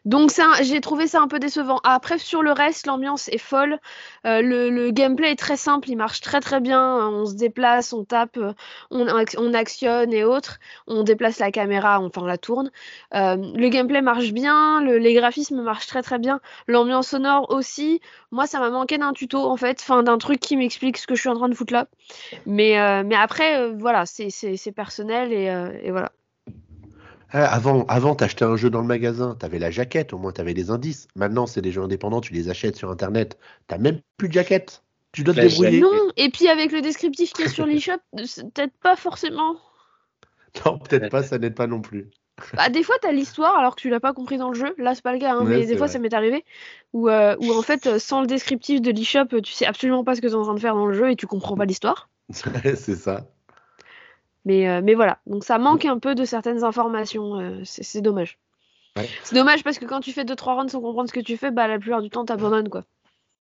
[0.05, 0.31] Donc
[0.61, 1.79] j'ai trouvé ça un peu décevant.
[1.83, 3.79] Après sur le reste l'ambiance est folle,
[4.25, 6.81] Euh, le, gameplay est très simple, il marche très très bien.
[7.09, 8.53] On se déplace, on tape, euh,
[8.91, 12.71] on, ac- on actionne et autres, on déplace la caméra, on, enfin on la tourne.
[13.13, 18.01] Euh, le gameplay marche bien, le- les graphismes marchent très très bien, l'ambiance sonore aussi.
[18.31, 21.15] Moi, ça m'a manqué d'un tuto en fait, enfin d'un truc qui m'explique ce que
[21.15, 21.87] je suis en train de foutre là.
[22.45, 26.11] Mais, mais après, voilà, c'est personnel et voilà.
[27.35, 30.53] Ah, avant, avant t'achetais un jeu dans le magasin, t'avais la jaquette, au moins t'avais
[30.53, 31.07] des indices.
[31.15, 33.39] Maintenant, c'est des jeux indépendants, tu les achètes sur Internet.
[33.67, 34.83] T'as même plus de jaquette.
[35.13, 35.79] Tu dois te La débrouiller.
[35.81, 39.55] Non, et puis avec le descriptif qui est sur l'eShop, c'est peut-être pas forcément.
[40.63, 42.11] Non, peut-être pas, ça n'aide pas non plus.
[42.53, 44.73] Bah, des fois, t'as l'histoire alors que tu l'as pas compris dans le jeu.
[44.77, 45.93] Là, c'est pas le cas, hein, Ouais, mais des fois, vrai.
[45.93, 46.45] ça m'est arrivé.
[46.93, 50.03] Où, euh, où en fait, euh, sans le descriptif de l'eShop, euh, tu sais absolument
[50.03, 51.65] pas ce que t'es en train de faire dans le jeu et tu comprends pas
[51.65, 52.09] l'histoire.
[52.29, 53.27] c'est ça.
[54.45, 57.39] Mais, euh, mais voilà, donc ça manque un peu de certaines informations.
[57.39, 58.37] euh, c'est dommage.
[58.97, 59.07] Ouais.
[59.23, 61.49] C'est dommage parce que quand tu fais 2-3 runs sans comprendre ce que tu fais,
[61.51, 62.83] bah la plupart du temps, t'abandonnes quoi.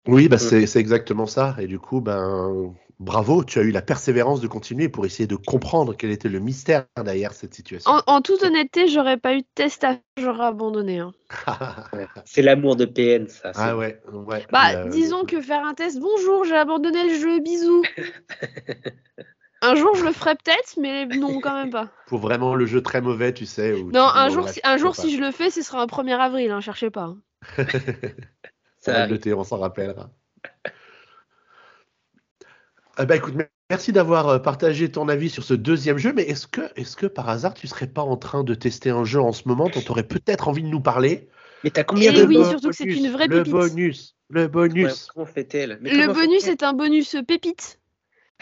[0.08, 0.66] Oui, bah Mm.
[0.68, 1.56] c'est exactement ça.
[1.60, 5.36] Et du coup, ben, bravo, tu as eu la persévérance de continuer pour essayer de
[5.36, 7.92] comprendre quel était le mystère derrière cette situation.
[7.92, 11.00] En, en toute honnêteté, j'aurais pas eu de test à faire, j'aurais abandonné.
[11.00, 11.12] hein.
[12.26, 13.52] C'est l'amour de PN, ça.
[13.56, 14.46] ah ouais, ouais.
[14.52, 17.84] Bah, disons que faire un test, bonjour, j'ai abandonné le jeu, bisous.
[19.62, 21.90] un jour, je le ferai peut-être, mais non, quand même pas.
[22.08, 23.74] Pour vraiment le jeu très mauvais, tu sais.
[23.74, 25.82] où Non, un jour, là, si, je un jour si je le fais, ce sera
[25.82, 27.04] un 1er avril, hein, cherchez pas.
[27.06, 27.18] hein.
[28.80, 29.12] Ça arrive.
[29.12, 30.10] noter, on s'en rappellera.
[32.98, 33.36] Ah bah écoute,
[33.70, 37.06] merci d'avoir euh, partagé ton avis sur ce deuxième jeu, mais est-ce que, est-ce que
[37.06, 39.82] par hasard tu serais pas en train de tester un jeu en ce moment dont
[39.82, 41.30] tu aurais peut-être envie de nous parler?
[41.64, 42.50] Mais t'as combien Et de oui, bonus?
[42.50, 43.52] surtout que c'est une vraie Le pépite.
[43.52, 45.06] bonus, le Ouais, bonus.
[45.14, 45.80] Comment fait-elle?
[45.82, 47.80] Mais Le bonus est un bonus pépite.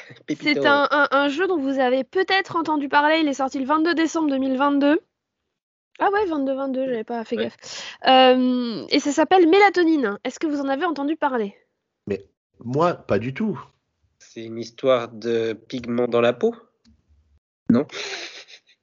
[0.41, 3.19] C'est un, un- un jeu dont vous avez peut-être entendu parler.
[3.21, 4.99] Il est sorti le 22 décembre 2022.
[6.01, 7.43] Ah ouais, 22-22, j'avais pas fait Ouais.
[7.45, 7.97] gaffe.
[8.07, 10.17] Euh, et ça s'appelle Mélatonine.
[10.23, 11.55] Est-ce que vous en avez entendu parler?
[12.63, 13.59] Moi, pas du tout.
[14.19, 16.53] C'est une histoire de pigments dans la peau?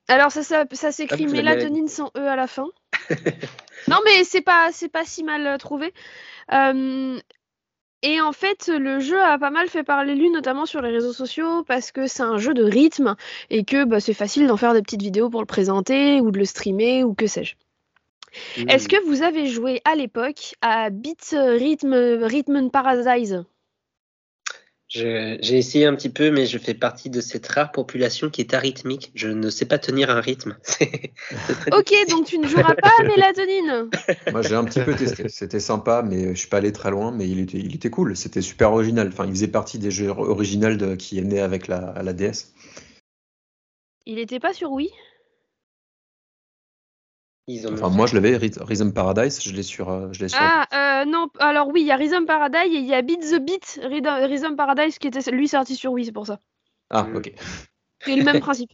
[0.09, 2.68] Alors ça, ça, ça s'écrit Ah, la mélatonine sans E à la fin.
[3.88, 5.93] non mais c'est pas, c'est pas si mal trouvé.
[6.52, 7.18] Euh,
[8.02, 11.12] et en fait, le jeu a pas mal fait parler lui, notamment sur les réseaux
[11.12, 13.16] sociaux, parce que c'est un jeu de rythme
[13.51, 16.39] et que bah, c'est facile d'en faire des petites vidéos pour le présenter ou de
[16.39, 17.56] le streamer ou que sais-je.
[18.68, 23.44] Est-ce que vous avez joué à l'époque à Beat Rhythm, Rhythm Paradise?
[24.97, 28.55] J'ai essayé un petit peu, mais je fais partie de cette rare population qui est
[28.55, 29.10] arythmique.
[29.14, 30.56] Je ne sais pas tenir un rythme.
[31.73, 33.90] Ok, donc tu ne joueras pas à Mélatonine
[34.32, 35.28] Moi, j'ai un petit peu testé.
[35.28, 37.10] C'était sympa, mais je suis pas allé très loin.
[37.10, 38.16] Mais il était, il était cool.
[38.16, 39.09] C'était super original.
[39.09, 42.52] Enfin, il faisait partie des jeux originaux de- qui est né avec la, la DS.
[44.06, 44.90] Il était pas sur Wii?
[47.48, 49.89] Ils ont Enfin, moi, je l'avais, Rhyth- Rhythm Paradise, je l'ai sur.
[49.90, 52.78] euh, je l'ai sur Ah, euh, non, alors oui, il y a Rhythm Paradise et
[52.78, 56.06] il y a Beat the Beat Rhythm Rhythm Paradise qui était lui sorti sur Wii,
[56.06, 56.40] c'est pour ça.
[56.90, 57.16] Ah, Mm.
[57.16, 57.32] ok.
[58.05, 58.70] C'est le même principe.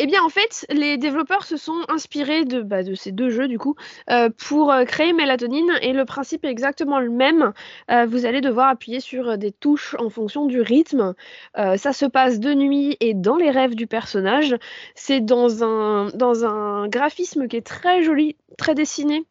[0.00, 3.48] Eh bien, en fait, les développeurs se sont inspirés de, bah, de ces deux jeux,
[3.48, 3.74] du coup,
[4.10, 5.72] euh, pour euh, créer Mélatonine.
[5.82, 7.52] Et le principe est exactement le même.
[7.90, 11.14] Euh, vous allez devoir appuyer sur des touches en fonction du rythme.
[11.56, 14.54] Euh, ça se passe de nuit et dans les rêves du personnage.
[14.94, 19.26] C'est dans un, dans un graphisme qui est très joli, très dessiné.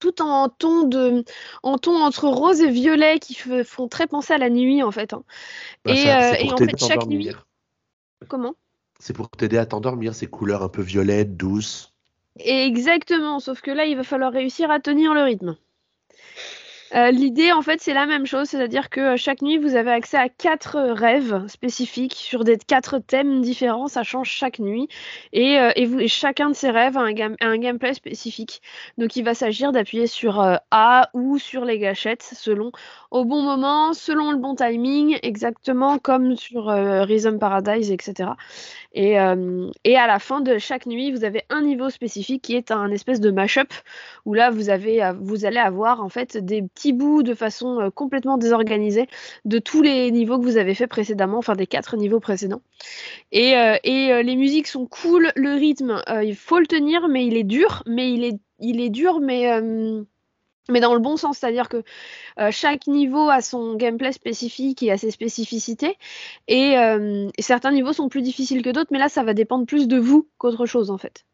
[0.00, 1.24] Tout en ton, de,
[1.62, 5.12] en ton entre rose et violet qui font très penser à la nuit, en fait.
[5.12, 5.24] hein.
[5.84, 7.30] Bah, Et, ça, en fait, chaque nuit.
[8.28, 8.54] Comment?
[8.98, 11.92] C'est pour t'aider à t'endormir, ces couleurs un peu violettes, douces.
[12.38, 15.56] Exactement, sauf que là, il va falloir réussir à tenir le rythme.
[16.94, 19.90] Euh, L'idée, en fait, c'est la même chose, c'est-à-dire que euh, chaque nuit, vous avez
[19.90, 24.88] accès à quatre euh, rêves spécifiques sur des quatre thèmes différents, ça change chaque nuit,
[25.32, 25.58] et,
[26.06, 28.62] chacun de ces rêves a un, gameplay spécifique.
[28.96, 30.40] Donc, il va s'agir d'appuyer sur
[30.70, 32.70] A ou sur les gâchettes, selon
[33.10, 38.30] au bon moment, selon le bon timing, exactement comme sur Rhythm Paradise, etc.
[38.92, 39.36] Et, à
[40.06, 43.30] la fin de chaque nuit, vous avez un niveau spécifique qui est un espèce de
[43.30, 43.72] mashup
[44.24, 47.90] où là vous avez, vous allez avoir en fait des petits bouts de façon euh,
[47.90, 49.06] complètement désorganisée
[49.44, 52.62] de tous les niveaux que vous avez fait précédemment, enfin des quatre niveaux précédents.
[53.32, 57.36] Et, euh, euh, les musiques sont cool, le rythme, il faut le tenir, mais il
[57.36, 59.46] est dur, mais il est, dur, mais
[60.80, 61.82] dans le bon sens, c'est-à-dire que
[62.50, 65.96] chaque niveau a son gameplay spécifique et a ses spécificités.
[66.48, 66.74] Et
[67.38, 70.28] certains niveaux sont plus difficiles que d'autres, mais là, ça va dépendre plus de vous
[70.38, 71.24] qu'autre chose, en fait.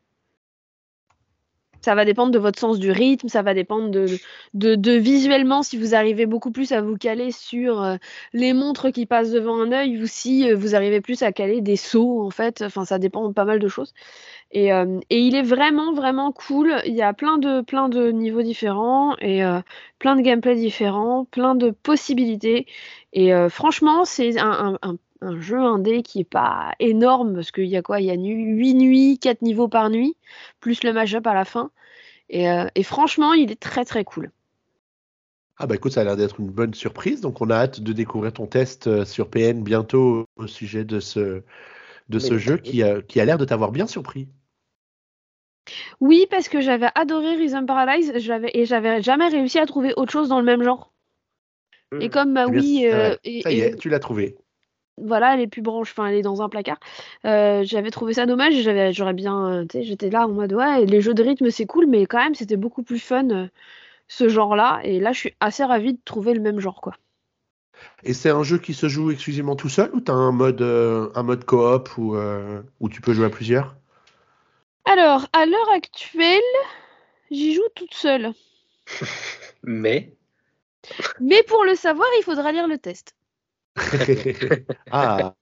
[1.81, 5.95] Ça va dépendre de votre sens du rythme, ça va dépendre de, visuellement si vous
[5.95, 7.97] arrivez beaucoup plus à vous caler sur euh,
[8.33, 11.61] les montres qui passent devant un œil ou si euh, vous arrivez plus à caler
[11.61, 12.63] des sauts, en fait.
[12.63, 13.95] Enfin, ça dépend de pas mal de choses.
[14.53, 16.75] Et, euh, il est vraiment, vraiment cool.
[16.87, 19.43] Il y a plein de, plein de niveaux différents et
[19.99, 22.67] plein de gameplay différents, plein de possibilités.
[23.13, 24.79] Et franchement, c'est un-
[25.23, 28.15] un jeu indé qui est pas énorme parce qu'il y a quoi Il y a
[28.15, 30.17] 8 nuits, 4 niveaux par nuit,
[30.61, 31.71] plus le mashup à la fin.
[32.29, 34.31] Et, euh, et franchement, il est très très cool.
[35.59, 37.21] Ah bah écoute, ça a l'air d'être une bonne surprise.
[37.21, 41.01] Donc on a hâte de découvrir ton test euh, sur PN bientôt au sujet de
[41.01, 41.43] ce,
[42.09, 44.29] de ce Mais- jeu qui a, qui a l'air de t'avoir bien surpris.
[46.01, 50.11] Oui, parce que j'avais adoré Rhythm Paradise j'avais, et j'avais jamais réussi à trouver autre
[50.11, 50.93] chose dans le même genre.
[52.01, 52.11] Et Mm.
[52.11, 54.37] comme bah Eh oui, euh, et- Ça y et- est, tu l'as trouvé.
[55.05, 56.79] Voilà, elle est plus branche, enfin elle est dans un placard.
[57.25, 60.53] Euh, j'avais trouvé ça dommage, j'avais, j'aurais bien, euh, tu sais, j'étais là en mode
[60.53, 63.49] ouais, les jeux de rythme c'est cool, mais quand même c'était beaucoup plus fun euh,
[64.09, 64.81] ce genre-là.
[64.85, 66.95] Et là, je suis assez ravie de trouver le même genre quoi.
[68.03, 71.11] Et c'est un jeu qui se joue exclusivement tout seul ou t'as un mode, euh,
[71.15, 73.77] un mode coop où, euh, où tu peux jouer à plusieurs?
[74.85, 76.41] Alors, à l'heure actuelle,
[77.31, 78.33] j'y joue toute seule.
[79.63, 80.15] Mais?
[81.21, 83.15] Mais pour le savoir, il faudra lire le test.
[84.91, 85.35] Ah,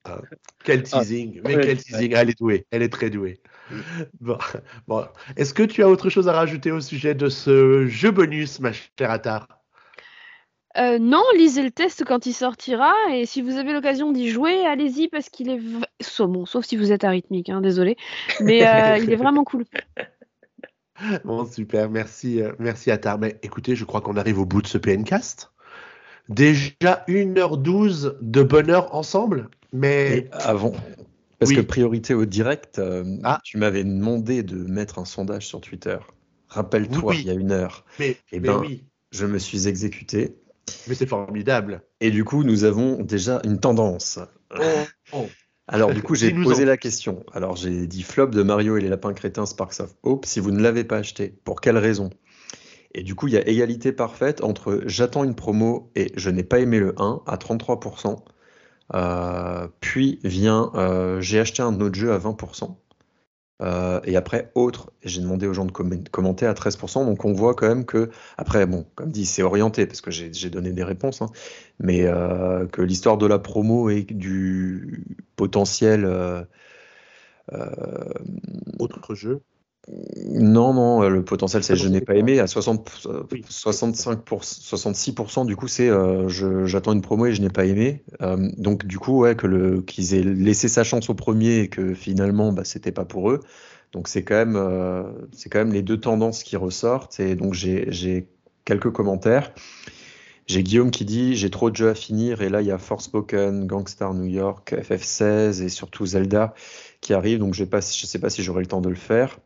[0.65, 2.12] quel teasing, mais quel teasing.
[2.15, 3.40] Elle est douée, elle est très douée.
[3.70, 3.74] Mm.
[4.20, 4.39] Bon,
[4.86, 5.05] bon.
[5.36, 8.73] Est-ce que tu as autre chose à rajouter au sujet de ce jeu bonus, ma
[8.73, 9.47] chère Attar
[10.77, 14.65] Euh, non, lisez le test quand il sortira, et si vous avez l'occasion d'y jouer,
[14.66, 17.97] allez-y parce qu'il est v- sauf, bon, sauf si vous êtes arythmique, hein, désolé,
[18.40, 19.65] mais euh, il est vraiment cool.
[21.24, 23.19] Bon, super, merci, euh, merci Attar.
[23.19, 25.52] Mais écoutez, je crois qu'on arrive au bout de ce PNcast.
[26.28, 30.72] Déjà 1h12 de bonheur ensemble, mais Et avant,
[31.38, 31.56] parce Oui.
[31.56, 33.40] que priorité au direct, euh, Ah.
[33.44, 35.96] tu m'avais demandé de mettre un sondage sur Twitter.
[36.48, 37.18] Rappelle-toi, Oui.
[37.20, 40.34] il y a une heure, mais, Eh mais ben, oui, je me suis exécuté.
[40.86, 41.82] mais c'est formidable.
[42.00, 44.18] Et du coup, nous avons déjà une tendance.
[45.12, 45.26] oh.
[45.70, 47.24] Alors, du coup, j'ai posé la question.
[47.34, 50.24] Alors, j'ai dit flop de Mario et les lapins crétins Sparks of Hope.
[50.24, 52.09] Si vous ne l'avez pas acheté, pour quelle raison?
[52.98, 56.42] Et du coup, il y a égalité parfaite entre j'attends une promo et je n'ai
[56.42, 58.24] pas aimé le 1 à 33%.
[58.94, 62.76] Euh, puis vient euh, j'ai acheté un autre jeu à 20%.
[63.62, 67.04] Euh, et après, autre, j'ai demandé aux gens de commen- commenter à 13%.
[67.04, 70.50] Donc on voit quand même que, après, bon, comme dit, c'est orienté parce que j'ai
[70.50, 71.30] donné des réponses, hein,
[71.78, 72.00] mais
[72.72, 75.04] que l'histoire de la promo et du
[75.36, 76.04] potentiel.
[78.78, 79.42] Autre jeu.
[80.27, 82.40] Non, non, le potentiel c'est Ah, je n'ai pas aimé.
[82.40, 83.43] À 60, euh, Oui.
[83.48, 86.28] 65 pour- 66%, du coup, c'est euh,
[86.66, 88.05] j'attends une promo et je n'ai pas aimé.
[88.20, 89.36] Euh, donc, du coup, ouais,
[89.86, 93.40] qu'ils aient laissé sa chance au premier et que finalement, bah, c'était pas pour eux.
[93.93, 95.05] Donc, c'est quand même, euh,
[95.51, 97.19] quand même les deux tendances qui ressortent.
[97.20, 98.28] Et donc, j'ai j'ai
[98.65, 99.52] quelques commentaires.
[100.47, 102.78] J'ai Guillaume qui dit j'ai trop de jeux à finir et là il y a
[102.78, 106.55] Forspoken, Gangstar New York, FF16 et surtout Zelda
[107.02, 109.39] qui arrivent donc je ne sais pas si j'aurai le temps de le faire.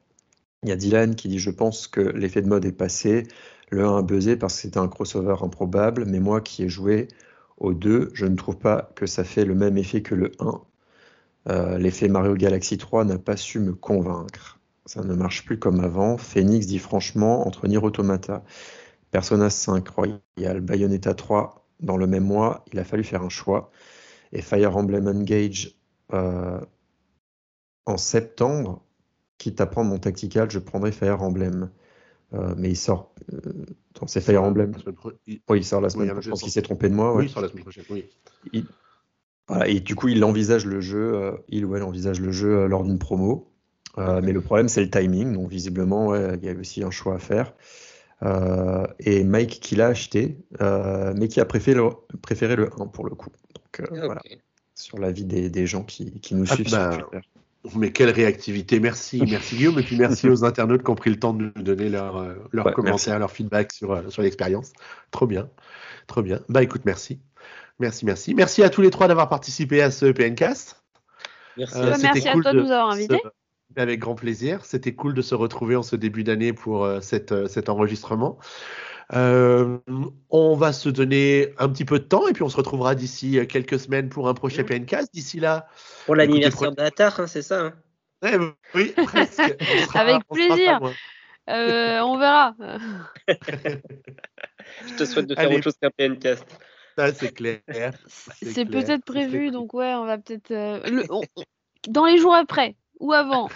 [0.63, 3.27] Il y a Dylan qui dit Je pense que l'effet de mode est passé.
[3.71, 7.09] Le 1 a buzzé parce que c'était un crossover improbable, mais moi qui ai joué
[7.59, 10.61] au 2, je ne trouve pas que ça fait le même effet que le 1.
[11.49, 14.61] Euh, l'effet Mario Galaxy 3 n'a pas su me convaincre.
[14.87, 16.17] Ça ne marche plus comme avant.
[16.19, 18.45] Phoenix dit franchement, entre Nier Automata,
[19.11, 23.71] Persona 5 Royal, Bayonetta 3 dans le même mois, il a fallu faire un choix.
[24.33, 25.77] Et Fire Emblem Engage
[26.13, 26.61] euh,
[27.87, 28.83] en septembre,
[29.43, 31.71] quitte à prendre mon tactical, je prendrai Fire Emblem.
[32.35, 33.15] Euh, mais il sort.
[34.01, 34.73] dans c'est Fire Emblem.
[35.27, 35.41] Il...
[35.51, 36.23] Oui, il sort la semaine prochaine.
[36.23, 37.15] Je pense qu'il s'est trompé de moi.
[37.15, 37.85] Oui, il sort la semaine prochaine.
[37.91, 38.07] Oui.
[38.53, 38.65] Il...
[39.49, 42.61] Voilà, et du coup, il envisage le jeu, euh, il ou elle envisage le jeu
[42.61, 43.51] euh, lors d'une promo.
[43.99, 45.35] Euh, mais le problème, c'est le timing.
[45.35, 47.53] Donc, visiblement, ouais, il y a aussi un choix à faire.
[48.23, 51.91] Euh, et Mike qui l'a acheté, euh, mais qui a préféré le,
[52.23, 53.31] préféré le 1 pour le coup.
[53.55, 54.05] Donc, euh, Ok.
[54.07, 54.23] voilà,
[54.75, 57.27] sur l'avis des, des gens qui, qui nous Ah, suivent bah, sur Twitter.
[57.77, 61.19] Mais quelle réactivité, merci, merci Guillaume, et puis merci aux internautes qui ont pris le
[61.19, 64.73] temps de nous donner leurs euh, Ouais, commentaires, leur feedback sur, euh, sur l'expérience.
[65.13, 65.49] Trop bien,
[66.09, 66.41] trop bien.
[66.49, 67.21] Bah écoute, merci.
[67.79, 68.35] Merci, merci.
[68.35, 70.83] Merci à tous les trois d'avoir participé à ce PNcast.
[71.57, 71.77] Merci.
[71.79, 73.21] Euh, merci à toi de nous avoir invités.
[73.23, 74.65] se- Avec grand plaisir.
[74.65, 78.39] C'était cool de se retrouver en ce début d'année pour euh, cette, euh, cet enregistrement.
[79.15, 79.79] Euh,
[80.31, 83.39] on va se donner un petit peu de temps et puis on se retrouvera d'ici
[83.39, 85.13] euh, quelques semaines pour un prochain PNcast.
[85.13, 85.67] D'ici là,
[86.07, 87.73] Pour l'anniversaire d'Atar, hein, c'est ça hein
[88.25, 88.37] eh,
[88.75, 89.41] oui, presque.
[89.61, 90.81] On sera- Avec plaisir.
[91.51, 92.55] Euh, on verra.
[93.29, 95.57] Je te souhaite de faire Allez.
[95.57, 96.45] autre chose qu'un PNcast.
[96.97, 97.61] Ça, c'est clair.
[98.43, 99.53] C'est peut-être prévu, clair.
[99.53, 100.51] donc ouais, on va peut-être.
[100.53, 101.23] euh, le- on-
[101.89, 103.49] Dans les jours après ou avant.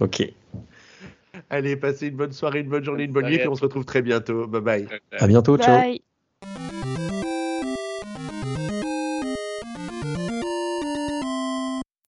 [0.00, 0.22] Ok,
[1.48, 3.84] Allez, passez une bonne soirée, une bonne journée, une bonne nuit, et on se retrouve
[3.84, 4.46] très bientôt.
[4.46, 4.88] Bye bye.
[5.18, 5.82] À bientôt, ciao.